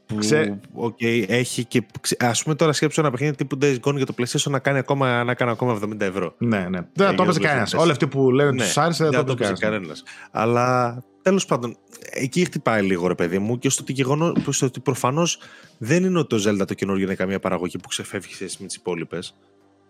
[0.08, 0.60] που Ξέ...
[0.82, 1.84] okay, έχει και.
[2.20, 5.24] Α πούμε τώρα σκέψω ένα παιχνίδι τύπου Days Gone για το PlayStation να κάνει ακόμα,
[5.24, 6.34] να κάνει ακόμα 70 ευρώ.
[6.38, 6.80] Ναι, ναι.
[6.94, 7.74] Δεν θα το έπαιζε κανένας.
[7.74, 10.04] Όλοι αυτοί που λένε ναι, τους άρεσε δεν θα το έπαιζε κανένας.
[10.32, 11.78] Αλλά τέλος πάντων,
[12.10, 15.40] εκεί χτυπάει λίγο ρε παιδί μου και στο ότι, γεγονό, στο ότι προφανώς
[15.78, 19.36] δεν είναι ότι το Zelda το καινούργιο είναι καμία παραγωγή που ξεφεύγει με τις υπόλοιπες.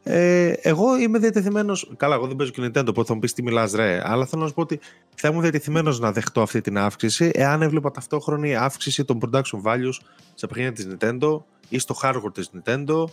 [0.04, 1.78] Ε, εγώ είμαι διατεθειμένο.
[1.98, 4.02] Καλά, εγώ δεν παίζω και Nintendo, οπότε θα μου πεις τι μιλάς, ρε.
[4.04, 4.80] Αλλά θέλω να σου πω ότι
[5.16, 9.98] θα ήμουν διατεθειμένος να δεχτώ αυτή την αύξηση εάν έβλεπα ταυτόχρονη αύξηση των production values
[10.34, 13.04] σε παιχνίδια της Nintendo ή στο hardware της Nintendo,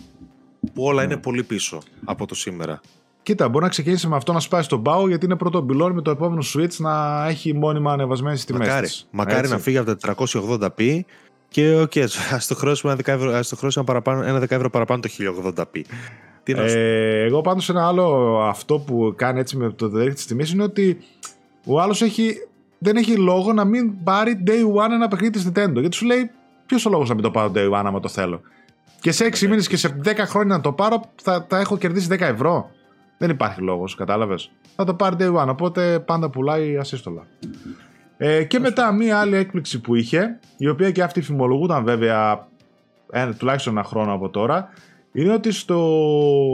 [0.72, 2.80] που όλα είναι πολύ πίσω από το σήμερα.
[3.22, 6.02] Κοίτα, μπορεί να ξεκινήσει με αυτό να σπάσει τον πάγο γιατί είναι πρώτο μπιλόν με
[6.02, 8.66] το επόμενο Switch να έχει μόνιμα ανεβασμένες τιμές.
[8.68, 11.00] Μακάρι, μακάρι να φύγει από τα 480p
[11.48, 12.96] και OK, okay, ας το χρώσουμε
[13.74, 15.08] ένα, παραπάνω, ένα δεκαευρώ παραπάνω το
[15.54, 15.80] 1080p.
[16.44, 20.62] Ε, εγώ πάντως ένα άλλο αυτό που κάνει έτσι με το direct της τιμής είναι
[20.62, 20.98] ότι
[21.66, 22.34] ο άλλος έχει,
[22.78, 25.80] δεν έχει λόγο να μην πάρει day one ένα παιχνίδι της Nintendo.
[25.80, 26.30] Γιατί σου λέει,
[26.66, 28.40] ποιος ο λόγος να μην το πάρω day one άμα το θέλω.
[29.00, 32.08] Και σε 6 μήνες και σε 10 χρόνια να το πάρω, θα, θα έχω κερδίσει
[32.10, 32.70] 10 ευρώ.
[33.18, 34.50] Δεν υπάρχει λόγος, κατάλαβες.
[34.76, 35.48] Θα το πάρει day one.
[35.48, 37.26] Οπότε πάντα πουλάει ασύστολα.
[38.16, 42.46] Ε, και μετά μία άλλη έκπληξη που είχε, η οποία και αυτή φημολογούταν βέβαια
[43.10, 44.68] ένα, τουλάχιστον ένα χρόνο από τώρα,
[45.16, 45.78] είναι ότι στο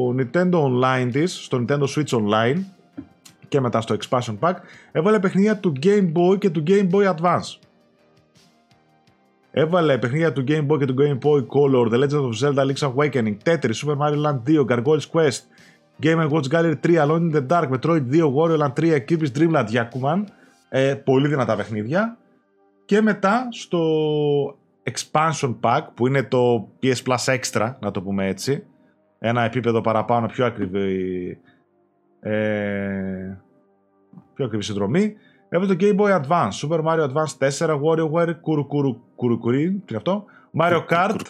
[0.09, 2.63] Nintendo Online της, στο Nintendo Switch Online
[3.49, 4.55] και μετά στο Expansion Pack,
[4.93, 7.59] έβαλε παιχνίδια του Game Boy και του Game Boy Advance.
[9.51, 12.93] Έβαλε παιχνίδια του Game Boy και του Game Boy Color, The Legend of Zelda Link's
[12.93, 15.41] Awakening, Tetris, Super Mario Land 2, Gargoyle's Quest,
[16.03, 19.53] Game Watch Gallery 3, Alone in the Dark, Metroid 2, Wario Land 3, Kirby's Dream
[19.53, 20.25] Land, Yakuman.
[20.69, 22.19] Ε, πολύ δυνατά παιχνίδια.
[22.85, 23.81] Και μετά στο
[24.93, 28.65] expansion pack που είναι το PS Plus Extra, να το πούμε έτσι.
[29.19, 31.39] Ένα επίπεδο παραπάνω, πιο ακριβή,
[32.21, 33.37] ε,
[34.35, 35.15] πιο ακριβή συνδρομή.
[35.49, 38.65] Έχουμε το Game Boy Advance, Super Mario Advance 4, WarioWare, Kuru
[39.17, 40.25] Kuru, τι είναι αυτό,
[40.61, 41.21] Mario Kart,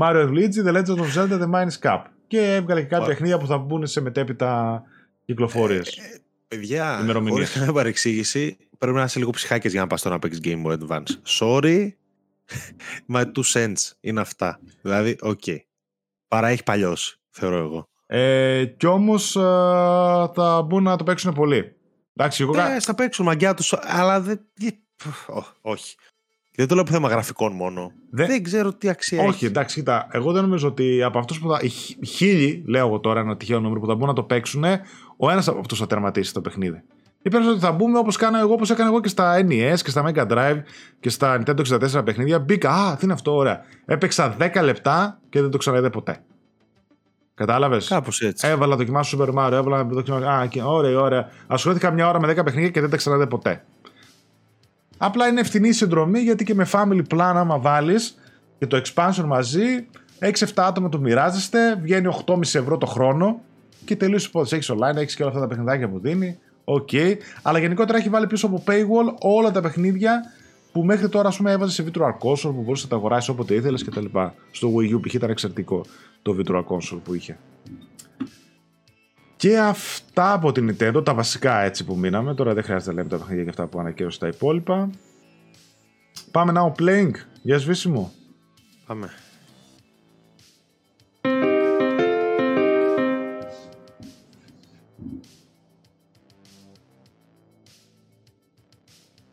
[0.00, 2.02] Mario Luigi, The Legend of Zelda, The Mines Cup.
[2.26, 4.82] Και έβγαλε και κάποια παιχνίδια που θα μπουν σε μετέπειτα
[5.24, 5.96] κυκλοφορίες.
[5.96, 6.18] Ε, ε,
[6.48, 10.40] παιδιά, χωρίς καμία παρεξήγηση, πρέπει να είσαι λίγο ψυχάκες για να πας τώρα να παίξεις
[10.44, 11.40] Game Boy Advance.
[11.40, 11.88] Sorry,
[13.06, 14.60] my two cents είναι αυτά.
[14.82, 15.40] Δηλαδή, OK.
[15.46, 15.58] Okay.
[16.28, 17.88] Παραέχει παλιώσει, θεωρώ εγώ.
[18.06, 19.40] Ε, κι όμως ε,
[20.34, 21.76] θα μπουν να το παίξουν πολύ.
[22.16, 22.60] Εντάξει, εγώ...
[22.60, 24.40] Ε, θα παίξουν μαγκιά τους, αλλά δεν.
[25.60, 25.96] όχι.
[26.56, 27.92] Δεν το λέω που θέμα γραφικών μόνο.
[28.10, 29.44] Δεν, δεν ξέρω τι αξία Όχι, έχει.
[29.44, 30.08] εντάξει, κοίτα.
[30.10, 31.60] Εγώ δεν νομίζω ότι από αυτούς που θα.
[31.62, 34.64] Οι χίλιοι, λέω εγώ τώρα ένα τυχαίο νούμερο που θα μπουν να το παίξουν,
[35.16, 36.82] ο ένας από αυτούς θα τερματίσει το παιχνίδι.
[37.26, 40.04] Είπε ότι θα μπούμε όπως κάνω εγώ, όπως έκανα εγώ και στα NES και στα
[40.06, 40.62] Mega Drive
[41.00, 41.60] και στα Nintendo
[41.98, 42.38] 64 παιχνίδια.
[42.38, 43.60] Μπήκα, Α, τι είναι αυτό, ωραία.
[43.84, 46.18] Έπαιξα 10 λεπτά και δεν το ξαναείδε ποτέ.
[47.34, 48.48] Κατάλαβες; Κάπως έτσι.
[48.48, 50.26] Έβαλα δοκιμάσω Super Mario, έβαλα δοκιμάσω.
[50.26, 51.28] Α, και, ωραία, ωραία.
[51.46, 53.64] Ασχολήθηκα μια ώρα με 10 παιχνίδια και δεν τα ξαναδέ ποτέ.
[54.98, 58.18] Απλά είναι ευθυνή συνδρομή γιατί και με family plan, άμα βάλεις
[58.58, 59.88] και το expansion μαζί,
[60.18, 63.40] 6-7 άτομα το μοιράζεστε, βγαίνει 8,5 ευρώ το χρόνο
[63.84, 64.54] και τελείωσε υπόθεση.
[64.54, 66.38] Έχεις online, έχεις και όλα αυτά τα παιχνιδάκια που δίνει.
[66.68, 66.88] OK.
[66.92, 67.16] Okay.
[67.42, 70.20] Αλλά γενικότερα έχει βάλει πίσω από paywall όλα τα παιχνίδια
[70.72, 73.54] που μέχρι τώρα ας πούμε, έβαζες σε Virtual Console που μπορούσες να τα αγοράσεις όποτε
[73.54, 74.04] ήθελες κτλ.
[74.50, 75.14] Στο Wii U π.χ.
[75.14, 75.84] ήταν εξαιρετικό
[76.22, 77.38] το Virtual Console που είχε.
[79.36, 82.34] Και αυτά από την Nintendo, τα βασικά έτσι που μείναμε.
[82.34, 84.90] Τώρα δεν χρειάζεται να λέμε τα παιχνίδια και αυτά που ανακοίνωσαν τα υπόλοιπα.
[86.30, 87.10] Πάμε now playing.
[87.42, 88.12] Για σβήσιμο.
[88.86, 89.10] Πάμε.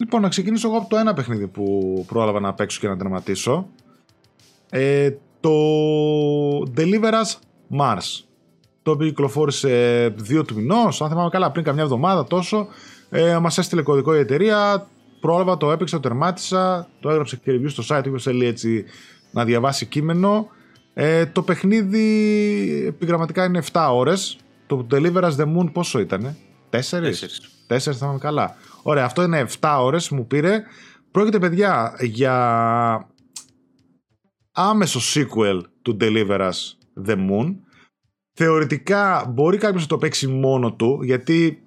[0.03, 3.67] Λοιπόν, να ξεκινήσω εγώ από το ένα παιχνίδι που πρόλαβα να παίξω και να τερματίσω.
[4.69, 5.49] Ε, το
[6.77, 7.35] Deliver Us
[7.79, 8.23] Mars.
[8.83, 12.67] Το οποίο κυκλοφόρησε δύο του μηνός, αν θυμάμαι καλά, πριν καμιά εβδομάδα τόσο.
[13.09, 14.87] Ε, Μας έστειλε κωδικό η εταιρεία.
[15.19, 16.87] Πρόλαβα, το έπαιξα, το τερμάτισα.
[16.99, 18.03] Το έγραψε και review στο site.
[18.07, 18.85] Όποιο θέλει έτσι
[19.31, 20.47] να διαβάσει κείμενο.
[20.93, 22.05] Ε, το παιχνίδι
[22.87, 24.37] επιγραμματικά είναι 7 ώρες.
[24.67, 26.35] Το Deliver Us The Moon πόσο ήταν,
[26.69, 26.77] 4?
[27.67, 28.55] 4 θυμάμαι καλά.
[28.83, 30.63] Ωραία, αυτό είναι 7 ώρες μου πήρε.
[31.11, 33.07] Πρόκειται παιδιά για
[34.51, 36.51] άμεσο sequel του Deliver Us
[37.07, 37.55] The Moon.
[38.33, 41.63] Θεωρητικά μπορεί κάποιος να το παίξει μόνο του γιατί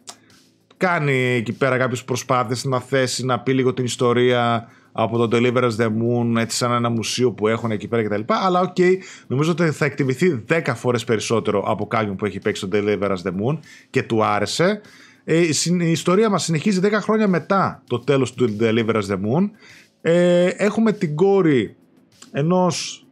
[0.77, 5.63] κάνει εκεί πέρα κάποιες προσπάθειες να θέσει να πει λίγο την ιστορία από το Deliver
[5.63, 8.23] Us The Moon έτσι σαν ένα μουσείο που έχουν εκεί πέρα κτλ.
[8.27, 8.93] Αλλά OK, okay,
[9.27, 13.23] νομίζω ότι θα εκτιμηθεί 10 φορές περισσότερο από κάποιον που έχει παίξει το Deliver Us
[13.29, 13.59] The Moon
[13.91, 14.81] και του άρεσε.
[15.29, 15.43] Ε,
[15.81, 19.51] η ιστορία μας συνεχίζει 10 χρόνια μετά το τέλος του Deliver Us The Moon.
[20.01, 21.77] Ε, έχουμε την κόρη
[22.33, 23.07] ενός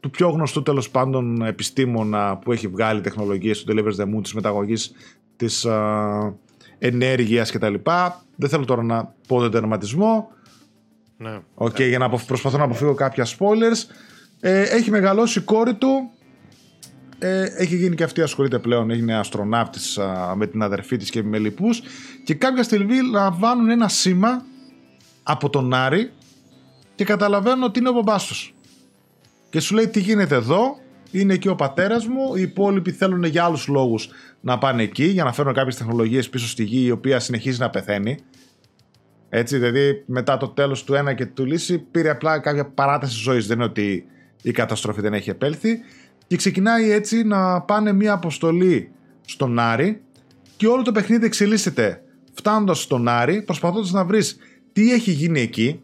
[0.00, 4.22] του πιο γνωστού τέλος πάντων επιστήμονα που έχει βγάλει τεχνολογίες του Deliver Us The Moon
[4.22, 4.92] της μεταγωγής
[5.36, 6.34] της α,
[6.78, 7.74] ενέργειας κτλ.
[8.36, 10.30] Δεν θέλω τώρα να πω τον τερματισμό.
[11.16, 11.38] Ναι.
[11.54, 13.94] Okay, για να προσπαθώ να αποφύγω κάποια spoilers.
[14.40, 16.10] Ε, έχει μεγαλώσει η κόρη του
[17.18, 19.98] ε, έχει γίνει και αυτή ασχολείται πλέον, έγινε αστροναύτης
[20.34, 21.82] με την αδερφή της και με λοιπούς.
[22.24, 24.44] Και κάποια στιγμή λαμβάνουν ένα σήμα
[25.22, 26.10] από τον Άρη
[26.94, 28.52] και καταλαβαίνουν ότι είναι ο μπαμπάς
[29.50, 30.78] Και σου λέει τι γίνεται εδώ,
[31.10, 34.08] είναι εκεί ο πατέρας μου, οι υπόλοιποι θέλουν για άλλους λόγους
[34.40, 37.70] να πάνε εκεί για να φέρουν κάποιες τεχνολογίες πίσω στη γη η οποία συνεχίζει να
[37.70, 38.18] πεθαίνει.
[39.28, 43.46] Έτσι, δηλαδή μετά το τέλος του ένα και του λύση πήρε απλά κάποια παράταση ζωής,
[43.46, 44.06] δεν είναι ότι
[44.42, 45.78] η καταστροφή δεν έχει επέλθει
[46.28, 48.92] και ξεκινάει έτσι να πάνε μια αποστολή
[49.24, 50.02] στον Άρη
[50.56, 52.02] και όλο το παιχνίδι εξελίσσεται
[52.32, 54.36] φτάνοντας στον Άρη προσπαθώντας να βρεις
[54.72, 55.82] τι έχει γίνει εκεί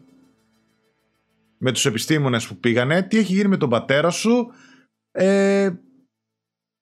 [1.57, 4.51] με τους επιστήμονες που πήγανε, τι έχει γίνει με τον πατέρα σου,
[5.11, 5.69] ε,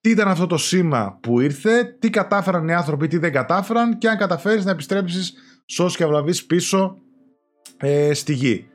[0.01, 4.09] τι ήταν αυτό το σήμα που ήρθε, τι κατάφεραν οι άνθρωποι, τι δεν κατάφεραν και
[4.09, 5.33] αν καταφέρεις να επιστρέψεις
[5.65, 6.97] σώσεις και αυλαβείς πίσω
[7.77, 8.67] ε, στη γη.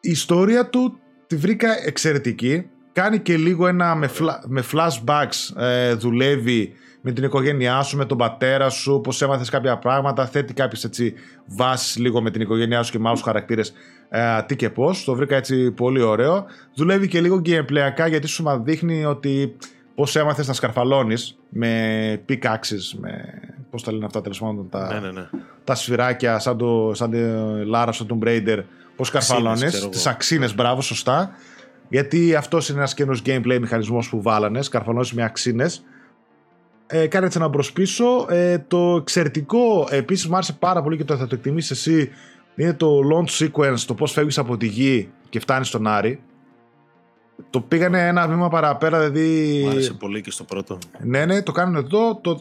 [0.00, 4.10] Η ιστορία του τη βρήκα εξαιρετική κάνει και λίγο ένα με,
[4.46, 9.78] με flashbacks ε, δουλεύει με την οικογένειά σου, με τον πατέρα σου, πώς έμαθες κάποια
[9.78, 11.14] πράγματα, θέτει κάποιες έτσι
[11.46, 13.72] βάσεις λίγο με την οικογένειά σου και με άλλους χαρακτήρες
[14.08, 16.44] ε, τι και πώς, το βρήκα έτσι πολύ ωραίο.
[16.74, 19.56] Δουλεύει και λίγο gameplayακά γιατί σου μα δείχνει ότι
[19.94, 23.40] πώς έμαθες να σκαρφαλώνεις με pickaxes, με
[23.70, 25.28] πώς τα λένε αυτά τέλος πάντων, τα, ναι, ναι, ναι.
[25.64, 27.18] τα σφυράκια σαν, το, σαν τη
[27.64, 28.58] Λάρα στο Tomb Raider,
[28.96, 31.30] πώς σκαρφαλώνεις, τις αξίνες, μπράβο, σωστά.
[31.92, 35.84] Γιατί αυτός είναι ένας καινούριο gameplay μηχανισμός που βάλανε, σκαρφαλώσει με αξίνες.
[36.86, 38.26] Ε, κάνε έτσι ένα προσπίσω.
[38.28, 42.10] Ε, το εξαιρετικό, επίσης μου άρεσε πάρα πολύ και το θα το εκτιμήσεις εσύ,
[42.56, 46.22] είναι το launch sequence, το πώς φεύγεις από τη γη και φτάνεις στον Άρη.
[47.50, 49.60] Το πήγανε ένα βήμα παραπέρα, δηλαδή.
[49.64, 50.78] Μου άρεσε πολύ και στο πρώτο.
[51.00, 52.16] Ναι, ναι, το κάνουν εδώ.
[52.16, 52.40] Το...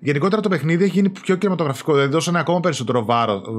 [0.00, 3.06] Γενικότερα το παιχνίδι έχει γίνει πιο κινηματογραφικό, δηλαδή δώσανε ακόμα περισσότερο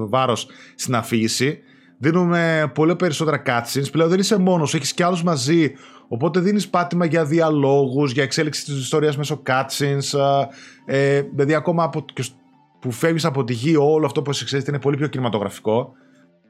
[0.09, 1.59] βάρος στην αφήγηση.
[2.01, 3.91] Δίνουμε πολύ περισσότερα cutscenes.
[3.91, 5.71] Πλέον δεν είσαι μόνος, έχεις κι άλλους μαζί.
[6.07, 10.19] Οπότε δίνεις πάτημα για διαλόγους, για εξέλιξη της ιστορίας μέσω cutscenes.
[10.85, 12.05] Ε, δηλαδή, ακόμα από,
[12.79, 15.93] που φεύγεις από τη γη, όλο αυτό που εξελίσσεται είναι πολύ πιο κινηματογραφικό.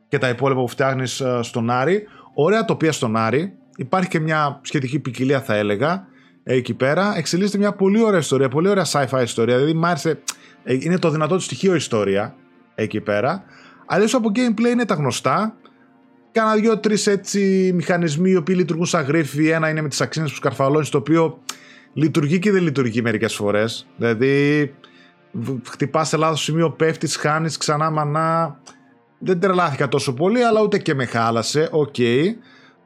[0.08, 2.04] Και τα υπόλοιπα που φτιάχνεις στον Άρη.
[2.34, 3.54] Ωραία τοπία στον Άρη.
[3.76, 6.08] Υπάρχει και μια σχετική ποικιλία, θα έλεγα,
[6.44, 7.14] εκεί πέρα.
[7.18, 9.56] Εξελίσσεται μια πολύ ωραία ιστορία, πολύ ωραία sci-fi ιστορία.
[9.56, 10.20] Δηλαδή, μ' άρεσε.
[10.64, 12.36] Ε, είναι το δυνατό του στοιχείο ιστορία
[12.76, 13.44] εκεί πέρα.
[13.94, 15.56] Αλλιώς από gameplay είναι τα γνωστά.
[16.32, 19.48] Κάνα δύο-τρεις έτσι μηχανισμοί οι οποίοι λειτουργούν σαν γρίφοι.
[19.48, 21.40] Ένα είναι με τις αξίνες που σκαρφαλώνεις, το οποίο
[21.94, 23.88] λειτουργεί και δεν λειτουργεί μερικές φορές.
[23.98, 24.74] Δηλαδή,
[25.70, 28.60] χτυπάς σε λάθος σημείο, πέφτεις, χάνεις ξανά μανά.
[29.20, 31.68] Δεν τρελάθηκα τόσο πολύ, αλλά ούτε και με χάλασε.
[31.72, 31.96] OK.
[31.98, 32.24] Okay.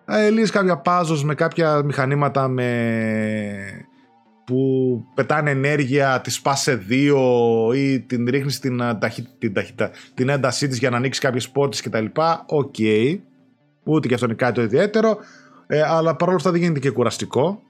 [0.06, 2.68] Ε, λύσεις κάποια puzzles με κάποια μηχανήματα με
[4.46, 7.20] που πετάνε ενέργεια, τη σπας σε δύο
[7.76, 8.82] ή την ρίχνει την,
[9.40, 9.54] την,
[10.14, 12.06] την έντασή της για να ανοίξει κάποιες πόρτες κτλ.
[12.46, 12.76] OK.
[12.78, 13.20] Okay.
[13.84, 15.18] Ούτε και αυτό είναι κάτι το ιδιαίτερο.
[15.68, 17.62] Ε, αλλά παρόλα αυτά δεν γίνεται και κουραστικό.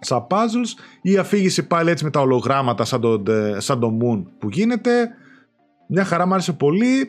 [0.00, 3.22] σαν puzzles η αφήγηση πάλι έτσι με τα ολογράμματα σαν το,
[3.58, 5.08] σαν το Moon που γίνεται
[5.88, 7.00] μια χαρά μου άρεσε πολύ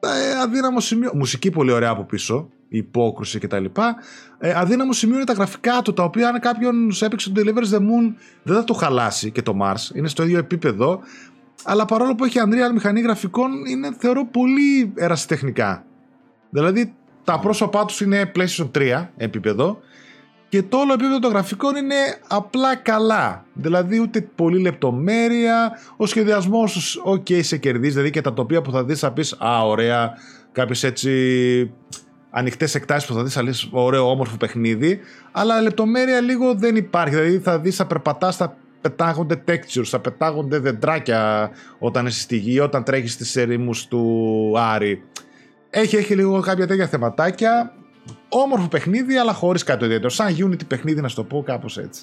[0.00, 3.64] ε, αδύναμο σημείο μουσική πολύ ωραία από πίσω η υπόκρουση κτλ.
[4.38, 7.78] Ε, αδύναμο σημείο είναι τα γραφικά του, τα οποία αν κάποιον έπαιξε το Delivers the
[7.78, 9.94] Moon δεν θα το χαλάσει και το Mars.
[9.94, 11.00] Είναι στο ίδιο επίπεδο.
[11.64, 15.84] Αλλά παρόλο που έχει Unreal μηχανή γραφικών, είναι θεωρώ πολύ ερασιτεχνικά.
[16.50, 16.94] Δηλαδή
[17.24, 19.78] τα πρόσωπά τους είναι PlayStation 3 επίπεδο
[20.48, 21.94] και το όλο επίπεδο των γραφικών είναι
[22.28, 23.44] απλά καλά.
[23.52, 27.92] Δηλαδή ούτε πολύ λεπτομέρεια, ο σχεδιασμός σου, ok, σε κερδίζει.
[27.92, 30.12] Δηλαδή και τα τοπία που θα δεις θα πεις Α, ωραία,
[30.52, 31.10] κάποιε έτσι
[32.36, 35.00] ανοιχτές εκτάσεις που θα δεις, θα ωραίο, όμορφο παιχνίδι.
[35.32, 37.14] Αλλά λεπτομέρεια λίγο δεν υπάρχει.
[37.14, 42.60] Δηλαδή θα δεις, θα περπατάς, θα πετάγονται textures, θα πετάγονται δεντράκια όταν είσαι στη γη,
[42.60, 45.02] όταν τρέχεις στις ερήμου του Άρη.
[45.70, 47.72] Έχει, έχει λίγο κάποια τέτοια θεματάκια.
[48.28, 50.08] Όμορφο παιχνίδι, αλλά χωρίς κάτι ιδιαίτερο.
[50.08, 52.02] Σαν Unity παιχνίδι, να σου το πω κάπως έτσι.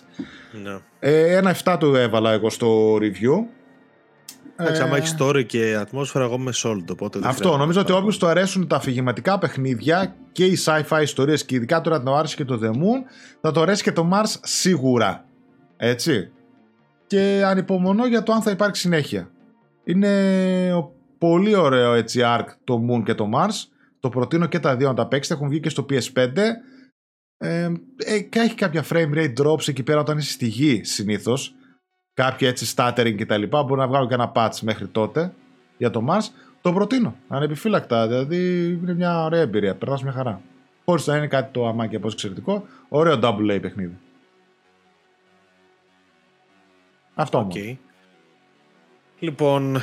[0.64, 0.78] Ναι.
[1.00, 3.46] Ε, ένα 7 του έβαλα εγώ στο review.
[4.56, 4.84] Εντάξει, ε...
[4.84, 6.86] άμα έχεις story και ατμόσφαιρα, εγώ είμαι sold.
[6.92, 7.58] Οπότε Αυτό.
[7.58, 12.00] Νομίζω ότι όποιο του αρέσουν τα αφηγηματικά παιχνίδια και οι sci-fi ιστορίες και ειδικά τώρα
[12.00, 13.02] την άρεσε και το The Moon,
[13.42, 15.26] θα το αρέσει και το Mars σίγουρα.
[15.78, 16.32] Έτσι.
[17.08, 19.32] Και ανυπομονώ για το αν θα υπάρξει συνέχεια.
[19.84, 20.12] Είναι
[21.18, 23.68] πολύ ωραίο έτσι arc το Moon και το Mars.
[24.00, 25.36] Το προτείνω και τα δύο να τα παίξετε.
[25.36, 26.38] Έχουν βγει και στο PS5.
[27.38, 31.56] Ε, ε, και έχει κάποια frame rate drops εκεί πέρα όταν είσαι στη γη συνήθως
[32.14, 35.34] κάποια έτσι stuttering και τα λοιπά, μπορεί να βγάλω και ένα patch μέχρι τότε
[35.78, 36.24] για το Mars.
[36.62, 40.42] Το προτείνω, ανεπιφύλακτα, δηλαδή είναι μια ωραία εμπειρία, περνάς μια χαρά.
[40.86, 43.98] Χωρίς να είναι κάτι το αμάκι από εξαιρετικό, ωραίο double A παιχνίδι.
[47.16, 47.76] Αυτό okay.
[49.20, 49.82] Λοιπόν,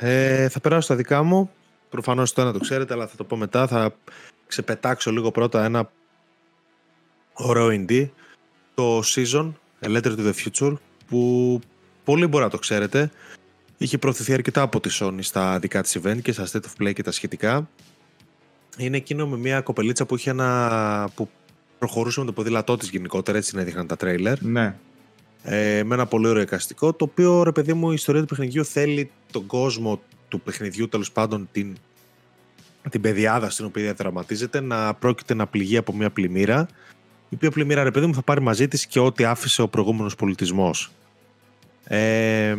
[0.00, 1.50] ε, θα περάσω στα δικά μου.
[1.90, 3.66] Προφανώς το ένα το ξέρετε, αλλά θα το πω μετά.
[3.66, 3.94] Θα
[4.46, 5.90] ξεπετάξω λίγο πρώτα ένα
[7.32, 8.08] ωραίο indie.
[8.74, 10.74] Το Season, A Letter to the Future,
[11.08, 11.60] που
[12.04, 13.10] πολύ μπορεί να το ξέρετε.
[13.78, 16.92] Είχε προωθηθεί αρκετά από τη Sony στα δικά της event και στα State of Play
[16.92, 17.68] και τα σχετικά.
[18.76, 21.08] Είναι εκείνο με μια κοπελίτσα που είχε ένα...
[21.14, 21.28] που
[21.78, 24.42] προχωρούσε με το ποδήλατό της γενικότερα, έτσι να έδειχναν τα τρέιλερ.
[24.42, 24.76] Ναι.
[25.42, 28.64] Ε, με ένα πολύ ωραίο εικαστικό, το οποίο ρε παιδί μου η ιστορία του παιχνιδιού
[28.64, 31.76] θέλει τον κόσμο του παιχνιδιού, τέλος πάντων την,
[32.90, 36.68] την παιδιάδα στην οποία διαδραματίζεται, να πρόκειται να πληγεί από μια πλημμύρα
[37.28, 40.14] η οποία πλημμύρα ρε παιδί μου θα πάρει μαζί της και ό,τι άφησε ο προηγούμενος
[40.14, 40.90] πολιτισμός.
[41.86, 42.56] Ε,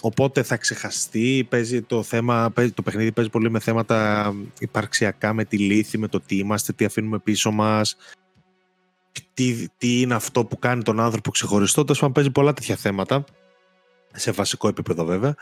[0.00, 5.44] οπότε θα ξεχαστεί, παίζει το θέμα, παίζει, το παιχνίδι παίζει πολύ με θέματα υπαρξιακά, με
[5.44, 7.96] τη λύθη, με το τι είμαστε, τι αφήνουμε πίσω μας,
[9.34, 13.24] τι, τι είναι αυτό που κάνει τον άνθρωπο ξεχωριστό, τόσο πάντων παίζει πολλά τέτοια θέματα,
[14.12, 15.34] σε βασικό επίπεδο βέβαια.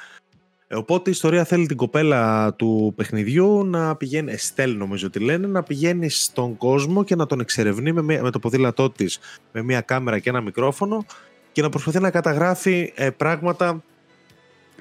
[0.68, 5.46] Ε, οπότε η ιστορία θέλει την κοπέλα του παιχνιδιού να πηγαίνει, Εστέλ νομίζω ότι λένε,
[5.46, 9.18] να πηγαίνει στον κόσμο και να τον εξερευνεί με, με το ποδήλατό της
[9.52, 11.06] με μια κάμερα και ένα μικρόφωνο
[11.52, 13.82] και να προσπαθεί να καταγράφει ε, πράγματα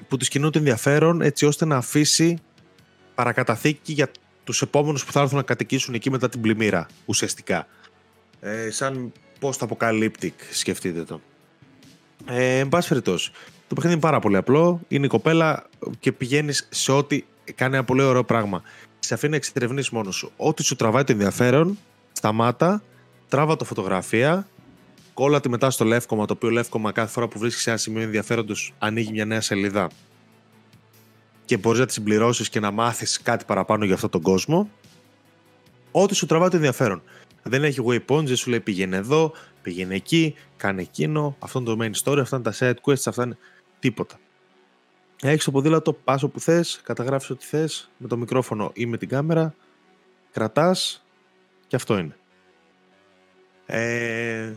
[0.08, 2.38] που της κινούν το ενδιαφέρον έτσι ώστε να αφήσει
[3.14, 4.10] παρακαταθήκη για
[4.44, 7.66] τους επόμενους που θα έρθουν να κατοικήσουν εκεί μετά την πλημμύρα ουσιαστικά.
[8.40, 11.20] Ε, σαν post-apocalyptic σκεφτείτε το.
[12.26, 13.30] Ε, εν πάση περιπτώσει,
[13.68, 14.80] το παιχνίδι είναι πάρα πολύ απλό.
[14.88, 15.66] Είναι η κοπέλα
[16.00, 17.24] και πηγαίνεις σε ό,τι
[17.54, 18.62] κάνει ένα πολύ ωραίο πράγμα.
[18.98, 20.30] Σε αφήνει να εξερευνήσει μόνος σου.
[20.36, 21.78] Ό,τι σου τραβάει το ενδιαφέρον,
[22.12, 22.82] σταμάτα,
[23.28, 24.48] τράβα το φωτογραφία,
[25.14, 26.26] κόλλα τη μετά στο λεύκομα.
[26.26, 29.90] Το οποίο λεύκομα κάθε φορά που βρίσκεις ένα σημείο ενδιαφέροντος ανοίγει μια νέα σελίδα
[31.44, 34.70] και μπορείς να τη συμπληρώσεις και να μάθεις κάτι παραπάνω για αυτόν τον κόσμο.
[35.90, 37.02] Ό,τι σου τραβάει το ενδιαφέρον.
[37.42, 39.32] Δεν έχει waypoints, δεν σου λέει πήγαινε εδώ,
[39.62, 43.22] πήγαινε εκεί, κάνε εκείνο, αυτό είναι το main story, αυτά είναι τα side quests, αυτά
[43.24, 43.36] είναι
[43.78, 44.18] τίποτα.
[45.22, 49.08] Έχεις το ποδήλατο, πας όπου θες, καταγράφεις ό,τι θες, με το μικρόφωνο ή με την
[49.08, 49.54] κάμερα,
[50.32, 51.04] κρατάς
[51.66, 52.16] και αυτό είναι.
[53.66, 54.54] Ε,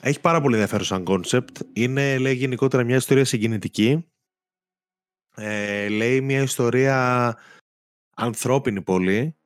[0.00, 1.60] έχει πάρα πολύ ενδιαφέρον σαν concept.
[1.72, 4.06] Είναι, λέει, γενικότερα μια ιστορία συγκινητική.
[5.34, 7.36] Ε, λέει μια ιστορία
[8.14, 9.36] ανθρώπινη πολύ.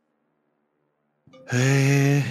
[1.45, 2.23] Ε,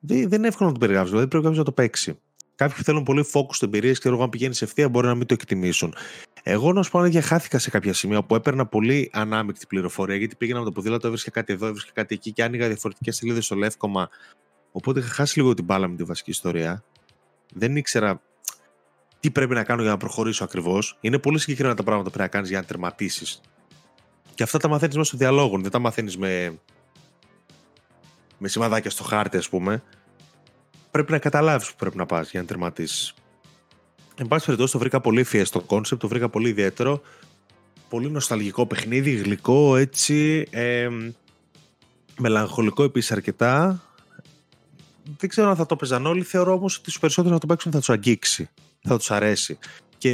[0.00, 1.10] δεν, δεν είναι εύκολο να το περιγράψεις.
[1.10, 2.20] Δηλαδή πρέπει κάποιος να το παίξει.
[2.60, 5.34] Κάποιοι που θέλουν πολύ focus εμπειρίε και εγώ αν πηγαίνεις ευθεία μπορεί να μην το
[5.34, 5.94] εκτιμήσουν.
[6.42, 10.36] Εγώ να σου πω για χάθηκα σε κάποια σημεία που έπαιρνα πολύ ανάμεικτη πληροφορία γιατί
[10.36, 13.54] πήγαινα με το ποδήλατο, έβρισκα κάτι εδώ, έβρισκα κάτι εκεί και άνοιγα διαφορετικές σελίδες στο
[13.54, 14.08] λεύκομα.
[14.72, 16.84] Οπότε είχα χάσει λίγο την μπάλα με τη βασική ιστορία.
[17.54, 18.22] Δεν ήξερα
[19.20, 20.98] τι πρέπει να κάνω για να προχωρήσω ακριβώς.
[21.00, 23.40] Είναι πολύ συγκεκριμένα τα πράγματα που πρέπει να κάνεις για να τερματίσεις.
[24.34, 25.62] Και αυτά τα μαθαίνεις μέσω διαλόγων.
[25.62, 26.58] Δεν τα μαθαίνεις με,
[28.38, 29.82] με σημαδάκια στο χάρτη, ας πούμε
[30.90, 33.14] πρέπει να καταλάβεις που πρέπει να πας για να τερματίσεις.
[34.16, 37.00] Εν πάση περιπτώσει, το βρήκα πολύ φιέ το concept, το βρήκα πολύ ιδιαίτερο.
[37.88, 40.46] Πολύ νοσταλγικό παιχνίδι, γλυκό έτσι.
[40.50, 40.88] Ε,
[42.18, 43.82] μελαγχολικό επίσης αρκετά.
[45.18, 46.22] δεν ξέρω αν θα το παίζαν όλοι.
[46.22, 48.48] Θεωρώ όμως ότι τους περισσότερους θα το παίξουν θα τους αγγίξει.
[48.82, 49.58] Θα τους αρέσει.
[49.98, 50.08] Και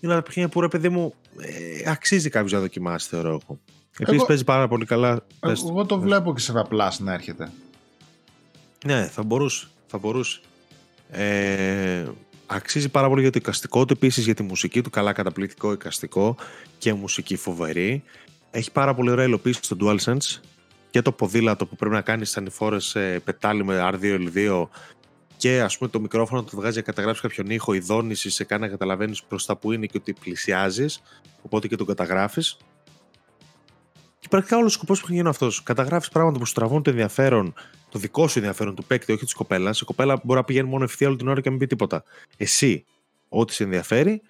[0.00, 3.60] είναι ένα παιχνίδι που ρε παιδί μου ε, αξίζει κάποιος να δοκιμάσει, θεωρώ εγώ.
[3.98, 5.26] Επίσης παίζει πάρα πολύ καλά.
[5.40, 7.50] Εγώ το βλέπω και σε ένα Plus να έρχεται.
[8.86, 9.68] Ναι, θα μπορούσε.
[9.86, 10.40] Θα μπορούσε.
[11.10, 12.04] Ε,
[12.46, 14.90] αξίζει πάρα πολύ για το εικαστικό του, επίσης για τη μουσική του.
[14.90, 16.36] Καλά, καταπληκτικό εικαστικό
[16.78, 18.02] και μουσική φοβερή.
[18.50, 20.40] Έχει πάρα πολύ ωραία υλοποίηση στο DualSense
[20.90, 22.76] και το ποδήλατο που πρέπει να κάνεις ανηφόρε
[23.24, 24.66] πετάλι με R2L2
[25.36, 28.62] και ας πούμε το μικρόφωνο το βγάζει να καταγράψει κάποιον ήχο, η δόνηση σε κάνει
[28.62, 31.02] να καταλαβαίνεις προς τα που είναι και ότι πλησιάζεις,
[31.42, 32.56] οπότε και τον καταγράφεις.
[34.26, 35.62] Και πρακτικά όλο ο σκοπός που γίνει αυτός.
[35.62, 37.54] Καταγράφεις πράγματα που σου τραβούν το ενδιαφέρον,
[37.88, 39.80] το δικό σου ενδιαφέρον του παίκτη, όχι της κοπέλας.
[39.80, 42.04] Η κοπέλα μπορεί να πηγαίνει μόνο ευθεία όλη την ώρα και να μην πει τίποτα.
[42.36, 42.84] Εσύ,
[43.28, 44.22] ό,τι σε ενδιαφέρει,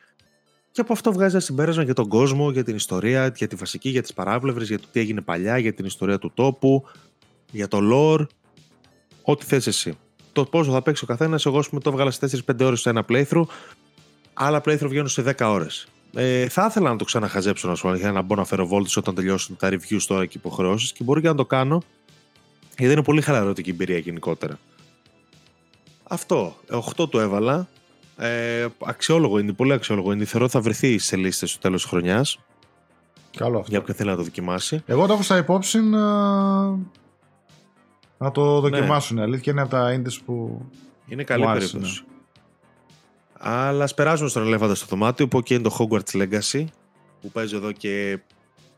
[0.72, 3.88] και από αυτό βγάζει ένα συμπέρασμα για τον κόσμο, για την ιστορία, για τη βασική,
[3.88, 6.84] για τις παράβλευρε, για το τι έγινε παλιά, για την ιστορία του τόπου,
[7.50, 8.26] για το lore.
[9.22, 9.98] Ό,τι θες εσύ.
[10.32, 13.04] Το πόσο θα παίξει ο καθένας, εγώ πούμε, το έβγαλα στι 4-5 ώρες σε ένα
[13.08, 13.46] playthrough.
[14.34, 15.86] Άλλα playthrough βγαίνουν σε 10 ώρες.
[16.18, 19.14] Ε, θα ήθελα να το ξαναχαζέψω να σου για να μπω να φέρω βόλτες όταν
[19.14, 21.82] τελειώσουν τα reviews τώρα και υποχρεώσεις και μπορεί και να το κάνω
[22.78, 24.58] γιατί είναι πολύ χαλαρωτική εμπειρία γενικότερα.
[26.02, 26.56] Αυτό.
[26.96, 27.68] 8 το έβαλα.
[28.16, 30.24] Ε, αξιόλογο είναι, πολύ αξιόλογο είναι.
[30.24, 32.38] Θεωρώ θα βρεθεί σε λίστες στο τέλος της χρονιάς.
[33.36, 33.70] Καλό αυτό.
[33.70, 34.82] Για όποιον θέλει να το δοκιμάσει.
[34.86, 36.06] Εγώ το έχω στα υπόψη να,
[38.18, 38.68] να το ναι.
[38.68, 39.16] δοκιμάσουν.
[39.16, 39.22] Ναι.
[39.22, 40.66] Αλήθεια είναι από τα ίντε που.
[41.08, 42.04] Είναι καλή περίπτωση.
[43.38, 46.64] Αλλά ας περάσουμε στον ελέφαντα στο δωμάτιο που και είναι το Hogwarts Legacy
[47.20, 48.18] που παίζει εδώ και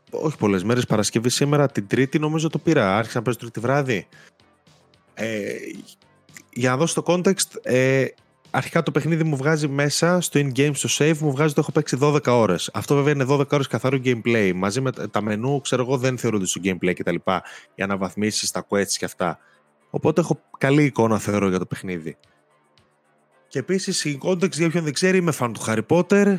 [0.09, 0.85] όχι πολλές μέρες.
[0.85, 2.97] Παρασκευή σήμερα, την Τρίτη νομίζω το πήρα.
[2.97, 4.07] Άρχισα να παίζω Τρίτη βράδυ.
[5.13, 5.53] Ε,
[6.53, 8.05] για να δώσω το context, ε,
[8.49, 11.97] αρχικά το παιχνίδι μου βγάζει μέσα στο in-game, στο save, μου βγάζει ότι έχω παίξει
[12.01, 12.69] 12 ώρες.
[12.73, 14.51] Αυτό βέβαια είναι 12 ώρες καθαρό gameplay.
[14.55, 17.15] Μαζί με τα μενού, ξέρω εγώ, δεν θεωρούνται στο gameplay κτλ.
[17.75, 19.39] Για να βαθμίσει τα quests και αυτά.
[19.89, 22.17] Οπότε έχω καλή εικόνα, θεωρώ, για το παιχνίδι.
[23.49, 26.37] Και επίσης, η context για όποιον δεν ξέρει, είμαι fan του Harry Potter.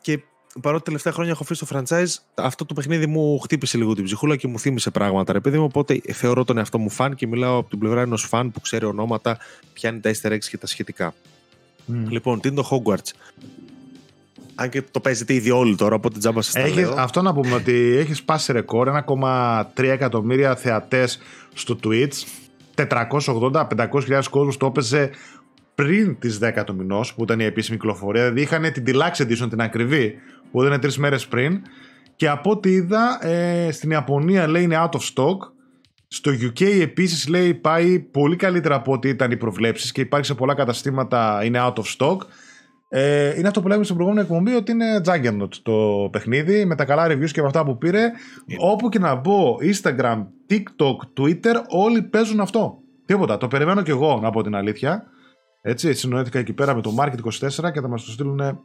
[0.00, 0.22] Και
[0.60, 4.36] παρότι τελευταία χρόνια έχω αφήσει το franchise, αυτό το παιχνίδι μου χτύπησε λίγο την ψυχούλα
[4.36, 5.32] και μου θύμισε πράγματα.
[5.32, 8.22] Ρε παιδί μου, οπότε θεωρώ τον εαυτό μου φαν και μιλάω από την πλευρά ενός
[8.22, 9.38] φαν που ξέρει ονόματα,
[9.72, 11.14] πιάνει τα easter eggs και τα σχετικά.
[11.88, 11.94] Mm.
[12.08, 13.32] Λοιπόν, τι είναι το Hogwarts.
[14.54, 17.72] Αν και το παίζετε ήδη όλοι τώρα, οπότε τζάμπα σας τα Αυτό να πούμε ότι
[17.72, 21.18] έχεις σπάσει ρεκόρ 1,3 εκατομμύρια θεατές
[21.54, 22.12] στο Twitch.
[22.74, 25.10] 480-500.000 κόσμος το έπαιζε
[25.74, 28.22] πριν τις 10 του μηνός, που ήταν η επίσημη κυκλοφορία.
[28.22, 30.14] Δηλαδή είχαν την Deluxe Edition, την ακριβή,
[30.50, 31.62] που ήταν τρεις μέρες πριν.
[32.16, 35.36] Και από ό,τι είδα, ε, στην Ιαπωνία λέει είναι out of stock.
[36.08, 40.34] Στο UK επίσης λέει πάει πολύ καλύτερα από ό,τι ήταν οι προβλέψεις και υπάρχει σε
[40.34, 42.16] πολλά καταστήματα είναι out of stock.
[42.94, 46.84] Ε, είναι αυτό που λέμε στην προηγούμενη εκπομπή ότι είναι Juggernaut το παιχνίδι με τα
[46.84, 48.10] καλά reviews και από αυτά που πήρε.
[48.10, 48.54] Yeah.
[48.58, 52.78] Όπου και να μπω, Instagram, TikTok, Twitter, όλοι παίζουν αυτό.
[53.06, 53.38] Τίποτα.
[53.38, 55.06] Το περιμένω κι εγώ να πω την αλήθεια.
[55.64, 58.64] Έτσι, συνοήθηκα εκεί πέρα με το Market24 και θα μας το στείλουν.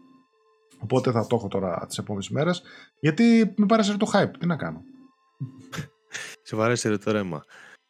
[0.79, 2.61] Οπότε θα το έχω τώρα τις επόμενες μέρες.
[2.99, 4.31] Γιατί με πάρεσε το hype.
[4.39, 4.83] Τι να κάνω.
[6.43, 7.43] Σε βαρέσει το ρέμα.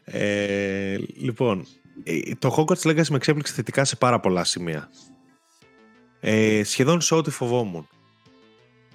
[0.04, 1.66] Ε, λοιπόν,
[2.04, 4.90] ε, το Hogwarts Legacy με εξέπληξε θετικά σε πάρα πολλά σημεία.
[6.20, 7.88] Ε, σχεδόν σε ό,τι φοβόμουν.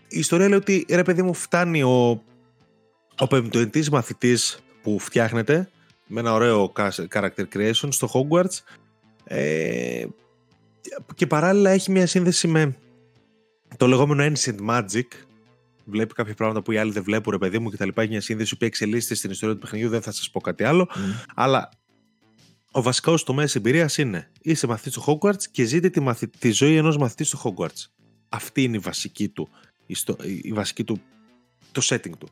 [0.09, 2.23] Η ιστορία λέει ότι ρε παιδί μου φτάνει ο,
[3.19, 5.71] ο πεμπτοετής μαθητής που φτιάχνεται
[6.07, 6.73] με ένα ωραίο
[7.13, 8.59] character creation στο Hogwarts
[9.35, 10.07] ε,
[11.15, 12.77] και παράλληλα έχει μια σύνδεση με
[13.77, 15.07] το λεγόμενο Ancient Magic.
[15.85, 18.03] Βλέπει κάποια πράγματα που οι άλλοι δεν βλέπουν, ρε παιδί μου, και τα λοιπά.
[18.03, 19.89] Έχει μια σύνδεση που εξελίσσεται στην ιστορία του παιχνιδιού.
[19.89, 20.89] Δεν θα σας πω κάτι άλλο.
[21.35, 21.69] Αλλά
[22.71, 26.29] ο βασικός τομέα εμπειρίας είναι είσαι μαθητής του Hogwarts και ζείτε τη, μαθη...
[26.29, 27.87] τη ζωή ενός μαθητής του Hogwarts.
[28.29, 29.49] Αυτή είναι η βασική του,
[30.43, 31.01] η βασική του
[31.73, 32.29] το setting του.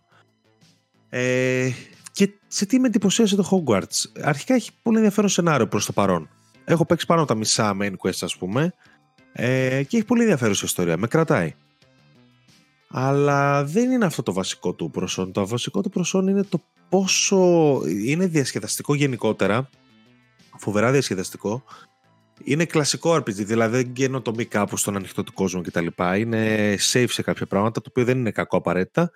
[1.08, 1.70] Ε,
[2.12, 6.28] και σε τι με εντυπωσίασε το Hogwarts; Αρχικά έχει πολύ ενδιαφέρον σενάριο προς το παρόν.
[6.70, 8.74] Έχω παίξει πάνω από τα μισά main quest, ας πούμε,
[9.32, 10.96] ε, και έχει πολύ ενδιαφέρουσα ιστορία.
[10.96, 11.54] Με κρατάει.
[12.88, 15.32] Αλλά δεν είναι αυτό το βασικό του προσόν.
[15.32, 19.68] Το βασικό του προσόν είναι το πόσο είναι διασκεδαστικό γενικότερα.
[20.58, 21.64] Φοβερά διασκεδαστικό.
[22.44, 25.86] Είναι κλασικό RPG, δηλαδή δεν καινοτομεί κάπου στον ανοιχτό του κόσμο κτλ.
[26.16, 29.10] Είναι safe σε κάποια πράγματα, το οποίο δεν είναι κακό απαραίτητα.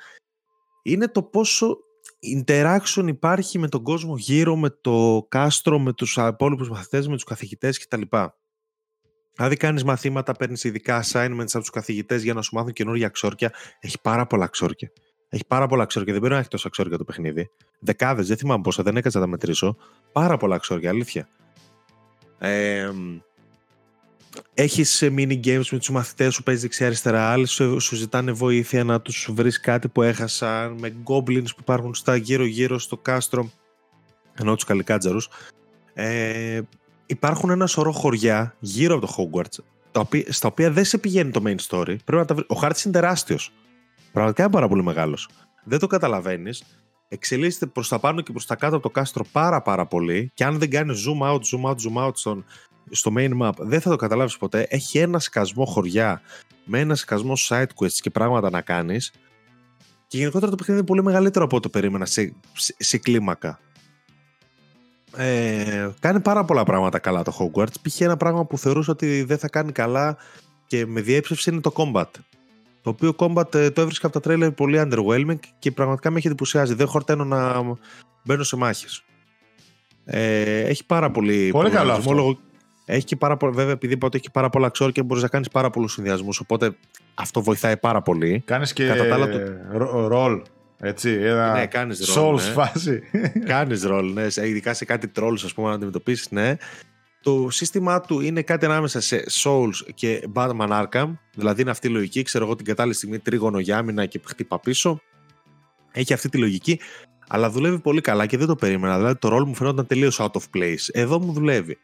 [0.83, 1.77] Είναι το πόσο
[2.25, 7.25] interaction υπάρχει με τον κόσμο γύρω, με το κάστρο, με τους υπόλοιπους μαθητές, με τους
[7.25, 8.03] καθηγητές κτλ.
[9.37, 13.53] Δηλαδή κάνεις μαθήματα, παίρνεις ειδικά assignments από τους καθηγητές για να σου μάθουν καινούργια αξόρκια.
[13.81, 14.93] Έχει πάρα πολλά αξόρκια.
[15.29, 16.13] Έχει πάρα πολλά αξόρκια.
[16.13, 17.51] Δεν μπορεί να έχει τόσα αξόρκια το παιχνίδι.
[17.81, 19.77] Δεκάδες, δεν θυμάμαι πόσα, δεν έκατσα να τα μετρήσω.
[20.13, 21.29] Πάρα πολλά αξόρκια, αλήθεια.
[22.39, 22.91] Ε,
[24.55, 29.01] έχεις mini games με τους μαθητές σου παίζεις δεξιά-αριστερά, άλλοι σου, σου, ζητάνε βοήθεια να
[29.01, 33.51] τους βρεις κάτι που έχασαν, με goblins που υπάρχουν στα γύρω-γύρω στο κάστρο,
[34.35, 35.29] ενώ τους καλικάτζαρους.
[35.95, 36.61] Ε,
[37.07, 39.65] υπάρχουν ένα σωρό χωριά γύρω από το Hogwarts,
[40.29, 41.85] στα οποία δεν σε πηγαίνει το main story.
[41.85, 42.47] Πρέπει να τα βρεις.
[42.49, 43.53] Ο χάρτης είναι τεράστιος.
[44.13, 45.29] Πραγματικά είναι πάρα πολύ μεγάλος.
[45.65, 46.63] Δεν το καταλαβαίνεις.
[47.09, 50.31] Εξελίσσεται προς τα πάνω και προς τα κάτω από το κάστρο πάρα πάρα πολύ.
[50.35, 52.45] Και αν δεν κάνεις zoom out, zoom out, zoom out στον,
[52.91, 54.67] στο main map, δεν θα το καταλάβεις ποτέ.
[54.69, 56.21] Έχει ένα σκασμό χωριά
[56.65, 59.13] με ένα σκασμό side quests και πράγματα να κάνεις.
[60.07, 63.61] Και γενικότερα το παιχνίδι είναι πολύ μεγαλύτερο από ό,τι περίμενα σε, σε, σε κλίμακα.
[65.17, 67.75] Ε, κάνει πάρα πολλά πράγματα καλά το Hogwarts.
[67.83, 68.01] Π.χ.
[68.01, 70.17] ένα πράγμα που θεωρούσα ότι δεν θα κάνει καλά
[70.67, 72.11] και με διέψευση είναι το combat.
[72.83, 76.27] Το οποίο combat ε, το έβρισκα από τα τρέλερ πολύ underwhelming και πραγματικά με έχει
[76.27, 76.75] εντυπωσιάζει.
[76.75, 77.63] Δεν χορταίνω να
[78.25, 79.05] μπαίνω σε μάχες.
[80.05, 81.51] Ε, έχει πάρα πολύ.
[81.51, 82.39] Πολύ καλό αυτό.
[82.85, 85.49] Έχει και πάρα πολλά, βέβαια, επειδή είπα ότι έχει πάρα πολλά και μπορείς να κάνεις
[85.49, 86.41] πάρα πολλούς συνδυασμούς.
[86.41, 86.77] Οπότε
[87.15, 88.43] αυτό βοηθάει πάρα πολύ.
[88.47, 88.93] Κάνεις και
[90.07, 90.43] ρολ.
[90.79, 92.53] Έτσι, ένα ναι, κάνεις ρόλ, Souls ναι.
[92.53, 93.03] φάση.
[93.47, 94.27] Κάνεις ρόλ, ναι.
[94.43, 96.57] Ειδικά σε κάτι trolls, ας πούμε, να αντιμετωπίσεις, ναι.
[97.23, 101.13] Το σύστημά του είναι κάτι ανάμεσα σε Souls και Batman Arkham.
[101.35, 102.23] Δηλαδή είναι αυτή η λογική.
[102.23, 105.01] Ξέρω εγώ την κατάλληλη στιγμή τρίγωνο για άμυνα και χτύπα πίσω.
[105.93, 106.81] Έχει αυτή τη λογική.
[107.29, 108.97] Αλλά δουλεύει πολύ καλά και δεν το περίμενα.
[108.97, 110.89] Δηλαδή το ρόλ μου φαινόταν τελείως out of place.
[110.93, 111.79] Εδώ μου δουλεύει.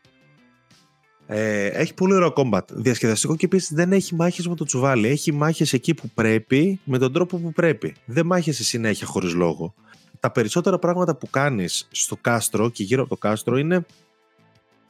[1.33, 2.63] Ε, έχει πολύ ωραίο combat.
[2.69, 5.09] Διασκεδαστικό και επίσης δεν έχει μάχες με το τσουβάλι.
[5.09, 7.95] Έχει μάχες εκεί που πρέπει, με τον τρόπο που πρέπει.
[8.05, 9.75] Δεν μάχεσαι συνέχεια χωρίς λόγο.
[10.21, 13.87] Τα περισσότερα πράγματα που κάνεις στο κάστρο και γύρω από το κάστρο είναι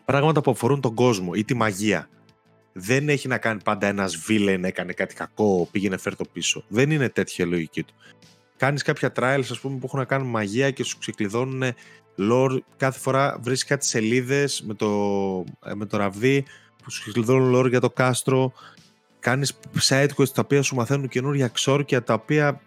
[0.04, 2.08] πράγματα που αφορούν τον κόσμο ή τη μαγεία.
[2.72, 6.64] Δεν έχει να κάνει πάντα ένας villain έκανε κάτι κακό, πήγαινε φέρ το πίσω.
[6.68, 7.94] Δεν είναι τέτοια η λογική του.
[8.56, 11.62] Κάνεις κάποια trials, ας πούμε, που έχουν να κάνουν μαγεία και σου ξεκλειδώνουν
[12.30, 12.58] lore.
[12.76, 14.88] Κάθε φορά βρίσκει κάτι σελίδες με το,
[15.64, 16.44] ε, με το ραβδί
[16.82, 18.52] που σου ξεκλειδώνουν lore για το κάστρο.
[19.20, 22.60] Κάνεις side quests τα οποία σου μαθαίνουν καινούργια ξόρκια τα οποία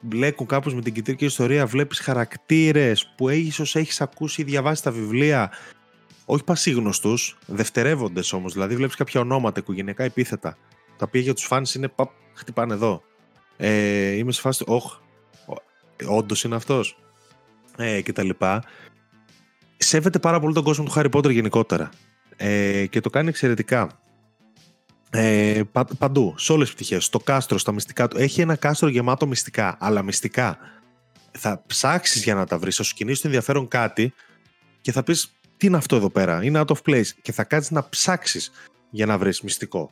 [0.00, 1.66] μπλέκουν κάπως με την κεντρική ιστορία.
[1.66, 5.50] Βλέπεις χαρακτήρες που ίσω έχεις ακούσει ή διαβάσει τα βιβλία
[6.30, 8.52] όχι πασίγνωστους, δευτερεύοντες όμως.
[8.52, 10.56] Δηλαδή, βλέπεις κάποια ονόματα, οικογενειακά επίθετα,
[10.96, 13.02] τα οποία για τους φαν είναι παπ, χτυπάνε εδώ.
[13.56, 14.98] Ε, είμαι σε φάση, όχ,
[16.08, 16.98] όντως είναι αυτός.
[17.76, 18.64] Ε, και τα λοιπά.
[19.78, 21.90] Σέβεται πάρα πολύ τον κόσμο του Harry Potter γενικότερα.
[22.36, 24.00] Ε, και το κάνει εξαιρετικά.
[25.10, 27.04] Ε, πα, παντού, σε όλες τις πτυχές.
[27.04, 28.18] Στο κάστρο, στα μυστικά του.
[28.18, 30.58] Έχει ένα κάστρο γεμάτο μυστικά, αλλά μυστικά.
[31.30, 34.12] Θα ψάξεις για να τα βρεις, θα σου κινήσει το ενδιαφέρον κάτι
[34.80, 37.70] και θα πεις τι είναι αυτό εδώ πέρα, είναι out of place και θα κάτσεις
[37.70, 38.50] να ψάξεις
[38.90, 39.90] για να βρεις μυστικό.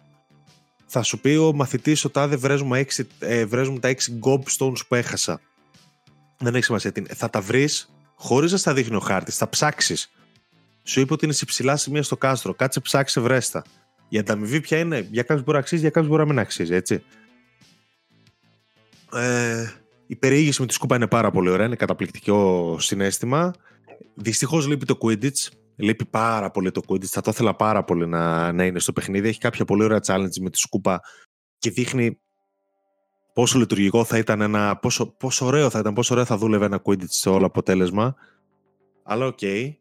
[0.87, 3.47] Θα σου πει ο μαθητής ο τάδε βρέζουμε, έξι, ε,
[3.81, 5.41] τα 6 gobstones που έχασα.
[6.39, 10.11] Δεν έχει σημασία τι Θα τα βρεις χωρίς να στα δείχνει ο χάρτης, θα ψάξεις.
[10.83, 12.55] Σου είπε ότι είναι σε ψηλά σημεία στο κάστρο.
[12.55, 13.65] Κάτσε ψάξε βρέστα.
[14.09, 16.75] Η ανταμοιβή ποια είναι, για κάποιους μπορεί να αξίζει, για κάποιους μπορεί να μην αξίζει,
[16.75, 17.03] έτσι.
[19.13, 19.71] Ε,
[20.07, 23.55] η περιήγηση με τη σκούπα είναι πάρα πολύ ωραία, είναι καταπληκτικό συναίσθημα.
[24.15, 25.49] Δυστυχώς λείπει το Quidditch.
[25.77, 27.05] Λείπει πάρα πολύ το Quidditch.
[27.05, 29.29] Θα το ήθελα πάρα πολύ να, να είναι στο παιχνίδι.
[29.29, 31.01] Έχει κάποια πολύ ωραία challenge με τη σκούπα
[31.59, 32.21] και δείχνει
[33.37, 34.77] πόσο λειτουργικό θα ήταν ένα.
[34.77, 38.15] Πόσο, πόσο ωραίο θα ήταν, πόσο ωραίο θα δούλευε ένα Quidditch σε όλο αποτέλεσμα.
[39.03, 39.39] Αλλά OK.
[39.41, 39.75] Okay.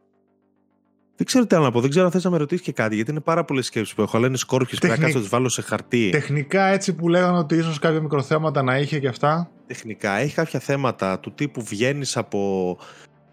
[1.15, 1.81] Δεν ξέρω τι άλλο να πω.
[1.81, 4.01] Δεν ξέρω αν θες να με ρωτήσεις και κάτι, γιατί είναι πάρα πολλές σκέψεις που
[4.01, 4.17] έχω.
[4.17, 4.77] Αλλά είναι σκόρπιες.
[4.79, 4.99] Τεχνικ...
[4.99, 6.09] πρέπει να τις βάλω σε χαρτί.
[6.09, 9.51] Τεχνικά έτσι που λέγανε ότι ίσως κάποια μικροθέματα να είχε και αυτά.
[9.67, 12.77] Τεχνικά έχει κάποια θέματα του τύπου βγαίνεις από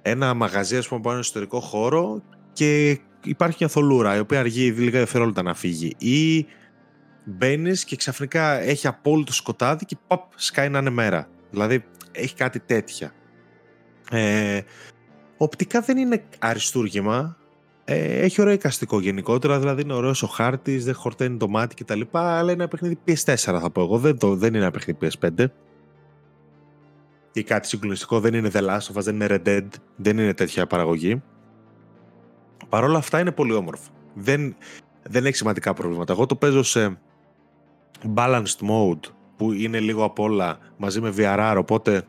[0.03, 2.23] ένα μαγαζί, ας πούμε, από ένα εσωτερικό χώρο
[2.53, 5.95] και υπάρχει μια θολούρα η οποία αργεί λίγα δευτερόλεπτα να φύγει.
[5.99, 6.47] Ή
[7.25, 11.29] μπαίνεις και ξαφνικά έχει απόλυτο σκοτάδι και παπ, σκάει να είναι μέρα.
[11.51, 13.13] Δηλαδή έχει κάτι τέτοια.
[14.11, 14.61] Ε,
[15.37, 17.37] οπτικά δεν είναι αριστούργημα.
[17.85, 22.01] Ε, έχει ωραίο εικαστικό γενικότερα, δηλαδή είναι ωραίος ο χάρτης, δεν χορταίνει το μάτι κτλ.
[22.11, 23.99] Αλλά είναι ένα παιχνίδι PS4 θα πω εγώ.
[23.99, 25.47] Δεν, το, δεν είναι ένα παιχνίδι PS5
[27.33, 28.21] ή κάτι συγκλονιστικό.
[28.21, 29.67] Δεν είναι The Last of Us, δεν είναι Red Dead,
[29.97, 31.23] δεν είναι τέτοια παραγωγή.
[32.69, 33.91] Παρ' όλα αυτά είναι πολύ όμορφο.
[34.15, 34.57] Δεν,
[35.03, 36.13] δεν έχει σημαντικά προβλήματα.
[36.13, 36.99] Εγώ το παίζω σε
[38.15, 42.03] balanced mode που είναι λίγο απ' όλα μαζί με VRR, οπότε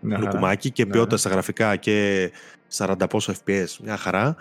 [0.00, 0.90] μια λουκουμάκι και ναι.
[0.90, 2.30] ποιότητα στα γραφικά και
[2.76, 4.36] 40 πόσο FPS, μια χαρά.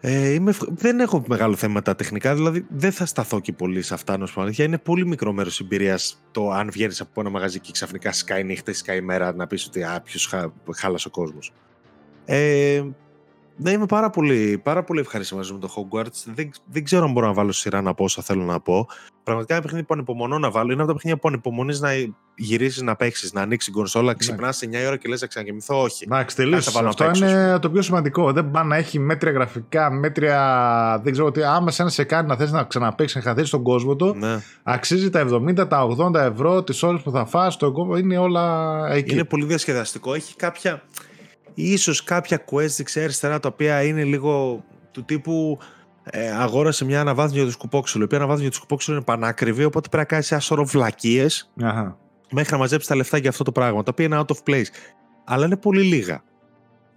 [0.00, 3.94] Ε, είμαι, δεν έχω μεγάλο θέμα τα τεχνικά, δηλαδή δεν θα σταθώ και πολύ σε
[3.94, 4.18] αυτά.
[4.18, 8.12] Να σου Είναι πολύ μικρό μέρος εμπειρίας το αν βγαίνεις από ένα μαγαζί και ξαφνικά
[8.12, 11.52] σκάει νύχτα ή σκάει μέρα να πεις ότι ποιο χα, χάλασε ο κόσμος.
[12.24, 12.82] Ε,
[13.56, 16.32] ναι, είμαι πάρα πολύ, πάρα πολύ ευχαριστημένος με το Hogwarts.
[16.34, 18.88] Δεν, δεν ξέρω αν μπορώ να βάλω σειρά να πω όσα θέλω να πω.
[19.22, 21.90] Πραγματικά ένα παιχνίδι που ανυπομονώ να βάλω είναι από τα παιχνίδια που ανυπομονείς να
[22.34, 24.14] γυρίσεις να παίξεις, να ανοίξεις την κονσόλα, ναι.
[24.18, 25.82] ξυπνάς 9 ώρα και λες να ξαναγεμηθώ.
[25.82, 26.08] Όχι.
[26.08, 26.78] Να τελείωσε.
[26.84, 28.32] Αυτό είναι το πιο σημαντικό.
[28.32, 31.00] Δεν πάει να έχει μέτρια γραφικά, μέτρια.
[31.02, 31.42] Δεν ξέρω τι.
[31.42, 34.42] Άμα σε ένα σε κάνει να θες να ξαναπέξει, να χαθίσει τον κόσμο του, ναι.
[34.62, 39.12] αξίζει τα 70, τα 80 ευρώ, τις ώρες που θα φά, το είναι όλα εκεί.
[39.12, 40.14] Είναι πολύ διασκεδαστικό.
[40.14, 40.82] Έχει κάποια
[41.62, 45.58] ίσως κάποια quest δεξιά-αριστερά τα οποία είναι λίγο του τύπου
[46.10, 48.02] ε, αγόρασε μια αναβάθμιση για το σκουπόξυλο.
[48.02, 51.52] Η οποία αναβάθμιση για το σκουπόξυλο είναι πανάκριβη, οπότε πρέπει να κάνεις ένα σωρό βλακίες
[52.30, 53.82] μέχρι να μαζέψεις τα λεφτά για αυτό το πράγμα.
[53.82, 54.66] Τα οποία είναι out of place.
[55.24, 56.22] Αλλά είναι πολύ λίγα.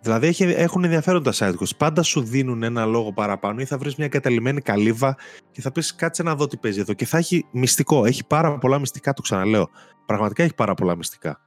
[0.01, 1.77] Δηλαδή έχει, έχουν ενδιαφέροντα side quests.
[1.77, 5.17] Πάντα σου δίνουν ένα λόγο παραπάνω ή θα βρεις μια εγκαταλειμμένη καλύβα
[5.51, 6.93] και θα πεις κάτσε να δω τι παίζει εδώ.
[6.93, 8.05] Και θα έχει μυστικό.
[8.05, 9.69] Έχει πάρα πολλά μυστικά, το ξαναλέω.
[10.05, 11.41] Πραγματικά έχει πάρα πολλά μυστικά.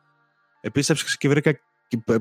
[0.60, 1.58] Επίσης έψαξα και βρήκα.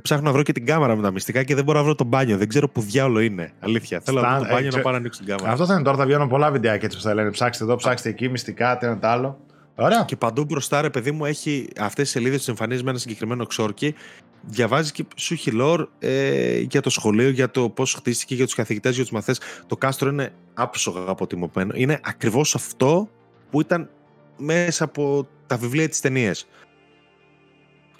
[0.02, 2.03] Ψάχνω να βρω και την κάμερα με τα μυστικά και δεν μπορώ να βρω το
[2.03, 2.38] μπάνιο.
[2.38, 3.52] Δεν ξέρω που διάολο είναι.
[3.60, 3.99] Αλήθεια.
[3.99, 5.52] Θέλω να βρω το μπάνιο ε, να πάω να ανοίξω την κάμερα.
[5.52, 5.98] Αυτό θα είναι τώρα.
[5.98, 7.31] Θα βγαίνουν πολλά βιντεάκια έτσι που θα λένε.
[7.31, 9.39] Ψάξτε εδώ, ψάξτε εκεί, μυστικά, τι ένα το άλλο.
[9.76, 10.03] Ωραία.
[10.07, 13.45] Και παντού μπροστά, ρε παιδί μου, έχει αυτές τις σελίδες που εμφανίζεις με ένα συγκεκριμένο
[13.45, 13.95] ξόρκι.
[14.41, 18.56] Διαβάζεις και σου έχει lore ε, για το σχολείο, για το πώς χτίστηκε, για τους
[18.56, 19.35] καθηγητές, για τους μαθέ.
[19.68, 21.73] Το κάστρο είναι άψογα αποτιμωμένο.
[21.76, 23.10] Είναι ακριβώς αυτό
[23.49, 23.89] που ήταν
[24.38, 26.48] μέσα από τα βιβλία της ταινίας.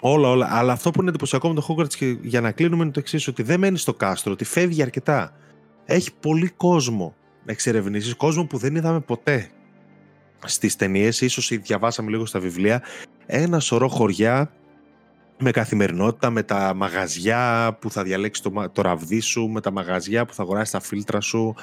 [0.04, 0.48] Όλα, όλα.
[0.50, 3.28] Αλλά αυτό που είναι εντυπωσιακό με το Hogwarts και για να κλείνουμε είναι το εξής:
[3.28, 5.32] ότι δεν μένει στο κάστρο, ότι φεύγει αρκετά.
[5.84, 7.14] Έχει πολύ κόσμο
[7.44, 9.50] να εξερευνήσεις, κόσμο που δεν είδαμε ποτέ
[10.44, 12.82] στις ταινίες, ίσως διαβάσαμε λίγο στα βιβλία.
[13.26, 14.52] Ένα σωρό χωριά
[15.38, 20.24] με καθημερινότητα, με τα μαγαζιά που θα διαλέξει το, το ραβδί σου, με τα μαγαζιά
[20.26, 21.54] που θα αγοράσει τα φίλτρα σου,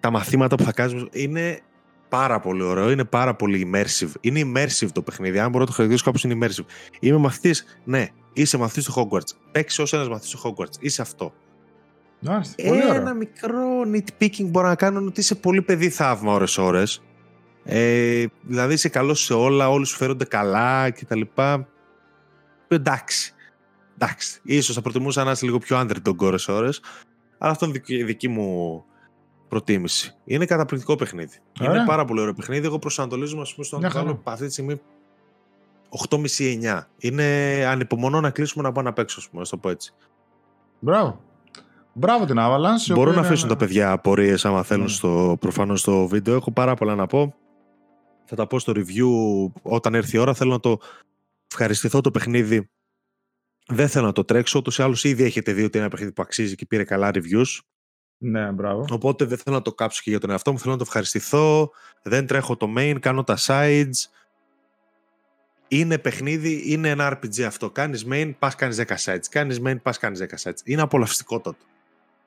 [0.00, 1.06] τα μαθήματα που θα κάνεις.
[1.12, 1.60] Είναι
[2.12, 4.10] πάρα πολύ ωραίο, είναι πάρα πολύ immersive.
[4.20, 5.38] Είναι immersive το παιχνίδι.
[5.38, 6.64] Αν μπορώ να το χαρακτηρίσω κάπως, είναι immersive.
[7.00, 9.36] Είμαι μαθητής, ναι, είσαι μαθητής του Hogwarts.
[9.52, 10.76] Παίξει ως ένας μαθητής του Hogwarts.
[10.80, 11.32] Είσαι αυτό.
[12.56, 17.02] Ένα μικρό nitpicking μπορώ να κάνω ότι είσαι πολύ παιδί θαύμα ώρες-ώρες.
[17.64, 21.20] Ε, δηλαδή είσαι καλός σε όλα, όλοι σου φέρονται καλά κτλ.
[22.68, 23.34] Εντάξει.
[23.94, 24.40] Εντάξει.
[24.42, 26.80] Ίσως θα προτιμούσα να είσαι λίγο πιο underdog ώρες ώρες.
[27.38, 28.84] Αλλά αυτό είναι δική, δική μου
[29.52, 30.14] προτίμηση.
[30.24, 31.38] Είναι καταπληκτικό παιχνίδι.
[31.60, 32.66] Είναι πάρα πολύ ωραίο παιχνίδι.
[32.66, 34.80] Εγώ προσανατολίζομαι ας πούμε, στο να κάνω αυτή τη στιγμή
[36.10, 36.80] 8,5-9.
[36.98, 37.24] Είναι
[37.68, 39.92] ανυπομονώ να κλείσουμε να πάω να παίξω, ας πούμε, το πω έτσι.
[40.78, 41.20] Μπράβο.
[41.92, 42.94] Μπράβο την Avalanche.
[42.94, 44.90] Μπορούν να αφήσουν τα παιδιά απορίες άμα θέλουν mm.
[44.90, 46.34] στο, προφανώς στο βίντεο.
[46.34, 47.34] Έχω πάρα πολλά να πω.
[48.24, 50.34] Θα τα πω στο review όταν έρθει η ώρα.
[50.34, 50.78] Θέλω να το
[51.50, 52.70] ευχαριστηθώ το παιχνίδι.
[53.66, 54.58] Δεν θέλω να το τρέξω.
[54.58, 57.10] Ούτως ή άλλως ήδη έχετε δει ότι είναι ένα παιχνίδι που αξίζει και πήρε καλά
[57.14, 57.58] reviews.
[58.24, 58.84] Ναι, μπράβο.
[58.90, 60.58] Οπότε δεν θέλω να το κάψω και για τον εαυτό μου.
[60.58, 61.70] Θέλω να το ευχαριστηθώ.
[62.02, 63.90] Δεν τρέχω το main, κάνω τα sides.
[65.68, 67.70] Είναι παιχνίδι, είναι ένα RPG αυτό.
[67.70, 69.24] Κάνεις main, πας κάνεις 10 sides.
[69.30, 70.58] Κάνεις main, πας κάνεις 10 sides.
[70.64, 71.64] Είναι απολαυστικότατο.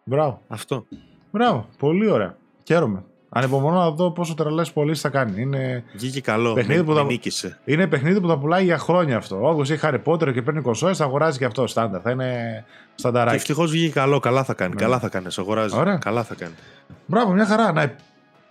[0.04, 0.42] Μπράβο.
[0.48, 0.86] Αυτό.
[1.32, 1.70] Μπράβο.
[1.78, 2.38] Πολύ ωραία.
[2.64, 3.04] Χαίρομαι.
[3.30, 5.42] Ανυπομονώ να δω πόσο τρελές πωλήσεις θα κάνει.
[5.42, 6.54] Είναι Βγήκε καλό.
[6.54, 7.04] Παιχνίδι που θα...
[7.04, 7.60] νίκησε.
[7.66, 9.50] Είναι παιχνίδι που θα πουλάει για χρόνια αυτό.
[9.50, 12.02] Όπως έχει Harry Potter και παίρνει κονσόλες, θα αγοράζει και αυτό στάνταρ.
[12.04, 12.64] Θα είναι
[12.96, 13.36] στανταράκι.
[13.36, 14.20] Και ευτυχώς βγήκε καλό.
[14.20, 14.74] Καλά θα κάνει.
[14.74, 14.82] Ναι.
[14.82, 15.38] Καλά θα κάνεις.
[15.38, 15.78] Αγοράζει.
[15.78, 15.98] Ωραία.
[15.98, 16.54] Καλά θα κάνει.
[17.06, 17.72] Μπράβο, μια χαρά.
[17.72, 17.96] Να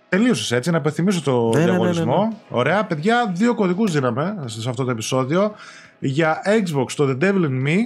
[0.09, 2.17] τελείωσες έτσι, να υπενθυμίσω το ναι, ναι, ναι διαγωνισμό.
[2.17, 5.51] Ναι, ναι, Ωραία, παιδιά, δύο κωδικούς δίναμε σε αυτό το επεισόδιο
[5.99, 7.77] για Xbox το The Devil in Me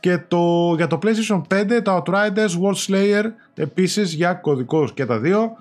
[0.00, 3.24] και το, για το PlayStation 5 το Outriders World Slayer
[3.54, 5.56] επίσης για κωδικούς και τα δύο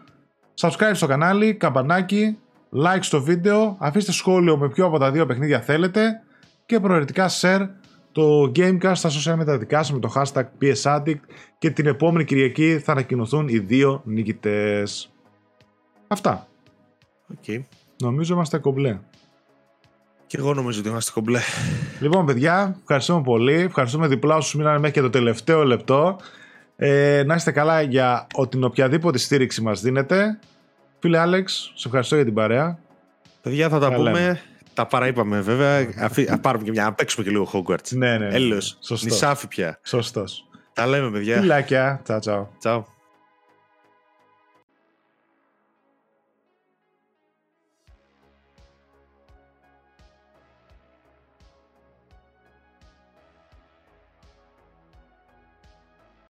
[0.61, 2.37] subscribe στο κανάλι, καμπανάκι,
[2.83, 6.21] like στο βίντεο, αφήστε σχόλιο με ποιο από τα δύο παιχνίδια θέλετε
[6.65, 7.67] και προαιρετικά share
[8.11, 11.19] το Gamecast στα social media δικά σας με το hashtag PSAddict
[11.57, 15.11] και την επόμενη Κυριακή θα ανακοινωθούν οι δύο νικητές.
[16.07, 16.47] Αυτά.
[17.33, 17.63] Okay.
[18.01, 18.99] Νομίζω είμαστε κομπλέ.
[20.27, 21.39] Και εγώ νομίζω ότι είμαστε κομπλέ.
[21.99, 23.53] Λοιπόν, παιδιά, ευχαριστούμε πολύ.
[23.53, 26.19] Ευχαριστούμε διπλά όσους μείνανε μέχρι και το τελευταίο λεπτό.
[26.75, 30.39] Ε, να είστε καλά για την οποιαδήποτε στήριξη μας δίνετε.
[31.01, 32.79] Φίλε Άλεξ, σε ευχαριστώ για την παρέα.
[33.41, 34.41] Παιδιά, θα τα πούμε.
[34.73, 35.87] Τα παραείπαμε βέβαια.
[35.99, 37.89] Αφή, πάρουμε και μια, να παίξουμε και λίγο Hogwarts.
[37.89, 38.27] Ναι, ναι.
[38.27, 38.35] ναι.
[38.35, 38.77] Έλεος.
[39.01, 39.79] Νησάφι πια.
[39.83, 40.47] Σωστός.
[40.73, 41.39] Τα λέμε, παιδιά.
[41.39, 41.99] Φιλάκια.
[42.03, 42.47] Τσάου, τσάου.
[42.59, 42.85] Τσάου.